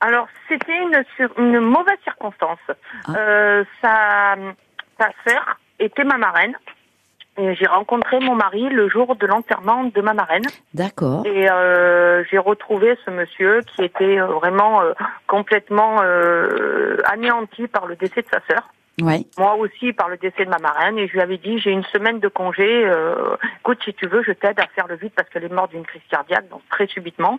Alors 0.00 0.28
c'était 0.48 0.78
une 1.38 1.60
mauvaise 1.60 1.98
circonstance. 2.04 2.58
Ah. 3.06 3.12
Euh, 3.16 3.64
sa, 3.82 4.36
sa 4.98 5.10
sœur 5.26 5.58
était 5.78 6.04
ma 6.04 6.18
marraine. 6.18 6.54
J'ai 7.38 7.66
rencontré 7.66 8.18
mon 8.18 8.34
mari 8.34 8.68
le 8.68 8.88
jour 8.88 9.14
de 9.14 9.26
l'enterrement 9.26 9.84
de 9.84 10.00
ma 10.00 10.12
marraine. 10.12 10.44
D'accord. 10.74 11.24
Et 11.24 11.48
euh, 11.48 12.24
j'ai 12.30 12.38
retrouvé 12.38 12.98
ce 13.04 13.10
monsieur 13.10 13.60
qui 13.62 13.84
était 13.84 14.18
euh, 14.18 14.26
vraiment 14.26 14.82
euh, 14.82 14.92
complètement 15.28 15.98
euh, 16.02 16.96
anéanti 17.04 17.68
par 17.68 17.86
le 17.86 17.94
décès 17.94 18.22
de 18.22 18.28
sa 18.28 18.40
sœur. 18.50 18.68
Ouais. 19.00 19.20
Moi 19.38 19.54
aussi 19.56 19.92
par 19.92 20.08
le 20.08 20.16
décès 20.16 20.44
de 20.44 20.50
ma 20.50 20.58
marraine 20.58 20.98
et 20.98 21.06
je 21.06 21.12
lui 21.12 21.20
avais 21.20 21.38
dit 21.38 21.58
j'ai 21.60 21.70
une 21.70 21.84
semaine 21.84 22.18
de 22.18 22.28
congé. 22.28 22.84
Euh, 22.84 23.36
écoute 23.60 23.78
si 23.84 23.94
tu 23.94 24.06
veux 24.08 24.22
je 24.24 24.32
t'aide 24.32 24.58
à 24.58 24.66
faire 24.74 24.88
le 24.88 24.96
vide 24.96 25.12
parce 25.14 25.28
qu'elle 25.28 25.44
est 25.44 25.52
morte 25.52 25.70
d'une 25.70 25.84
crise 25.86 26.02
cardiaque 26.10 26.48
donc 26.48 26.62
très 26.70 26.86
subitement. 26.88 27.38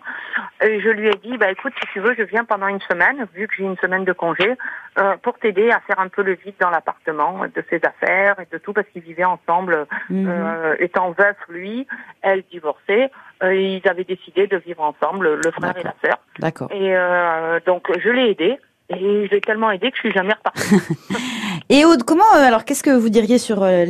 Et 0.63 0.79
je 0.79 0.89
lui 0.89 1.09
ai 1.09 1.15
dit 1.23 1.37
bah 1.37 1.51
écoute 1.51 1.73
si 1.81 1.87
tu 1.91 1.99
veux 1.99 2.15
je 2.17 2.23
viens 2.23 2.45
pendant 2.45 2.67
une 2.67 2.79
semaine 2.81 3.27
vu 3.33 3.47
que 3.47 3.55
j'ai 3.57 3.63
une 3.65 3.77
semaine 3.77 4.05
de 4.05 4.13
congé 4.13 4.55
euh, 4.99 5.17
pour 5.21 5.37
t'aider 5.37 5.69
à 5.69 5.81
faire 5.81 5.99
un 5.99 6.07
peu 6.07 6.21
le 6.23 6.33
vide 6.35 6.55
dans 6.61 6.69
l'appartement 6.69 7.41
de 7.53 7.63
ses 7.69 7.81
affaires 7.83 8.39
et 8.39 8.47
de 8.51 8.57
tout 8.57 8.71
parce 8.73 8.87
qu'ils 8.93 9.01
vivaient 9.03 9.25
ensemble 9.25 9.85
Mhm. 10.09 10.27
euh, 10.29 10.75
étant 10.79 11.11
veuf 11.11 11.35
lui 11.49 11.85
elle 12.21 12.43
divorcée. 12.51 13.09
Euh, 13.43 13.53
ils 13.55 13.87
avaient 13.87 14.03
décidé 14.03 14.47
de 14.47 14.57
vivre 14.57 14.81
ensemble 14.81 15.35
le 15.35 15.51
frère 15.51 15.77
et 15.77 15.83
la 15.83 15.93
sœur. 16.03 16.19
D'accord. 16.39 16.69
Et 16.71 16.95
euh, 16.95 17.59
donc 17.65 17.87
je 17.99 18.09
l'ai 18.09 18.31
aidé. 18.31 18.57
Et 18.91 19.27
je 19.27 19.31
l'ai 19.35 19.41
tellement 19.41 19.69
aidé 19.69 19.91
que 19.91 19.97
je 19.97 20.01
suis 20.01 20.11
jamais 20.11 20.33
repartie. 20.33 20.75
Et 21.71 21.85
Aude, 21.85 22.01
comment 22.03 22.23
euh, 22.35 22.39
alors 22.47 22.65
qu'est-ce 22.65 22.81
que 22.81 22.89
vous 22.89 23.09
diriez 23.09 23.37
sur 23.37 23.61
euh, 23.61 23.85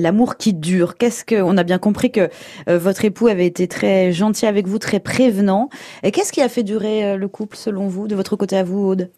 l'amour 0.00 0.36
qui 0.36 0.52
dure? 0.52 0.96
Qu'est-ce 0.98 1.24
que 1.24 1.40
on 1.40 1.56
a 1.56 1.62
bien 1.62 1.78
compris 1.78 2.12
que 2.12 2.28
euh, 2.68 2.76
votre 2.78 3.06
époux 3.06 3.26
avait 3.28 3.46
été 3.46 3.68
très 3.68 4.12
gentil 4.12 4.44
avec 4.46 4.66
vous, 4.66 4.78
très 4.78 5.00
prévenant. 5.00 5.70
Et 6.02 6.10
qu'est-ce 6.10 6.30
qui 6.32 6.42
a 6.42 6.50
fait 6.50 6.62
durer 6.62 7.16
le 7.16 7.28
couple 7.28 7.56
selon 7.56 7.88
vous, 7.88 8.06
de 8.06 8.14
votre 8.14 8.36
côté 8.36 8.56
à 8.58 8.64
vous, 8.64 8.80
Aude? 8.86 9.10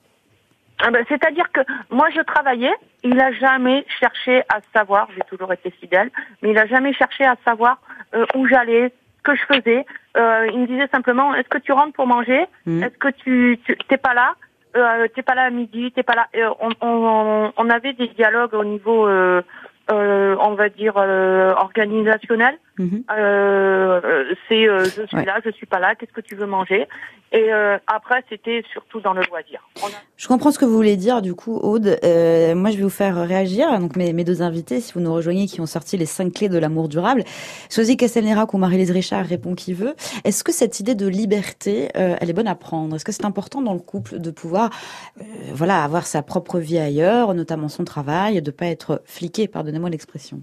Ah 0.80 0.90
ben, 0.92 1.04
C'est-à-dire 1.08 1.50
que 1.52 1.60
moi 1.90 2.08
je 2.14 2.20
travaillais, 2.20 2.72
il 3.02 3.18
a 3.20 3.32
jamais 3.32 3.84
cherché 3.98 4.42
à 4.48 4.60
savoir, 4.72 5.08
j'ai 5.16 5.22
toujours 5.28 5.52
été 5.52 5.70
fidèle, 5.72 6.10
mais 6.42 6.50
il 6.50 6.58
a 6.58 6.66
jamais 6.66 6.92
cherché 6.92 7.24
à 7.24 7.34
savoir 7.44 7.78
euh, 8.14 8.26
où 8.36 8.46
j'allais, 8.46 8.92
ce 9.18 9.22
que 9.24 9.36
je 9.36 9.42
faisais. 9.56 9.86
Euh, 10.16 10.46
il 10.52 10.60
me 10.60 10.66
disait 10.68 10.86
simplement 10.92 11.34
est-ce 11.34 11.48
que 11.48 11.58
tu 11.58 11.72
rentres 11.72 11.94
pour 11.94 12.06
manger? 12.06 12.46
Mhm. 12.66 12.84
Est-ce 12.84 12.96
que 12.98 13.08
tu 13.08 13.58
tu- 13.64 13.76
t'es 13.88 13.96
pas 13.96 14.14
là? 14.14 14.34
Euh, 14.76 15.08
T'es 15.14 15.22
pas 15.22 15.34
là 15.34 15.44
à 15.44 15.50
midi 15.50 15.92
T'es 15.92 16.02
pas 16.02 16.14
là 16.14 16.26
Euh, 16.36 16.50
on, 16.60 16.70
on, 16.80 17.52
on 17.56 17.70
avait 17.70 17.92
des 17.92 18.08
dialogues 18.08 18.54
au 18.54 18.64
niveau, 18.64 19.06
euh, 19.06 19.42
euh, 19.90 20.36
on 20.40 20.54
va 20.54 20.68
dire 20.68 20.94
euh, 20.96 21.52
organisationnel. 21.54 22.56
Mhm. 22.78 23.04
Euh, 23.16 24.34
c'est 24.48 24.68
euh, 24.68 24.84
je 24.84 25.06
suis 25.06 25.16
Ouais. 25.16 25.24
là, 25.24 25.38
je 25.44 25.50
suis 25.50 25.66
pas 25.66 25.78
là, 25.78 25.94
qu'est-ce 25.94 26.12
que 26.12 26.20
tu 26.20 26.34
veux 26.34 26.46
manger? 26.46 26.88
Et 27.32 27.52
euh, 27.52 27.78
après, 27.88 28.22
c'était 28.28 28.62
surtout 28.72 29.00
dans 29.00 29.12
le 29.12 29.22
loisir. 29.28 29.60
A- 29.82 29.86
Je 30.16 30.28
comprends 30.28 30.52
ce 30.52 30.58
que 30.58 30.64
vous 30.64 30.74
voulez 30.76 30.96
dire, 30.96 31.20
du 31.20 31.34
coup, 31.34 31.56
Aude. 31.56 31.98
Euh, 32.04 32.54
moi, 32.54 32.70
je 32.70 32.76
vais 32.76 32.82
vous 32.84 32.90
faire 32.90 33.16
réagir. 33.26 33.76
Donc, 33.80 33.96
mes, 33.96 34.12
mes 34.12 34.22
deux 34.24 34.40
invités, 34.42 34.80
si 34.80 34.92
vous 34.92 35.00
nous 35.00 35.12
rejoignez, 35.12 35.46
qui 35.46 35.60
ont 35.60 35.66
sorti 35.66 35.96
les 35.96 36.06
cinq 36.06 36.32
clés 36.34 36.48
de 36.48 36.58
l'amour 36.58 36.88
durable. 36.88 37.24
Sosie 37.68 37.96
Castelnerac 37.96 38.54
ou 38.54 38.58
Marie-Lise 38.58 38.92
Richard 38.92 39.26
répond 39.26 39.54
qui 39.56 39.72
veut. 39.72 39.94
Est-ce 40.24 40.44
que 40.44 40.52
cette 40.52 40.78
idée 40.78 40.94
de 40.94 41.08
liberté, 41.08 41.88
euh, 41.96 42.14
elle 42.20 42.30
est 42.30 42.34
bonne 42.34 42.46
à 42.48 42.54
prendre? 42.54 42.94
Est-ce 42.94 43.04
que 43.04 43.12
c'est 43.12 43.24
important 43.24 43.62
dans 43.62 43.74
le 43.74 43.80
couple 43.80 44.18
de 44.20 44.30
pouvoir, 44.30 44.70
voilà, 45.52 45.82
avoir 45.82 46.06
sa 46.06 46.22
propre 46.22 46.58
vie 46.60 46.78
ailleurs, 46.78 47.34
notamment 47.34 47.68
son 47.68 47.84
travail, 47.84 48.42
de 48.42 48.50
pas 48.52 48.66
être 48.66 49.02
fliqué, 49.06 49.48
pardonnez-moi 49.48 49.90
l'expression? 49.90 50.40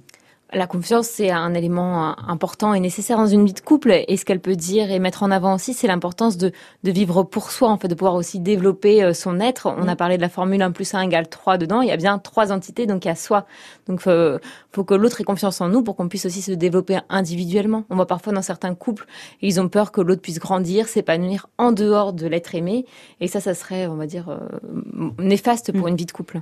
La 0.53 0.67
confiance, 0.67 1.07
c'est 1.07 1.31
un 1.31 1.53
élément 1.53 2.09
euh, 2.09 2.13
important 2.27 2.73
et 2.73 2.81
nécessaire 2.81 3.15
dans 3.15 3.25
une 3.25 3.45
vie 3.45 3.53
de 3.53 3.61
couple. 3.61 4.03
Et 4.05 4.17
ce 4.17 4.25
qu'elle 4.25 4.41
peut 4.41 4.57
dire 4.57 4.91
et 4.91 4.99
mettre 4.99 5.23
en 5.23 5.31
avant 5.31 5.55
aussi, 5.55 5.73
c'est 5.73 5.87
l'importance 5.87 6.35
de, 6.35 6.51
de 6.83 6.91
vivre 6.91 7.23
pour 7.23 7.51
soi, 7.51 7.69
en 7.69 7.77
fait, 7.77 7.87
de 7.87 7.95
pouvoir 7.95 8.15
aussi 8.15 8.41
développer 8.41 9.01
euh, 9.01 9.13
son 9.13 9.39
être. 9.39 9.73
On 9.77 9.87
a 9.87 9.95
parlé 9.95 10.17
de 10.17 10.21
la 10.21 10.27
formule 10.27 10.61
1 10.61 10.71
plus 10.71 10.93
1 10.93 11.03
égale 11.03 11.29
3 11.29 11.57
dedans. 11.57 11.79
Il 11.79 11.87
y 11.87 11.91
a 11.93 11.95
bien 11.95 12.19
trois 12.19 12.51
entités, 12.51 12.85
donc 12.85 13.05
il 13.05 13.07
y 13.07 13.11
a 13.11 13.15
soi. 13.15 13.45
Donc, 13.87 14.01
faut, 14.01 14.11
faut 14.73 14.83
que 14.83 14.93
l'autre 14.93 15.21
ait 15.21 15.23
confiance 15.23 15.61
en 15.61 15.69
nous 15.69 15.83
pour 15.83 15.95
qu'on 15.95 16.09
puisse 16.09 16.25
aussi 16.25 16.41
se 16.41 16.51
développer 16.51 16.99
individuellement. 17.07 17.85
On 17.89 17.95
voit 17.95 18.07
parfois 18.07 18.33
dans 18.33 18.41
certains 18.41 18.75
couples, 18.75 19.05
ils 19.41 19.61
ont 19.61 19.69
peur 19.69 19.93
que 19.93 20.01
l'autre 20.01 20.21
puisse 20.21 20.39
grandir, 20.39 20.89
s'épanouir 20.89 21.47
en 21.59 21.71
dehors 21.71 22.11
de 22.11 22.27
l'être 22.27 22.55
aimé. 22.55 22.85
Et 23.21 23.29
ça, 23.29 23.39
ça 23.39 23.53
serait, 23.53 23.87
on 23.87 23.95
va 23.95 24.05
dire, 24.05 24.27
euh, 24.27 25.11
néfaste 25.17 25.71
pour 25.71 25.87
une 25.87 25.95
vie 25.95 26.05
de 26.05 26.11
couple. 26.11 26.41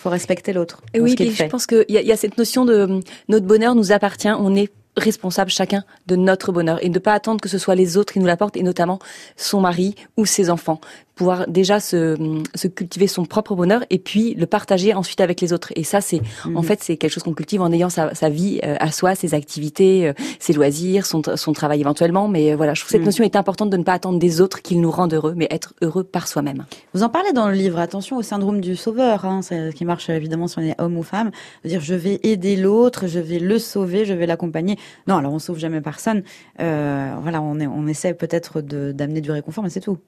Faut 0.00 0.10
respecter 0.10 0.52
l'autre. 0.52 0.82
Oui, 0.98 1.14
ce 1.16 1.24
je 1.24 1.44
pense 1.44 1.66
qu'il 1.66 1.84
y, 1.88 1.92
y 1.92 2.12
a 2.12 2.16
cette 2.16 2.38
notion 2.38 2.64
de 2.64 3.00
notre 3.28 3.46
bonheur 3.46 3.74
nous 3.74 3.92
appartient, 3.92 4.30
on 4.30 4.54
est 4.54 4.72
responsable 4.96 5.50
chacun 5.50 5.84
de 6.06 6.16
notre 6.16 6.52
bonheur 6.52 6.78
et 6.84 6.88
ne 6.88 6.98
pas 6.98 7.12
attendre 7.14 7.40
que 7.40 7.48
ce 7.48 7.58
soit 7.58 7.74
les 7.74 7.96
autres 7.96 8.12
qui 8.12 8.18
nous 8.18 8.26
l'apportent 8.26 8.56
et 8.56 8.62
notamment 8.62 8.98
son 9.36 9.60
mari 9.60 9.94
ou 10.16 10.26
ses 10.26 10.50
enfants. 10.50 10.80
Pouvoir 11.14 11.46
déjà 11.48 11.80
se, 11.80 12.16
se 12.54 12.66
cultiver 12.66 13.06
son 13.06 13.26
propre 13.26 13.54
bonheur 13.54 13.84
et 13.90 13.98
puis 13.98 14.32
le 14.34 14.46
partager 14.46 14.94
ensuite 14.94 15.20
avec 15.20 15.42
les 15.42 15.52
autres. 15.52 15.70
Et 15.76 15.84
ça, 15.84 16.00
c'est 16.00 16.22
Mhm. 16.46 16.56
en 16.56 16.62
fait 16.62 16.82
c'est 16.82 16.96
quelque 16.96 17.10
chose 17.12 17.22
qu'on 17.22 17.34
cultive 17.34 17.60
en 17.60 17.70
ayant 17.72 17.90
sa, 17.90 18.14
sa 18.14 18.30
vie 18.30 18.58
euh, 18.64 18.76
à 18.80 18.90
soi, 18.90 19.14
ses 19.14 19.34
activités, 19.34 20.08
euh, 20.08 20.12
ses 20.38 20.54
loisirs, 20.54 21.04
son, 21.04 21.20
son 21.36 21.52
travail 21.52 21.80
éventuellement. 21.80 22.26
Mais 22.26 22.52
euh, 22.52 22.56
voilà, 22.56 22.72
je 22.72 22.80
trouve 22.80 22.88
que 22.88 22.92
cette 22.92 23.00
Mhm. 23.02 23.06
notion 23.06 23.24
est 23.24 23.36
importante 23.36 23.68
de 23.70 23.76
ne 23.76 23.82
pas 23.82 23.92
attendre 23.92 24.18
des 24.18 24.40
autres 24.40 24.62
qu'ils 24.62 24.80
nous 24.80 24.90
rendent 24.90 25.12
heureux, 25.12 25.34
mais 25.36 25.46
être 25.50 25.74
heureux 25.82 26.04
par 26.04 26.26
soi-même. 26.26 26.64
Vous 26.94 27.02
en 27.02 27.10
parlez 27.10 27.32
dans 27.32 27.48
le 27.48 27.54
livre. 27.54 27.78
Attention 27.78 28.16
au 28.16 28.22
syndrome 28.22 28.60
du 28.62 28.74
sauveur, 28.74 29.24
hein, 29.26 29.40
qui 29.74 29.84
marche 29.84 30.08
évidemment 30.08 30.48
sur 30.48 30.62
les 30.62 30.74
hommes 30.78 30.96
ou 30.96 31.02
femmes. 31.02 31.30
De 31.64 31.68
dire 31.68 31.80
je 31.82 31.94
vais 31.94 32.18
aider 32.22 32.56
l'autre, 32.56 33.08
je 33.08 33.20
vais 33.20 33.38
le 33.38 33.58
sauver, 33.58 34.06
je 34.06 34.14
vais 34.14 34.26
l'accompagner. 34.26 34.78
Non, 35.06 35.16
alors 35.16 35.32
on 35.32 35.38
sauve 35.38 35.58
jamais 35.58 35.80
personne. 35.80 36.22
Euh, 36.60 37.14
voilà, 37.22 37.40
on, 37.42 37.58
est, 37.60 37.66
on 37.66 37.86
essaie 37.86 38.14
peut-être 38.14 38.60
de- 38.60 38.92
d'amener 38.92 39.20
du 39.20 39.30
réconfort, 39.30 39.62
mais 39.64 39.70
c'est 39.70 39.80
tout. 39.80 39.98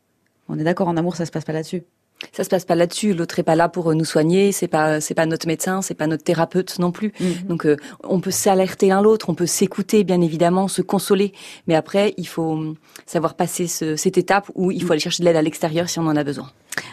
On 0.49 0.59
est 0.59 0.65
d'accord, 0.65 0.89
en 0.89 0.97
amour, 0.97 1.17
ça 1.17 1.25
se 1.27 1.31
passe 1.31 1.45
pas 1.45 1.53
là-dessus. 1.53 1.83
Ça 2.31 2.45
se 2.45 2.49
passe 2.49 2.65
pas 2.65 2.77
là-dessus. 2.77 3.15
L'autre 3.15 3.41
est 3.41 3.43
pas 3.43 3.57
là 3.57 3.69
pour 3.69 3.91
euh, 3.91 3.95
nous 3.95 4.05
soigner. 4.05 4.53
C'est 4.53 4.69
pas, 4.69 5.01
c'est 5.01 5.15
pas 5.15 5.27
notre 5.27 5.49
médecin, 5.49 5.83
c'est 5.83 5.95
pas 5.95 6.07
notre 6.07 6.23
thérapeute 6.23 6.79
non 6.79 6.93
plus. 6.93 7.13
Donc, 7.49 7.67
euh, 7.67 7.77
on 8.05 8.21
peut 8.21 8.31
s'alerter 8.31 8.89
l'un 8.89 9.03
l'autre, 9.03 9.29
on 9.29 9.35
peut 9.35 9.47
s'écouter, 9.47 10.05
bien 10.05 10.21
évidemment, 10.21 10.69
se 10.69 10.83
consoler. 10.83 11.33
Mais 11.67 11.75
après, 11.75 12.15
il 12.19 12.29
faut 12.29 12.75
savoir 13.07 13.35
passer 13.35 13.67
ce- 13.67 13.97
cette 13.97 14.19
étape 14.19 14.51
où 14.55 14.71
il 14.71 14.85
faut 14.85 14.93
aller 14.93 15.01
chercher 15.01 15.23
de 15.23 15.29
l'aide 15.29 15.37
à 15.37 15.43
l'extérieur 15.43 15.89
si 15.89 15.99
on 15.99 16.07
en 16.07 16.15
a 16.17 16.23
besoin. 16.23 16.49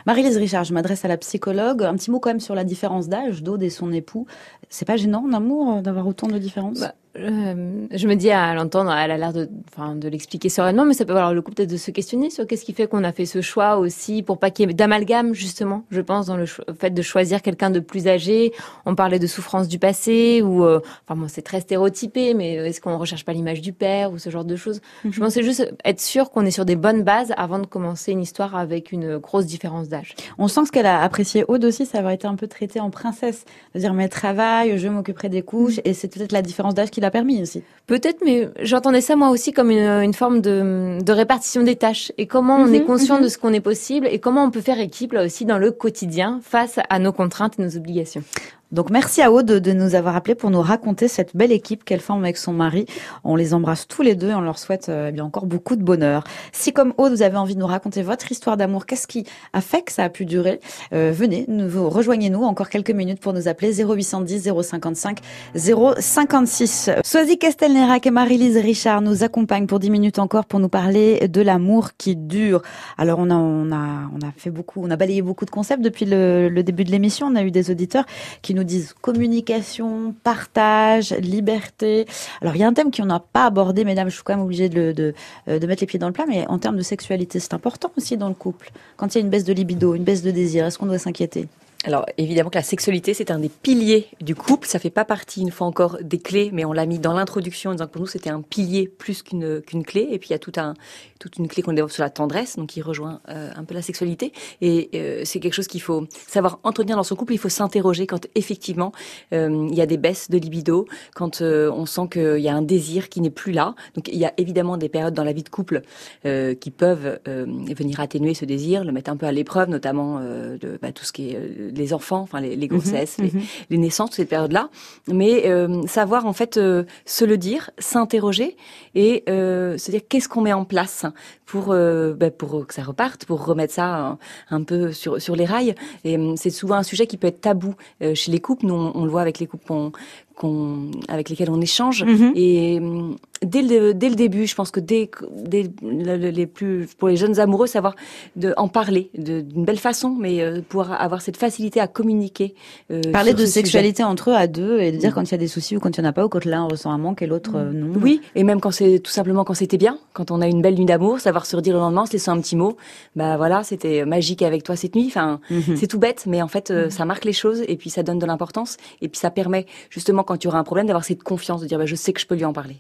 Marie-Lise 0.06 0.38
Richard, 0.38 0.64
je 0.64 0.74
m'adresse 0.74 1.06
à 1.06 1.08
la 1.08 1.18
psychologue. 1.18 1.84
Un 1.84 1.96
petit 1.96 2.12
mot 2.12 2.20
quand 2.20 2.30
même 2.30 2.40
sur 2.40 2.56
la 2.56 2.64
différence 2.64 3.10
d'âge 3.10 3.44
d'Aude 3.44 3.64
et 3.64 3.70
son 3.70 3.92
époux. 3.92 4.26
C'est 4.70 4.86
pas 4.86 4.98
gênant 4.98 5.24
en 5.28 5.34
amour 5.34 5.78
euh, 5.78 5.82
d'avoir 5.82 6.08
autant 6.08 6.28
de 6.28 6.38
différences? 6.38 6.80
Bah, 6.80 6.94
euh, 7.18 7.88
je 7.92 8.08
me 8.08 8.16
dis 8.16 8.30
à 8.30 8.54
l'entendre, 8.54 8.92
elle 8.92 9.12
a 9.12 9.18
l'air 9.18 9.34
de, 9.34 9.50
enfin, 9.72 9.96
de 9.96 10.08
l'expliquer 10.08 10.48
sereinement, 10.50 10.86
mais 10.86 10.94
ça 10.94 11.06
peut 11.06 11.14
valoir 11.14 11.34
le 11.34 11.42
coup 11.42 11.52
peut-être 11.52 11.70
de 11.70 11.78
se 11.78 11.90
questionner 11.90 12.30
sur 12.30 12.46
qu'est-ce 12.46 12.64
qui 12.64 12.74
fait 12.74 12.88
qu'on 12.88 13.04
a 13.04 13.12
fait 13.12 13.26
ce 13.26 13.42
choix 13.42 13.78
aussi 13.78 14.22
pour 14.22 14.38
pas 14.38 14.52
qu'il 14.52 14.68
y 14.68 14.72
ait 14.72 14.74
d'amalgame 14.74 15.34
justement. 15.34 15.84
Je 15.90 16.02
pense 16.02 16.28
dans 16.28 16.38
le 16.38 16.46
fait 16.46 16.92
de 16.92 17.02
choisir 17.02 17.42
quelqu'un 17.42 17.72
de 17.72 17.80
plus 17.80 18.08
âgé. 18.08 18.54
On 18.86 18.94
parlait 18.94 19.18
de 19.18 19.26
souffrance 19.26 19.68
du 19.68 19.80
passé 19.80 20.44
ou, 20.44 20.64
euh, 20.64 20.82
enfin 21.08 21.16
moi 21.20 21.28
c'est 21.30 21.42
très 21.42 21.62
stéréotypé, 21.62 22.36
mais 22.36 22.56
est-ce 22.56 22.80
qu'on 22.80 22.98
recherche 22.98 23.26
pas 23.26 23.34
l'image 23.34 23.62
du 23.62 23.74
père 23.74 24.12
ou 24.12 24.20
ce 24.20 24.30
genre 24.30 24.46
de 24.46 24.56
choses? 24.56 24.80
Je 25.10 25.20
pense 25.20 25.34
c'est 25.34 25.44
juste 25.44 25.74
être 25.84 26.00
sûr 26.00 26.30
qu'on 26.30 26.46
est 26.46 26.52
sur 26.52 26.66
des 26.66 26.76
bonnes 26.76 27.04
bases 27.04 27.34
avant 27.38 27.58
de 27.58 27.66
commencer 27.66 28.12
une 28.12 28.22
histoire 28.22 28.56
avec 28.56 28.92
une 28.92 29.18
grosse 29.18 29.48
différence 29.48 29.69
d'âge. 29.88 30.16
On 30.38 30.48
sent 30.48 30.62
que 30.62 30.68
ce 30.68 30.72
qu'elle 30.72 30.86
a 30.86 31.02
apprécié 31.02 31.46
Aude 31.48 31.64
aussi, 31.64 31.86
ça 31.86 32.00
avoir 32.00 32.14
été 32.14 32.28
un 32.28 32.36
peu 32.36 32.48
traité 32.48 32.80
en 32.80 32.90
princesse. 32.90 33.46
C'est-à-dire, 33.72 33.94
mais 33.94 34.10
travail, 34.10 34.78
je 34.78 34.88
m'occuperai 34.88 35.30
des 35.30 35.44
couches, 35.44 35.80
et 35.86 35.94
c'est 35.94 36.08
peut-être 36.08 36.32
la 36.32 36.42
différence 36.42 36.74
d'âge 36.74 36.90
qui 36.90 37.02
l'a 37.02 37.12
permis 37.12 37.42
aussi. 37.42 37.62
Peut-être, 37.86 38.22
mais 38.26 38.50
j'entendais 38.62 39.02
ça 39.02 39.16
moi 39.16 39.30
aussi 39.30 39.52
comme 39.52 39.70
une, 39.70 39.80
une 39.80 40.14
forme 40.14 40.42
de, 40.42 40.98
de 41.02 41.12
répartition 41.12 41.64
des 41.64 41.76
tâches 41.76 42.12
et 42.18 42.26
comment 42.26 42.56
on 42.58 42.74
est 42.74 42.80
Mhm, 42.80 42.86
conscient 42.86 43.18
mhm. 43.18 43.24
de 43.24 43.28
ce 43.28 43.38
qu'on 43.38 43.54
est 43.54 43.60
possible 43.60 44.08
et 44.08 44.20
comment 44.20 44.44
on 44.44 44.52
peut 44.52 44.62
faire 44.62 44.80
équipe 44.80 45.14
là 45.14 45.24
aussi 45.24 45.46
dans 45.46 45.58
le 45.58 45.72
quotidien 45.72 46.40
face 46.44 46.80
à 46.90 47.00
nos 47.00 47.12
contraintes 47.12 47.60
et 47.60 47.62
nos 47.62 47.78
obligations. 47.78 48.24
Donc 48.72 48.92
merci 48.92 49.24
à 49.24 49.32
Aude 49.32 49.48
de 49.48 49.72
nous 49.74 49.96
avoir 49.96 50.16
appelé 50.16 50.36
pour 50.36 50.52
nous 50.52 50.62
raconter 50.62 51.08
cette 51.08 51.36
belle 51.36 51.52
équipe 51.52 51.84
qu'elle 51.84 52.00
forme 52.00 52.24
avec 52.24 52.38
son 52.38 52.54
mari. 52.54 52.86
On 53.24 53.36
les 53.36 53.56
embrasse 53.56 53.88
tous 53.88 54.04
les 54.04 54.14
deux 54.14 54.30
et 54.30 54.36
on 54.36 54.42
leur 54.42 54.60
souhaite 54.60 54.90
euh, 54.90 55.08
eh 55.10 55.12
bien 55.12 55.26
encore 55.26 55.48
beaucoup 55.48 55.76
de 55.76 55.82
bonheur. 55.82 56.24
Si 56.52 56.72
comme 56.72 56.94
Aude 56.98 57.14
vous 57.14 57.24
avez 57.24 57.38
envie 57.38 57.56
de 57.56 57.60
nous 57.60 57.66
raconter 57.66 58.04
votre 58.04 58.32
histoire 58.32 58.58
d'amour, 58.58 58.86
qu'est-ce 58.86 59.08
qui 59.08 59.26
a 59.54 59.62
fait 59.62 59.82
que 59.82 59.92
ça 59.92 60.04
a 60.04 60.10
pu 60.10 60.26
durer 60.26 60.60
Euh, 60.94 61.12
Venez, 61.12 61.46
nous, 61.48 61.90
rejoignez-nous 61.90 62.44
encore 62.44 62.70
quelques 62.70 62.92
minutes 62.92 63.20
pour 63.20 63.34
nous 63.34 63.48
appeler 63.48 63.74
0810 63.74 64.52
055 64.62 65.20
056. 65.56 66.92
Soisy 67.04 67.40
Castelnerac 67.40 68.06
et 68.06 68.12
Marie-Lise 68.12 68.58
Richard 68.58 69.02
nous 69.02 69.24
accompagnent 69.24 69.66
pour 69.66 69.80
10 69.80 69.90
minutes 69.90 70.20
encore 70.20 70.46
pour 70.46 70.60
nous 70.60 70.70
parler 70.70 71.28
de 71.28 71.42
l'amour 71.42 71.92
qui 71.98 72.16
dure. 72.16 72.62
Alors 73.00 73.18
on 73.18 73.32
a 73.32 73.36
on 73.36 73.72
a 73.72 74.10
on 74.14 74.28
a 74.28 74.32
fait 74.38 74.52
beaucoup, 74.52 74.84
on 74.84 74.92
a 74.92 74.96
balayé 74.96 75.24
beaucoup 75.24 75.46
de 75.46 75.52
concepts 75.52 75.82
depuis 75.82 76.06
le, 76.06 76.50
le 76.50 76.62
début 76.62 76.84
de 76.84 76.92
l'émission. 76.92 77.26
On 77.28 77.36
a 77.36 77.42
eu 77.42 77.50
des 77.52 77.72
auditeurs 77.72 78.06
qui 78.44 78.54
nous 78.54 78.59
disent 78.64 78.94
communication, 79.02 80.14
partage, 80.24 81.12
liberté. 81.14 82.06
Alors 82.42 82.56
il 82.56 82.60
y 82.60 82.64
a 82.64 82.68
un 82.68 82.74
thème 82.74 82.92
qu'on 82.92 83.06
n'a 83.06 83.20
pas 83.20 83.46
abordé, 83.46 83.86
mesdames, 83.86 84.10
je 84.10 84.16
suis 84.16 84.24
quand 84.24 84.34
même 84.36 84.46
obligée 84.46 84.70
de, 84.70 84.92
de, 84.92 85.14
euh, 85.48 85.60
de 85.60 85.68
mettre 85.68 85.82
les 85.82 85.88
pieds 85.88 86.00
dans 86.00 86.08
le 86.08 86.14
plat, 86.14 86.26
mais 86.28 86.46
en 86.48 86.60
termes 86.60 86.78
de 86.78 86.82
sexualité, 86.82 87.40
c'est 87.40 87.54
important 87.54 87.92
aussi 87.98 88.18
dans 88.18 88.30
le 88.30 88.36
couple. 88.36 88.72
Quand 88.98 89.14
il 89.14 89.18
y 89.18 89.22
a 89.22 89.24
une 89.24 89.30
baisse 89.30 89.44
de 89.44 89.54
libido, 89.54 89.96
une 89.96 90.04
baisse 90.04 90.24
de 90.24 90.32
désir, 90.32 90.66
est-ce 90.66 90.78
qu'on 90.78 90.86
doit 90.86 91.00
s'inquiéter? 91.00 91.48
Alors 91.86 92.06
évidemment 92.18 92.50
que 92.50 92.58
la 92.58 92.64
sexualité 92.64 93.14
c'est 93.14 93.32
un 93.32 93.40
des 93.40 93.48
piliers 93.48 94.08
du 94.20 94.36
couple, 94.36 94.68
ça 94.68 94.80
fait 94.80 94.90
pas 94.90 95.06
partie 95.06 95.40
une 95.40 95.52
fois 95.52 95.66
encore 95.66 95.98
des 96.02 96.20
clés, 96.20 96.50
mais 96.52 96.66
on 96.66 96.74
l'a 96.74 96.86
mis 96.86 97.00
dans 97.00 97.14
l'introduction 97.14 97.72
en 97.72 97.74
disant 97.74 97.88
que 97.88 97.94
pour 97.94 98.02
nous 98.02 98.08
c'était 98.08 98.30
un 98.30 98.42
pilier 98.42 98.90
plus 98.90 99.24
qu'une 99.24 99.62
qu'une 99.62 99.86
clé, 99.86 100.06
et 100.12 100.20
puis 100.20 100.30
il 100.30 100.32
y 100.34 100.36
a 100.36 100.40
tout 100.40 100.52
un 100.58 100.74
toute 101.20 101.38
une 101.38 101.48
clé 101.48 101.64
qu'on 101.64 101.72
développe 101.72 101.92
sur 101.92 102.04
la 102.04 102.10
tendresse, 102.10 102.58
donc 102.58 102.68
qui 102.68 102.82
rejoint 102.82 103.22
euh, 103.30 103.50
un 103.56 103.64
peu 103.64 103.74
la 103.74 103.82
sexualité, 103.82 104.34
et 104.60 104.90
euh, 104.94 105.22
c'est 105.24 105.40
quelque 105.40 105.54
chose 105.54 105.68
qu'il 105.68 105.82
faut 105.82 106.06
savoir 106.28 106.60
entretenir 106.64 106.98
dans 106.98 107.04
son 107.04 107.16
couple. 107.16 107.34
Il 107.34 107.38
faut 107.40 107.50
s'interroger 107.50 108.08
quand 108.08 108.28
effectivement 108.36 108.92
euh, 109.32 109.68
il 109.70 109.76
y 109.76 109.82
a 109.82 109.86
des 109.86 109.98
baisses 109.98 110.30
de 110.30 110.38
libido, 110.38 110.86
quand 111.16 111.42
euh, 111.42 111.72
on 111.72 111.86
sent 111.86 112.10
qu'il 112.12 112.40
y 112.40 112.50
a 112.50 112.56
un 112.56 112.62
désir 112.62 113.08
qui 113.08 113.22
n'est 113.22 113.30
plus 113.30 113.54
là. 113.54 113.76
Donc 113.96 114.10
il 114.10 114.18
y 114.18 114.26
a 114.26 114.34
évidemment 114.38 114.76
des 114.76 114.90
périodes 114.90 115.14
dans 115.14 115.24
la 115.24 115.34
vie 115.34 115.44
de 115.44 115.50
couple 115.50 115.82
euh, 116.26 116.56
qui 116.56 116.72
peuvent 116.72 117.20
euh, 117.28 117.46
venir 117.78 118.02
atténuer 118.02 118.34
ce 118.34 118.44
désir, 118.44 118.84
le 118.84 118.92
mettre 118.92 119.12
un 119.12 119.18
peu 119.18 119.26
à 119.26 119.32
l'épreuve, 119.32 119.70
notamment 119.70 120.20
de 120.20 120.78
bah, 120.82 120.92
tout 120.92 121.06
ce 121.06 121.14
qui 121.14 121.32
est 121.32 121.69
les 121.74 121.94
enfants, 121.94 122.20
enfin 122.22 122.42
les, 122.42 122.56
les 122.56 122.68
grossesses, 122.68 123.18
Mhm, 123.18 123.26
les, 123.26 123.32
mhm. 123.32 123.46
les 123.70 123.78
naissances, 123.78 124.10
toutes 124.10 124.18
ces 124.18 124.26
périodes-là, 124.26 124.70
mais 125.08 125.48
euh, 125.48 125.86
savoir 125.88 126.26
en 126.26 126.34
fait 126.34 126.58
euh, 126.58 126.84
se 127.06 127.26
le 127.26 127.38
dire, 127.38 127.72
s'interroger 127.78 128.56
et 128.96 129.24
euh, 129.30 129.78
se 129.78 129.92
dire 129.92 130.02
qu'est-ce 130.08 130.30
qu'on 130.30 130.42
met 130.42 130.54
en 130.54 130.66
place 130.66 131.06
pour 131.52 131.72
euh, 131.72 132.14
ben, 132.14 132.32
pour 132.32 132.68
que 132.68 132.74
ça 132.74 132.84
reparte, 132.84 133.26
pour 133.26 133.44
remettre 133.46 133.74
ça 133.74 133.88
un, 133.98 134.18
un 134.52 134.64
peu 134.64 134.92
sur 134.92 135.22
sur 135.22 135.36
les 135.36 135.46
rails. 135.46 135.74
Et 136.04 136.16
hum, 136.18 136.38
c'est 136.38 136.50
souvent 136.52 136.76
un 136.76 136.84
sujet 136.84 137.08
qui 137.08 137.18
peut 137.18 137.28
être 137.28 137.42
tabou 137.42 137.74
euh, 138.04 138.14
chez 138.16 138.32
les 138.32 138.40
couples. 138.40 138.66
Nous, 138.68 138.74
on, 138.76 138.92
on 138.96 139.04
le 139.06 139.10
voit 139.10 139.22
avec 139.22 139.40
les 139.40 139.48
couples 139.48 139.66
qu'on 139.68 139.92
qu'on 140.36 140.92
avec 141.10 141.30
lesquels 141.30 141.50
on 141.50 141.60
échange. 141.60 142.04
Mhm. 142.06 142.32
Et 142.36 142.80
hum, 142.80 143.16
dès 143.42 143.62
le 143.62 143.94
dès 143.94 144.10
le 144.10 144.16
début, 144.16 144.48
je 144.48 144.56
pense 144.56 144.72
que 144.72 144.80
dès, 144.80 145.10
dès 145.36 145.64
le- 145.82 146.16
le- 146.18 146.30
les 146.30 146.46
plus 146.48 146.88
pour 146.98 147.08
les 147.10 147.18
jeunes 147.18 147.40
amoureux, 147.40 147.68
savoir 147.68 147.96
de 148.38 148.54
en 148.56 148.68
parler 148.70 149.10
de- 149.18 149.42
d'une 149.42 149.66
belle 149.66 149.80
façon, 149.80 150.10
mais 150.18 150.42
euh, 150.42 150.62
pouvoir 150.62 151.02
avoir 151.02 151.22
cette 151.22 151.36
facilité 151.38 151.80
à 151.82 151.88
communiquer. 151.88 152.54
euh, 152.92 153.02
Parler 153.12 153.34
de 153.34 153.40
sujet. 153.40 153.52
sexualité 153.52 154.04
entre 154.04 154.30
eux 154.30 154.34
à 154.36 154.48
deux 154.48 154.80
et 154.80 154.92
de 154.94 154.98
dire 154.98 155.12
Mm. 155.12 155.14
quand 155.16 155.24
il 155.24 155.32
y 155.32 155.36
a 155.36 155.38
des 155.38 155.48
soucis 155.48 155.76
ou 155.76 155.80
quand 155.82 155.98
il 155.98 156.02
n'y 156.02 156.08
en 156.08 156.10
a 156.10 156.14
pas 156.14 156.26
ou 156.26 156.30
quand 156.30 156.46
l'un 156.46 156.66
ressent 156.68 156.92
un 156.92 156.98
manque 156.98 157.22
et 157.22 157.28
l'autre 157.28 157.54
euh, 157.56 157.72
non. 157.74 158.00
Oui, 158.02 158.22
et 158.36 158.44
même 158.44 158.62
quand 158.62 158.72
c'est 158.72 159.00
tout 159.00 159.12
simplement 159.12 159.44
quand 159.44 159.54
c'était 159.56 159.78
bien, 159.78 159.98
quand 160.14 160.32
on 160.32 160.40
a 160.42 160.48
une 160.48 160.62
belle 160.62 160.76
nuit 160.76 160.86
d'amour, 160.86 161.20
savoir 161.20 161.39
se 161.46 161.56
redire 161.56 161.74
le 161.74 161.80
lendemain, 161.80 162.06
se 162.06 162.14
laisser 162.14 162.30
un 162.30 162.40
petit 162.42 162.56
mot. 162.56 162.78
Bah 163.16 163.38
voilà, 163.38 163.64
c'était 163.64 164.06
magique 164.06 164.42
avec 164.42 164.64
toi 164.64 164.76
cette 164.76 164.96
nuit. 164.96 165.06
Enfin, 165.08 165.40
Mhm. 165.50 165.76
c'est 165.76 165.88
tout 165.88 166.00
bête, 166.00 166.24
mais 166.28 166.42
en 166.42 166.48
fait, 166.48 166.72
euh, 166.72 166.90
ça 166.90 167.06
marque 167.06 167.26
les 167.26 167.34
choses 167.34 167.64
et 167.68 167.76
puis 167.78 167.90
ça 167.90 168.04
donne 168.04 168.20
de 168.20 168.26
l'importance 168.26 168.78
et 169.02 169.10
puis 169.10 169.20
ça 169.20 169.32
permet 169.32 169.66
justement 169.90 170.24
quand 170.24 170.38
tu 170.38 170.48
auras 170.48 170.60
un 170.60 170.64
problème 170.64 170.88
d'avoir 170.88 171.04
cette 171.04 171.24
confiance 171.24 171.62
de 171.62 171.68
dire 171.68 171.78
bah, 171.78 171.86
je 171.86 171.96
sais 171.96 172.14
que 172.14 172.20
je 172.22 172.28
peux 172.28 172.36
lui 172.36 172.46
en 172.46 172.54
parler. 172.54 172.78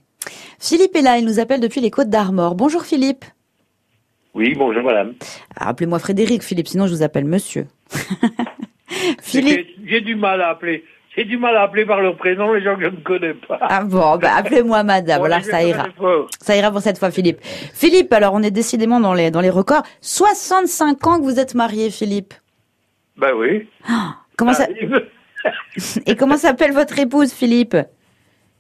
Philippe 0.59 0.95
est 0.95 1.01
là, 1.01 1.17
il 1.17 1.25
nous 1.25 1.39
appelle 1.39 1.59
depuis 1.61 1.81
les 1.81 1.91
Côtes 1.91 2.09
d'Armor. 2.09 2.55
Bonjour 2.55 2.83
Philippe. 2.83 3.25
Oui, 4.35 4.53
bonjour 4.55 4.83
madame. 4.83 5.13
Ah, 5.55 5.69
Appelez-moi 5.69 5.97
Frédéric, 5.99 6.43
Philippe, 6.43 6.67
sinon 6.67 6.85
je 6.87 6.93
vous 6.93 7.03
appelle 7.03 7.25
monsieur. 7.25 7.67
Philippe. 9.21 9.67
J'ai 9.85 10.01
du 10.01 10.15
mal 10.15 10.41
à 10.41 10.49
appeler. 10.49 10.83
J'ai 11.15 11.25
du 11.25 11.37
mal 11.37 11.55
à 11.55 11.63
appeler 11.63 11.85
par 11.85 12.01
leur 12.01 12.15
prénom 12.15 12.53
les 12.53 12.61
gens 12.61 12.75
que 12.75 12.83
je 12.83 12.89
ne 12.89 13.01
connais 13.01 13.33
pas. 13.33 13.57
Ah 13.61 13.83
bon, 13.83 14.17
bah 14.17 14.35
appelez-moi 14.37 14.83
madame, 14.83 15.19
voilà, 15.19 15.41
ça 15.41 15.63
ira. 15.63 15.87
Ça 16.39 16.55
ira 16.55 16.71
pour 16.71 16.81
cette 16.81 16.99
fois, 16.99 17.11
Philippe. 17.11 17.39
Philippe, 17.41 18.13
alors 18.13 18.33
on 18.33 18.43
est 18.43 18.51
décidément 18.51 18.99
dans 18.99 19.13
les, 19.13 19.31
dans 19.31 19.41
les 19.41 19.49
records. 19.49 19.83
65 20.01 21.07
ans 21.07 21.17
que 21.19 21.23
vous 21.23 21.39
êtes 21.39 21.55
marié, 21.55 21.89
Philippe. 21.89 22.33
Ben 23.17 23.33
oui. 23.35 23.67
Comment 24.37 24.53
ça, 24.53 24.67
et 26.05 26.15
comment 26.15 26.37
s'appelle 26.37 26.71
votre 26.71 26.97
épouse, 26.99 27.33
Philippe? 27.33 27.75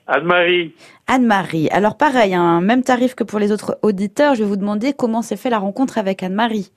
Anne-Marie. 0.07 0.73
Anne-Marie. 1.07 1.69
Alors 1.69 1.97
pareil, 1.97 2.33
un 2.33 2.61
même 2.61 2.83
tarif 2.83 3.13
que 3.13 3.23
pour 3.23 3.37
les 3.37 3.51
autres 3.51 3.77
auditeurs. 3.83 4.33
Je 4.33 4.43
vais 4.43 4.49
vous 4.49 4.57
demander 4.57 4.93
comment 4.93 5.21
s'est 5.21 5.37
fait 5.37 5.51
la 5.51 5.59
rencontre 5.59 5.99
avec 5.99 6.23
Anne-Marie. 6.23 6.71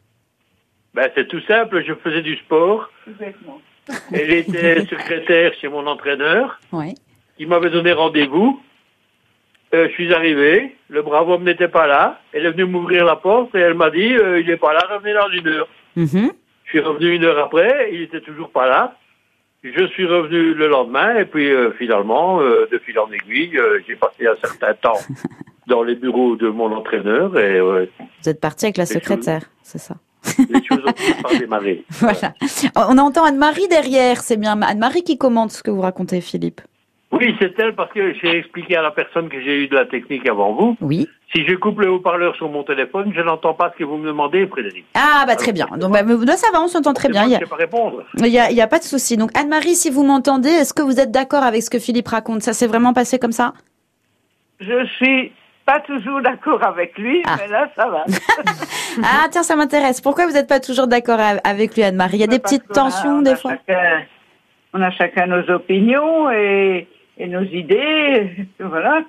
Ben 0.94 1.10
c'est 1.14 1.26
tout 1.26 1.40
simple, 1.48 1.82
je 1.86 1.94
faisais 1.94 2.20
du 2.20 2.36
sport. 2.36 2.90
Elle 4.12 4.32
était 4.32 4.80
secrétaire 4.86 5.52
chez 5.60 5.68
mon 5.68 5.86
entraîneur, 5.86 6.60
Ouais. 6.72 6.94
qui 7.36 7.46
m'avait 7.46 7.70
donné 7.70 7.92
rendez-vous. 7.92 8.60
Euh, 9.74 9.88
je 9.88 9.92
suis 9.94 10.12
arrivé, 10.12 10.76
le 10.88 11.00
bravo 11.02 11.32
homme 11.34 11.44
n'était 11.44 11.68
pas 11.68 11.86
là. 11.86 12.20
Elle 12.32 12.44
est 12.46 12.50
venue 12.50 12.66
m'ouvrir 12.66 13.04
la 13.06 13.16
porte 13.16 13.54
et 13.54 13.58
elle 13.58 13.74
m'a 13.74 13.90
dit 13.90 14.12
euh, 14.14 14.38
il 14.40 14.46
n'est 14.46 14.58
pas 14.58 14.72
là, 14.74 14.80
revenez 14.90 15.14
dans 15.14 15.30
une 15.30 15.48
heure. 15.48 15.68
Mhm. 15.96 16.30
Je 16.64 16.70
suis 16.70 16.80
revenu 16.80 17.14
une 17.14 17.24
heure 17.24 17.38
après, 17.38 17.90
il 17.92 18.02
était 18.02 18.20
toujours 18.20 18.50
pas 18.50 18.66
là. 18.68 18.96
Je 19.64 19.86
suis 19.88 20.06
revenu 20.06 20.54
le 20.54 20.68
lendemain 20.68 21.16
et 21.16 21.24
puis 21.24 21.50
euh, 21.50 21.70
finalement, 21.78 22.40
de 22.40 22.80
fil 22.84 22.98
en 22.98 23.10
aiguille, 23.12 23.58
j'ai 23.86 23.96
passé 23.96 24.26
un 24.26 24.36
certain 24.44 24.74
temps 24.74 24.98
dans 25.68 25.82
les 25.82 25.94
bureaux 25.94 26.36
de 26.36 26.48
mon 26.48 26.70
entraîneur 26.72 27.38
et 27.38 27.60
Vous 27.60 28.28
êtes 28.28 28.40
parti 28.40 28.66
avec 28.66 28.76
la 28.76 28.86
secrétaire, 28.86 29.42
c'est 29.62 29.78
ça? 29.78 29.94
Les 30.38 30.64
choses 30.64 30.82
ont 30.86 30.92
fini 30.96 31.22
par 31.22 31.38
démarrer. 31.38 31.84
Voilà. 31.90 32.34
On 32.76 32.98
entend 32.98 33.24
Anne-Marie 33.24 33.68
derrière, 33.68 34.22
c'est 34.22 34.36
bien 34.36 34.60
Anne-Marie 34.62 35.02
qui 35.02 35.18
commente 35.18 35.52
ce 35.52 35.62
que 35.62 35.70
vous 35.70 35.80
racontez, 35.80 36.20
Philippe. 36.20 36.60
Oui, 37.12 37.36
c'est 37.38 37.58
elle 37.58 37.74
parce 37.74 37.92
que 37.92 38.14
j'ai 38.14 38.38
expliqué 38.38 38.74
à 38.74 38.82
la 38.82 38.90
personne 38.90 39.28
que 39.28 39.38
j'ai 39.40 39.64
eu 39.64 39.68
de 39.68 39.74
la 39.74 39.84
technique 39.84 40.26
avant 40.26 40.54
vous. 40.54 40.76
Oui. 40.80 41.06
Si 41.34 41.46
je 41.46 41.54
coupe 41.56 41.80
le 41.80 41.90
haut-parleur 41.90 42.34
sur 42.36 42.48
mon 42.48 42.62
téléphone, 42.62 43.12
je 43.14 43.20
n'entends 43.20 43.52
pas 43.52 43.70
ce 43.72 43.78
que 43.78 43.84
vous 43.84 43.98
me 43.98 44.06
demandez, 44.06 44.46
Frédéric. 44.46 44.86
Ah 44.94 45.24
bah 45.26 45.36
très 45.36 45.52
bien. 45.52 45.66
Donc 45.76 45.92
bah, 45.92 46.02
ça 46.36 46.48
va, 46.52 46.62
on 46.62 46.68
s'entend 46.68 46.94
très 46.94 47.10
bien. 47.10 47.24
Il 47.24 47.32
y 47.32 47.34
a, 47.34 47.38
sais 47.38 47.46
pas 47.46 47.56
répondre. 47.56 48.04
il 48.18 48.26
y 48.28 48.38
a, 48.38 48.50
il 48.50 48.56
y 48.56 48.62
a 48.62 48.66
pas 48.66 48.78
de 48.78 48.84
souci. 48.84 49.18
Donc 49.18 49.30
Anne-Marie, 49.36 49.74
si 49.74 49.90
vous 49.90 50.04
m'entendez, 50.04 50.48
est-ce 50.48 50.72
que 50.72 50.82
vous 50.82 51.00
êtes 51.00 51.10
d'accord 51.10 51.42
avec 51.42 51.62
ce 51.62 51.70
que 51.70 51.78
Philippe 51.78 52.08
raconte? 52.08 52.42
Ça 52.42 52.54
s'est 52.54 52.66
vraiment 52.66 52.94
passé 52.94 53.18
comme 53.18 53.32
ça? 53.32 53.52
Je 54.60 54.86
suis 54.96 55.32
pas 55.64 55.80
toujours 55.80 56.20
d'accord 56.22 56.62
avec 56.64 56.96
lui, 56.98 57.22
Ah. 57.26 57.36
mais 57.38 57.48
là, 57.48 57.70
ça 57.76 57.88
va. 57.88 58.04
Ah 59.04 59.26
tiens, 59.30 59.42
ça 59.42 59.56
m'intéresse. 59.56 60.00
Pourquoi 60.00 60.26
vous 60.26 60.32
n'êtes 60.32 60.48
pas 60.48 60.60
toujours 60.60 60.86
d'accord 60.86 61.18
avec 61.44 61.74
lui, 61.76 61.82
Anne-Marie? 61.82 62.16
Il 62.18 62.20
y 62.20 62.24
a 62.24 62.26
des 62.26 62.38
Parce 62.38 62.52
petites 62.52 62.70
a- 62.70 62.74
tensions 62.74 63.18
on 63.18 63.22
des 63.22 63.36
fois. 63.36 63.52
chacun- 63.66 64.02
on 64.74 64.82
a 64.82 64.90
chacun 64.90 65.26
nos 65.26 65.48
opinions 65.50 66.30
et, 66.30 66.88
et 67.18 67.26
nos 67.28 67.42
idées, 67.42 68.48
voilà. 68.60 69.00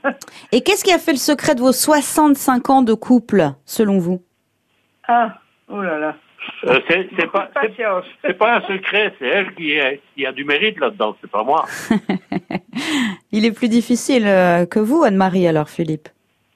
Et 0.51 0.61
qu'est-ce 0.61 0.83
qui 0.83 0.91
a 0.93 0.99
fait 0.99 1.11
le 1.11 1.17
secret 1.17 1.55
de 1.55 1.59
vos 1.61 1.71
65 1.73 2.69
ans 2.69 2.81
de 2.81 2.93
couple, 2.93 3.43
selon 3.65 3.97
vous? 3.99 4.21
Ah, 5.07 5.35
oh 5.69 5.81
là 5.81 5.97
là. 5.99 6.15
Euh, 6.67 6.79
c'est 6.89 7.09
c'est 7.17 7.31
pas, 7.31 7.49
c'est- 7.53 7.67
Patience. 7.69 8.03
c'est 8.23 8.37
pas 8.37 8.55
un 8.57 8.61
secret, 8.61 9.13
c'est 9.19 9.27
elle 9.27 9.53
qui, 9.55 9.71
est, 9.71 10.01
qui 10.15 10.25
a 10.25 10.31
du 10.33 10.43
mérite 10.45 10.77
là-dedans, 10.79 11.15
c'est 11.21 11.29
pas 11.31 11.43
moi. 11.43 11.65
Il 13.31 13.45
est 13.45 13.51
plus 13.51 13.69
difficile 13.69 14.27
euh, 14.27 14.65
que 14.65 14.79
vous, 14.79 15.03
Anne-Marie, 15.03 15.47
alors, 15.47 15.69
Philippe. 15.69 16.09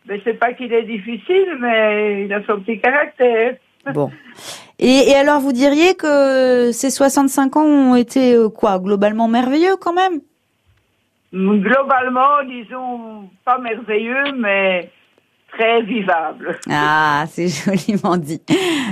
Mais 0.08 0.22
c'est 0.24 0.40
pas 0.40 0.54
qu'il 0.54 0.72
est 0.72 0.84
difficile, 0.84 1.58
mais 1.60 2.26
il 2.26 2.34
a 2.34 2.44
son 2.46 2.62
petit 2.62 2.80
caractère. 2.80 3.56
Bon. 3.94 4.10
Et, 4.80 5.10
et 5.10 5.16
alors, 5.16 5.40
vous 5.40 5.54
diriez 5.54 5.96
que 5.96 6.72
ces 6.72 6.90
65 6.90 7.58
ans 7.58 7.66
ont 7.66 7.96
été, 7.96 8.36
euh, 8.36 8.50
quoi, 8.50 8.80
globalement 8.80 9.28
merveilleux 9.28 9.76
quand 9.80 9.94
même? 9.94 10.22
Globalement, 11.34 12.44
disons, 12.48 13.30
pas 13.44 13.58
merveilleux, 13.58 14.32
mais 14.38 14.90
très 15.52 15.82
vivable. 15.82 16.60
Ah, 16.70 17.26
c'est 17.30 17.48
joliment 17.88 18.18
dit. 18.18 18.42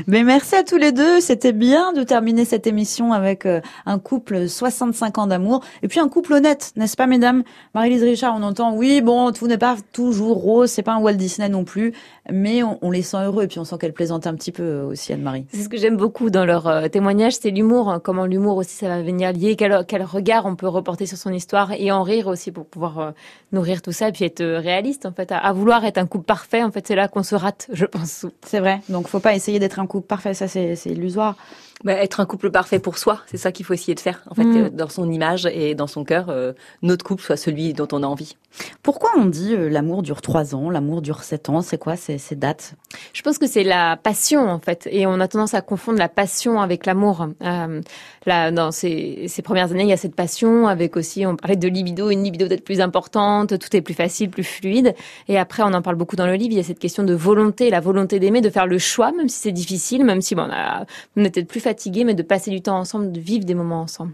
Mais 0.07 0.23
merci 0.23 0.55
à 0.55 0.63
tous 0.63 0.77
les 0.77 0.91
deux. 0.91 1.19
C'était 1.19 1.53
bien 1.53 1.93
de 1.93 2.03
terminer 2.03 2.45
cette 2.45 2.67
émission 2.67 3.13
avec 3.13 3.45
euh, 3.45 3.61
un 3.85 3.99
couple 3.99 4.47
65 4.47 5.17
ans 5.17 5.27
d'amour 5.27 5.63
et 5.83 5.87
puis 5.87 5.99
un 5.99 6.09
couple 6.09 6.33
honnête, 6.33 6.71
n'est-ce 6.75 6.95
pas, 6.95 7.07
mesdames? 7.07 7.43
Marie-Lise 7.73 8.03
Richard, 8.03 8.35
on 8.37 8.43
entend, 8.43 8.73
oui, 8.75 9.01
bon, 9.01 9.31
tout 9.31 9.47
n'est 9.47 9.57
pas 9.57 9.75
toujours 9.93 10.37
rose, 10.37 10.69
c'est 10.69 10.83
pas 10.83 10.93
un 10.93 10.99
Walt 10.99 11.13
Disney 11.13 11.49
non 11.49 11.63
plus, 11.63 11.93
mais 12.31 12.63
on, 12.63 12.79
on 12.81 12.91
les 12.91 13.01
sent 13.01 13.17
heureux 13.23 13.43
et 13.43 13.47
puis 13.47 13.59
on 13.59 13.65
sent 13.65 13.75
qu'elle 13.79 13.93
plaisante 13.93 14.27
un 14.27 14.33
petit 14.35 14.51
peu 14.51 14.63
euh, 14.63 14.85
aussi, 14.85 15.13
Anne-Marie. 15.13 15.45
C'est 15.49 15.63
ce 15.63 15.69
que 15.69 15.77
j'aime 15.77 15.97
beaucoup 15.97 16.29
dans 16.29 16.45
leur 16.45 16.67
euh, 16.67 16.87
témoignage, 16.87 17.33
c'est 17.33 17.51
l'humour, 17.51 17.89
hein, 17.89 17.99
comment 18.03 18.25
l'humour 18.25 18.57
aussi 18.57 18.75
ça 18.75 18.87
va 18.87 19.01
venir 19.01 19.33
lier, 19.33 19.55
quel, 19.55 19.85
quel 19.87 20.03
regard 20.03 20.45
on 20.45 20.55
peut 20.55 20.67
reporter 20.67 21.05
sur 21.05 21.17
son 21.17 21.31
histoire 21.31 21.71
et 21.73 21.91
en 21.91 22.03
rire 22.03 22.27
aussi 22.27 22.51
pour 22.51 22.65
pouvoir 22.65 23.13
nourrir 23.51 23.81
tout 23.81 23.91
ça 23.91 24.09
et 24.09 24.11
puis 24.11 24.25
être 24.25 24.43
réaliste 24.43 25.05
en 25.05 25.11
fait, 25.11 25.31
à, 25.31 25.37
à 25.37 25.53
vouloir 25.53 25.85
être 25.85 25.97
un 25.97 26.05
couple 26.05 26.25
parfait, 26.25 26.54
en 26.63 26.71
fait 26.71 26.87
c'est 26.87 26.95
là 26.95 27.07
qu'on 27.07 27.23
se 27.23 27.35
rate, 27.35 27.67
je 27.71 27.85
pense. 27.85 28.25
C'est 28.45 28.59
vrai. 28.59 28.81
Donc, 28.89 29.07
faut 29.07 29.19
pas 29.19 29.35
essayer 29.35 29.59
d'être 29.59 29.79
un 29.79 29.87
couple 29.87 30.07
parfait. 30.07 30.33
Ça, 30.33 30.47
c'est 30.47 30.75
c'est 30.75 30.91
illusoire. 30.91 31.35
Bah, 31.83 31.93
être 31.93 32.19
un 32.21 32.25
couple 32.25 32.51
parfait 32.51 32.79
pour 32.79 32.97
soi, 32.97 33.21
c'est 33.27 33.37
ça 33.37 33.51
qu'il 33.51 33.65
faut 33.65 33.73
essayer 33.73 33.95
de 33.95 33.99
faire. 33.99 34.23
En 34.29 34.33
fait, 34.33 34.45
Mm. 34.45 34.57
euh, 34.57 34.69
dans 34.69 34.87
son 34.87 35.11
image 35.11 35.45
et 35.45 35.75
dans 35.75 35.87
son 35.87 36.03
cœur, 36.05 36.27
euh, 36.29 36.53
notre 36.81 37.03
couple 37.05 37.21
soit 37.21 37.35
celui 37.37 37.73
dont 37.73 37.87
on 37.91 38.01
a 38.01 38.07
envie. 38.07 38.37
Pourquoi 38.81 39.09
on 39.17 39.25
dit 39.25 39.53
euh, 39.53 39.67
l'amour 39.69 40.01
dure 40.01 40.21
trois 40.21 40.55
ans, 40.55 40.69
l'amour 40.69 41.01
dure 41.01 41.23
sept 41.23 41.49
ans? 41.49 41.61
C'est 41.61 41.77
quoi 41.77 41.97
ces, 41.97 42.17
ces 42.17 42.37
dates? 42.37 42.75
Je 43.11 43.21
pense 43.21 43.37
que 43.37 43.45
c'est 43.45 43.63
la 43.65 43.97
passion 43.97 44.47
en 44.49 44.59
fait, 44.59 44.87
et 44.89 45.05
on 45.05 45.19
a 45.19 45.27
tendance 45.27 45.53
à 45.53 45.61
confondre 45.61 45.99
la 45.99 46.07
passion 46.07 46.61
avec 46.61 46.85
l'amour. 46.85 47.27
Euh, 47.43 47.81
là, 48.25 48.51
dans 48.51 48.71
ces, 48.71 49.25
ces 49.27 49.41
premières 49.41 49.71
années, 49.71 49.83
il 49.83 49.89
y 49.89 49.93
a 49.93 49.97
cette 49.97 50.15
passion 50.15 50.67
avec 50.67 50.95
aussi, 50.95 51.25
on 51.25 51.35
parlait 51.35 51.57
de 51.57 51.67
libido, 51.67 52.09
une 52.09 52.23
libido 52.23 52.47
peut-être 52.47 52.63
plus 52.63 52.79
importante, 52.79 53.59
tout 53.59 53.75
est 53.75 53.81
plus 53.81 53.93
facile, 53.93 54.29
plus 54.29 54.45
fluide. 54.45 54.95
Et 55.27 55.37
après, 55.37 55.61
on 55.63 55.73
en 55.73 55.81
parle 55.81 55.97
beaucoup 55.97 56.15
dans 56.15 56.25
le 56.25 56.35
livre. 56.35 56.53
Il 56.53 56.57
y 56.57 56.61
a 56.61 56.63
cette 56.63 56.79
question 56.79 57.03
de 57.03 57.13
volonté, 57.13 57.69
la 57.69 57.81
volonté 57.81 58.19
d'aimer, 58.19 58.39
de 58.39 58.49
faire 58.49 58.65
le 58.65 58.77
choix, 58.79 59.11
même 59.11 59.27
si 59.27 59.39
c'est 59.39 59.51
difficile, 59.51 60.05
même 60.05 60.21
si 60.21 60.35
bon, 60.35 60.43
on, 60.43 60.51
a, 60.53 60.85
on 61.17 61.23
est 61.25 61.29
peut-être 61.31 61.49
plus 61.49 61.59
fatigué, 61.59 61.74
mais 62.05 62.13
de 62.13 62.23
passer 62.23 62.51
du 62.51 62.61
temps 62.61 62.77
ensemble, 62.77 63.11
de 63.11 63.19
vivre 63.19 63.45
des 63.45 63.55
moments 63.55 63.81
ensemble. 63.81 64.13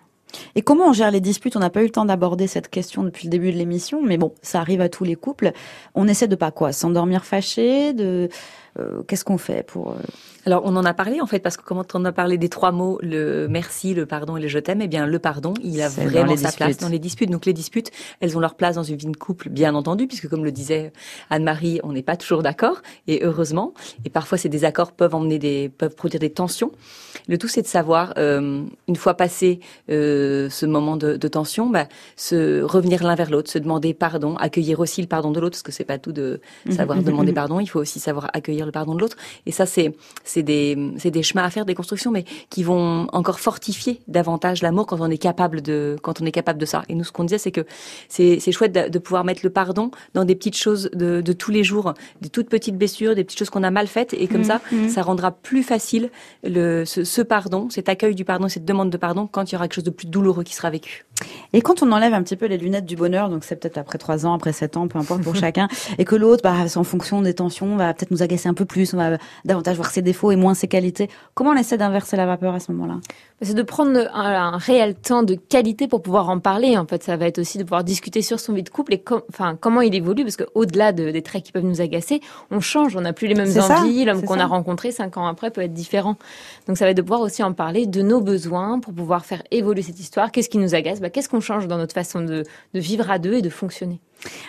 Et 0.56 0.62
comment 0.62 0.89
on 0.89 0.93
gère 0.93 1.12
les 1.12 1.19
disputes? 1.19 1.56
On 1.56 1.60
n'a 1.60 1.69
pas 1.69 1.82
eu 1.82 1.86
le 1.86 1.91
temps 1.91 2.06
d'aborder 2.06 2.47
cette 2.47 2.69
question 2.69 3.04
depuis 3.04 3.26
le 3.26 3.32
début 3.32 3.52
de 3.52 3.58
l'émission, 3.58 4.02
mais 4.02 4.17
bon, 4.17 4.34
ça 4.41 4.62
arrive 4.62 4.82
à 4.82 4.89
tous 4.89 5.04
les 5.04 5.15
couples. 5.15 5.52
On 5.95 6.08
essaie 6.08 6.28
de 6.28 6.36
pas 6.36 6.52
quoi? 6.52 6.71
S'endormir 6.71 7.26
fâché 7.26 7.93
De 7.93 8.30
qu'est-ce 9.07 9.25
qu'on 9.25 9.38
fait 9.38 9.65
pour 9.65 9.91
euh, 9.91 9.95
Alors, 10.45 10.62
on 10.65 10.75
en 10.75 10.86
a 10.86 10.93
parlé 10.93 11.21
en 11.21 11.25
fait 11.25 11.39
parce 11.39 11.57
que 11.57 11.63
quand 11.63 11.95
on 11.95 12.05
a 12.05 12.12
parlé 12.12 12.38
des 12.38 12.49
trois 12.49 12.71
mots, 12.71 12.99
le 13.01 13.47
merci, 13.47 13.93
le 13.93 14.05
pardon 14.05 14.38
et 14.38 14.41
le 14.41 14.47
je 14.47 14.60
t'aime, 14.60 14.81
eh 14.81 14.88
bien 14.88 15.05
le 15.05 15.19
pardon, 15.19 15.53
il 15.63 15.81
a 15.81 15.89
vraiment 15.89 16.38
sa 16.38 16.51
place 16.51 16.77
dans 16.77 16.89
les 16.89 16.99
disputes. 16.99 17.29
Donc 17.29 17.45
les 17.45 17.53
disputes, 17.53 17.91
elles 18.19 18.38
ont 18.38 18.39
leur 18.39 18.55
place 18.55 18.75
dans 18.75 18.84
une 18.84 18.95
vie 18.95 19.07
de 19.07 19.17
couple, 19.17 19.49
bien 19.49 19.75
entendu, 19.75 20.07
puisque 20.07 20.29
comme 20.29 20.43
le 20.43 20.51
disait 20.51 20.93
Anne-Marie, 21.29 21.79
on 21.84 21.91
n'est 21.91 22.03
pas 22.03 22.15
toujours 22.15 22.43
d'accord 22.43 22.81
et 23.07 23.23
heureusement. 23.23 23.73
Et 24.05 24.10
parfois 24.10 24.38
ces 24.38 24.49
désaccords 24.49 24.93
peuvent 24.93 25.15
emmener 25.15 25.39
des, 25.39 25.69
peuvent 25.69 25.95
produire 25.95 26.19
des 26.19 26.29
tensions. 26.31 26.71
Le 27.27 27.38
tout, 27.38 27.47
c'est 27.47 27.62
de 27.62 27.67
savoir 27.67 28.13
euh, 28.17 28.63
une 28.88 28.95
fois 28.95 29.15
passé 29.15 29.60
euh, 29.89 30.49
ce 30.49 30.65
moment 30.65 30.97
de, 30.97 31.17
de 31.17 31.27
tension, 31.27 31.69
bah, 31.69 31.88
se 32.15 32.62
revenir 32.62 33.03
l'un 33.03 33.15
vers 33.15 33.29
l'autre, 33.29 33.51
se 33.51 33.60
demander 33.60 33.93
pardon, 33.93 34.36
accueillir 34.38 34.79
aussi 34.79 35.01
le 35.01 35.07
pardon 35.07 35.31
de 35.31 35.39
l'autre, 35.39 35.55
parce 35.55 35.63
que 35.63 35.71
c'est 35.71 35.86
pas 35.86 35.97
tout 35.97 36.12
de 36.12 36.39
savoir 36.69 37.01
demander 37.03 37.34
pardon. 37.34 37.60
Il 37.60 37.67
faut 37.67 37.79
aussi 37.79 37.99
savoir 37.99 38.29
accueillir 38.34 38.61
le 38.65 38.71
pardon 38.71 38.95
de 38.95 39.00
l'autre. 39.00 39.17
Et 39.45 39.52
ça, 39.52 39.65
c'est 39.65 39.95
c'est 40.24 40.43
des 40.43 40.78
c'est 40.97 41.12
des 41.12 41.24
chemins 41.24 41.43
à 41.43 41.50
faire, 41.50 41.65
des 41.65 41.76
constructions, 41.76 42.12
mais 42.12 42.26
qui 42.50 42.63
vont 42.63 43.08
encore 43.13 43.39
fortifier 43.39 44.02
davantage 44.08 44.62
l'amour 44.62 44.86
quand 44.88 45.00
on 45.00 45.10
est 45.10 45.17
capable 45.17 45.62
de 45.62 45.97
quand 46.02 46.21
on 46.21 46.26
est 46.26 46.32
capable 46.32 46.60
de 46.60 46.65
ça. 46.65 46.84
Et 46.89 46.95
nous, 46.95 47.04
ce 47.04 47.12
qu'on 47.12 47.24
disait, 47.24 47.38
c'est 47.38 47.52
que 47.52 47.65
c'est 48.10 48.39
c'est 48.39 48.52
chouette 48.52 48.71
de, 48.71 48.89
de, 48.89 49.00
pouvoir 49.00 49.24
mettre 49.24 49.41
le 49.43 49.50
pardon 49.50 49.91
dans 50.13 50.26
des 50.26 50.36
petites 50.36 50.58
choses 50.58 50.89
de, 50.93 51.21
de 51.21 51.34
tous 51.34 51.52
les 51.52 51.63
jours, 51.63 51.93
des 52.21 52.30
toutes 52.30 52.50
petites 52.50 52.78
blessures, 52.78 53.15
des 53.15 53.24
petites 53.24 53.39
choses 53.39 53.50
qu'on 53.50 53.63
a 53.63 53.71
mal 53.71 53.88
faites, 53.88 54.13
et 54.13 54.28
comme 54.28 54.41
mmh, 54.41 54.45
ça, 54.45 54.62
mmh. 54.71 54.89
ça 54.89 55.02
rendra 55.02 55.32
plus 55.32 55.63
facile 55.63 56.10
le 56.43 56.86
ce, 56.86 57.04
ce 57.04 57.21
pardon, 57.21 57.69
cet 57.69 57.89
accueil 57.89 58.15
du 58.15 58.26
pardon, 58.26 58.47
cette 58.47 58.65
demande 58.65 58.89
de 58.89 58.97
pardon 58.97 59.28
quand 59.28 59.52
il 59.52 59.54
y 59.54 59.56
aura 59.56 59.65
quelque 59.65 59.76
chose 59.76 59.84
de 59.84 59.89
plus 59.89 60.08
douloureux 60.08 60.43
qui 60.43 60.56
sera 60.56 60.69
vécu. 60.69 61.06
Et 61.53 61.62
quand 61.62 61.84
on 61.84 61.91
enlève 61.91 62.13
un 62.13 62.23
petit 62.23 62.36
peu 62.36 62.46
les 62.46 62.58
lunettes 62.58 62.85
du 62.85 62.96
bonheur, 62.96 63.29
donc 63.29 63.43
c'est 63.43 63.56
peut-être 63.56 63.77
après 63.77 63.98
trois 63.98 64.25
ans, 64.25 64.33
après 64.33 64.54
sept 64.54 64.77
ans, 64.77 64.87
peu 64.87 65.00
importe 65.00 65.21
pour 65.21 65.35
chacun, 65.46 65.67
et 65.98 66.06
que 66.06 66.15
l'autre, 66.15 66.43
bah, 66.43 66.56
en 66.75 66.83
fonction 66.83 67.21
des 67.21 67.33
tensions, 67.33 67.75
va 67.75 67.93
peut-être 67.93 68.12
nous 68.12 68.23
agacer 68.23 68.50
un 68.50 68.54
peu 68.54 68.65
plus, 68.65 68.93
on 68.93 68.98
va 68.98 69.17
davantage 69.46 69.75
voir 69.75 69.91
ses 69.91 70.02
défauts 70.02 70.31
et 70.31 70.35
moins 70.35 70.54
ses 70.54 70.67
qualités. 70.67 71.10
Comment 71.33 71.52
on 71.52 71.58
essaie 71.58 71.77
d'inverser 71.77 72.17
la 72.17 72.25
vapeur 72.25 72.54
à 72.54 72.60
ce 72.60 72.71
moment-là? 72.71 73.00
C'est 73.44 73.56
de 73.56 73.63
prendre 73.63 74.08
un, 74.13 74.58
réel 74.58 74.94
temps 74.94 75.23
de 75.23 75.33
qualité 75.33 75.87
pour 75.87 76.04
pouvoir 76.04 76.29
en 76.29 76.39
parler. 76.39 76.77
En 76.77 76.85
fait, 76.85 77.02
ça 77.02 77.17
va 77.17 77.25
être 77.25 77.39
aussi 77.39 77.58
de 77.58 77.63
pouvoir 77.63 77.83
discuter 77.83 78.21
sur 78.21 78.39
son 78.39 78.54
vie 78.54 78.62
de 78.62 78.69
couple 78.69 78.94
et 78.94 79.04
enfin 79.29 79.58
comment 79.60 79.81
il 79.81 79.96
évolue, 79.96 80.23
parce 80.23 80.37
qu'au-delà 80.37 80.92
de, 80.92 81.10
des 81.10 81.23
traits 81.23 81.44
qui 81.44 81.52
peuvent 81.52 81.65
nous 81.65 81.81
agacer, 81.81 82.21
on 82.52 82.60
change, 82.60 82.96
on 82.96 83.02
n'a 83.02 83.13
plus 83.13 83.27
les 83.27 83.33
mêmes 83.33 83.58
envies. 83.60 84.06
L'homme 84.06 84.21
qu'on 84.23 84.39
a 84.39 84.46
rencontré 84.46 84.92
cinq 84.92 85.17
ans 85.17 85.25
après 85.25 85.50
peut 85.50 85.62
être 85.62 85.73
différent. 85.73 86.17
Donc 86.67 86.77
ça 86.77 86.85
va 86.85 86.92
être 86.92 86.98
de 86.98 87.02
pouvoir 87.02 87.21
aussi 87.21 87.42
en 87.42 87.54
parler 87.54 87.87
de 87.87 88.02
nos 88.04 88.21
besoins 88.21 88.79
pour 88.79 88.94
pouvoir 88.94 89.25
faire 89.25 89.42
évoluer 89.50 89.81
cette 89.81 90.00
histoire. 90.00 90.31
Qu'est-ce 90.31 90.50
qui 90.50 90.60
nous 90.60 90.75
agace? 90.75 91.02
Bah, 91.02 91.10
Qu'est-ce 91.10 91.29
qu'on 91.29 91.42
change 91.42 91.67
dans 91.67 91.77
notre 91.77 91.94
façon 91.96 92.21
de, 92.21 92.44
de 92.73 92.79
vivre 92.79 93.10
à 93.10 93.17
deux 93.17 93.33
et 93.33 93.42
de 93.42 93.50
fonctionner? 93.50 94.00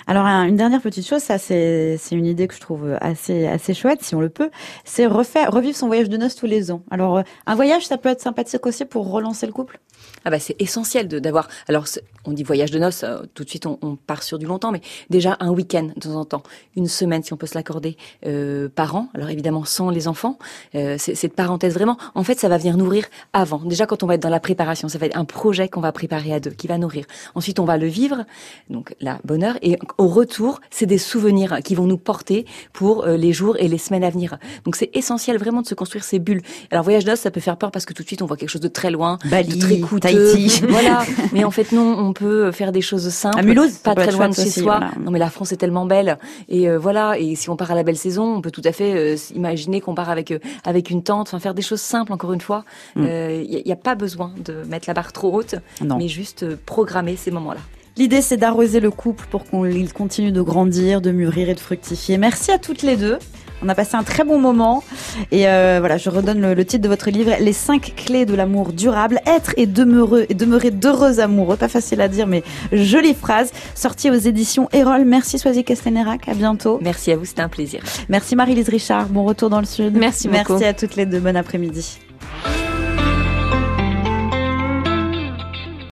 Alors 0.06 0.26
une 0.26 0.56
dernière 0.56 0.80
petite 0.80 1.06
chose, 1.06 1.22
ça 1.22 1.38
c'est 1.38 1.98
une 2.10 2.26
idée 2.26 2.48
que 2.48 2.54
je 2.54 2.60
trouve 2.60 2.96
assez 3.00 3.46
assez 3.46 3.74
chouette 3.74 4.02
si 4.02 4.14
on 4.14 4.20
le 4.20 4.28
peut, 4.28 4.50
c'est 4.84 5.06
refaire 5.06 5.50
revivre 5.50 5.76
son 5.76 5.86
voyage 5.86 6.08
de 6.08 6.16
noces 6.16 6.34
tous 6.34 6.46
les 6.46 6.70
ans. 6.70 6.82
Alors 6.90 7.18
euh, 7.18 7.22
un 7.46 7.54
voyage 7.54 7.86
ça 7.86 7.98
peut 7.98 8.08
être 8.08 8.20
sympathique 8.20 8.66
aussi 8.66 8.84
pour 8.84 9.10
relancer 9.10 9.46
le 9.46 9.52
couple? 9.52 9.80
Ah 10.24 10.30
bah 10.30 10.38
c'est 10.38 10.60
essentiel 10.60 11.08
de 11.08 11.18
d'avoir. 11.18 11.48
Alors 11.68 11.86
on 12.24 12.32
dit 12.32 12.42
voyage 12.42 12.70
de 12.70 12.78
noces, 12.78 13.02
euh, 13.02 13.22
tout 13.34 13.44
de 13.44 13.48
suite 13.48 13.66
on, 13.66 13.96
part 13.96 14.22
sur 14.22 14.38
du 14.38 14.46
longtemps, 14.46 14.70
mais 14.72 14.80
déjà 15.10 15.36
un 15.40 15.50
week-end 15.50 15.90
de 15.96 16.00
temps 16.00 16.14
en 16.14 16.24
temps, 16.24 16.42
une 16.76 16.86
semaine 16.86 17.22
si 17.22 17.32
on 17.32 17.36
peut 17.36 17.46
se 17.46 17.54
l'accorder 17.54 17.96
euh, 18.26 18.68
par 18.68 18.94
an. 18.94 19.08
Alors 19.14 19.30
évidemment 19.30 19.64
sans 19.64 19.90
les 19.90 20.06
enfants, 20.08 20.38
euh, 20.74 20.96
cette 20.98 21.34
parenthèse 21.34 21.74
vraiment. 21.74 21.98
En 22.14 22.22
fait 22.22 22.38
ça 22.38 22.48
va 22.48 22.58
venir 22.58 22.76
nourrir 22.76 23.04
avant. 23.32 23.58
Déjà 23.58 23.86
quand 23.86 24.02
on 24.02 24.06
va 24.06 24.14
être 24.14 24.22
dans 24.22 24.28
la 24.28 24.40
préparation, 24.40 24.88
ça 24.88 24.98
va 24.98 25.06
être 25.06 25.16
un 25.16 25.24
projet 25.24 25.68
qu'on 25.68 25.80
va 25.80 25.92
préparer 25.92 26.32
à 26.32 26.40
deux, 26.40 26.50
qui 26.50 26.68
va 26.68 26.78
nourrir. 26.78 27.04
Ensuite 27.34 27.58
on 27.58 27.64
va 27.64 27.76
le 27.76 27.86
vivre, 27.86 28.24
donc 28.70 28.94
la 29.00 29.18
bonheur. 29.24 29.58
Et 29.62 29.78
au 29.98 30.08
retour 30.08 30.60
c'est 30.70 30.86
des 30.86 30.98
souvenirs 30.98 31.58
qui 31.64 31.74
vont 31.74 31.86
nous 31.86 31.98
porter 31.98 32.46
pour 32.72 33.04
euh, 33.04 33.16
les 33.16 33.32
jours 33.32 33.56
et 33.58 33.68
les 33.68 33.78
semaines 33.78 34.04
à 34.04 34.10
venir. 34.10 34.38
Donc 34.64 34.76
c'est 34.76 34.90
essentiel 34.94 35.38
vraiment 35.38 35.62
de 35.62 35.66
se 35.66 35.74
construire 35.74 36.04
ces 36.04 36.18
bulles. 36.18 36.42
Alors 36.70 36.84
voyage 36.84 37.06
noces 37.06 37.20
ça 37.20 37.30
peut 37.30 37.40
faire 37.40 37.56
peur 37.56 37.70
parce 37.70 37.84
que 37.84 37.92
tout 37.92 38.02
de 38.02 38.08
suite 38.08 38.22
on 38.22 38.26
voit 38.26 38.36
quelque 38.36 38.50
chose 38.50 38.60
de 38.60 38.68
très 38.68 38.90
loin, 38.90 39.18
Bali, 39.30 39.56
de 39.56 39.60
très 39.60 39.78
coûteux. 39.80 40.36
voilà. 40.68 41.04
Mais 41.32 41.44
en 41.44 41.50
fait, 41.50 41.72
non, 41.72 41.96
on 41.98 42.12
peut 42.12 42.50
faire 42.52 42.72
des 42.72 42.80
choses 42.80 43.08
simples. 43.08 43.38
À 43.38 43.42
Mulhouse, 43.42 43.78
pas 43.78 43.94
très 43.94 44.10
loin 44.12 44.28
de 44.28 44.34
chez 44.34 44.50
soi. 44.50 44.80
Non, 45.00 45.10
mais 45.10 45.18
la 45.18 45.30
France 45.30 45.52
est 45.52 45.56
tellement 45.56 45.86
belle. 45.86 46.18
Et 46.48 46.68
euh, 46.68 46.78
voilà. 46.78 47.18
Et 47.18 47.34
si 47.34 47.50
on 47.50 47.56
part 47.56 47.70
à 47.70 47.74
la 47.74 47.82
belle 47.82 47.96
saison, 47.96 48.36
on 48.36 48.40
peut 48.40 48.50
tout 48.50 48.62
à 48.64 48.72
fait 48.72 48.94
euh, 48.94 49.16
imaginer 49.34 49.80
qu'on 49.80 49.94
part 49.94 50.10
avec 50.10 50.30
euh, 50.30 50.38
avec 50.64 50.90
une 50.90 51.02
tente. 51.02 51.28
Enfin, 51.28 51.38
faire 51.38 51.54
des 51.54 51.62
choses 51.62 51.80
simples. 51.80 52.12
Encore 52.12 52.32
une 52.32 52.40
fois, 52.40 52.64
il 52.96 53.02
mm. 53.02 53.62
n'y 53.64 53.70
a, 53.70 53.74
a, 53.74 53.76
pas 53.76 53.94
besoin 53.94 54.32
de 54.44 54.64
mettre 54.68 54.88
la 54.88 54.94
barre 54.94 55.12
trop 55.12 55.32
haute, 55.34 55.56
non. 55.82 55.98
mais 55.98 56.08
juste 56.08 56.56
programmer 56.56 57.16
ces 57.16 57.30
moments-là. 57.30 57.60
L'idée, 57.96 58.22
c'est 58.22 58.38
d'arroser 58.38 58.80
le 58.80 58.90
couple 58.90 59.26
pour 59.30 59.44
qu'il 59.44 59.92
continue 59.92 60.32
de 60.32 60.40
grandir, 60.40 61.00
de 61.00 61.10
mûrir 61.10 61.50
et 61.50 61.54
de 61.54 61.60
fructifier. 61.60 62.16
Merci 62.16 62.50
à 62.50 62.58
toutes 62.58 62.82
les 62.82 62.96
deux. 62.96 63.18
On 63.62 63.68
a 63.68 63.74
passé 63.74 63.96
un 63.96 64.02
très 64.02 64.24
bon 64.24 64.38
moment. 64.38 64.82
Et 65.30 65.46
euh, 65.46 65.76
voilà, 65.78 65.96
je 65.96 66.10
redonne 66.10 66.40
le, 66.40 66.54
le, 66.54 66.64
titre 66.64 66.82
de 66.82 66.88
votre 66.88 67.10
livre, 67.10 67.32
Les 67.38 67.52
cinq 67.52 67.94
clés 67.96 68.26
de 68.26 68.34
l'amour 68.34 68.72
durable. 68.72 69.20
Être 69.26 69.52
et 69.56 69.66
demeurer, 69.66 70.26
et 70.28 70.34
demeurer 70.34 70.70
d'heureux 70.70 71.20
amoureux. 71.20 71.56
Pas 71.56 71.68
facile 71.68 72.00
à 72.00 72.08
dire, 72.08 72.26
mais 72.26 72.42
jolie 72.72 73.14
phrase. 73.14 73.52
Sortie 73.74 74.10
aux 74.10 74.14
éditions 74.14 74.68
Erol. 74.72 75.04
Merci 75.04 75.38
Soisy 75.38 75.62
Castanérac. 75.62 76.28
À 76.28 76.34
bientôt. 76.34 76.78
Merci 76.82 77.12
à 77.12 77.16
vous, 77.16 77.24
c'était 77.24 77.42
un 77.42 77.48
plaisir. 77.48 77.82
Merci 78.08 78.36
Marie-Lise 78.36 78.68
Richard. 78.68 79.06
Bon 79.08 79.24
retour 79.24 79.50
dans 79.50 79.60
le 79.60 79.66
Sud. 79.66 79.96
Merci 79.96 80.28
beaucoup. 80.28 80.54
Merci 80.54 80.64
à 80.64 80.72
toutes 80.72 80.96
les 80.96 81.06
deux. 81.06 81.20
Bon 81.20 81.36
après-midi. 81.36 81.98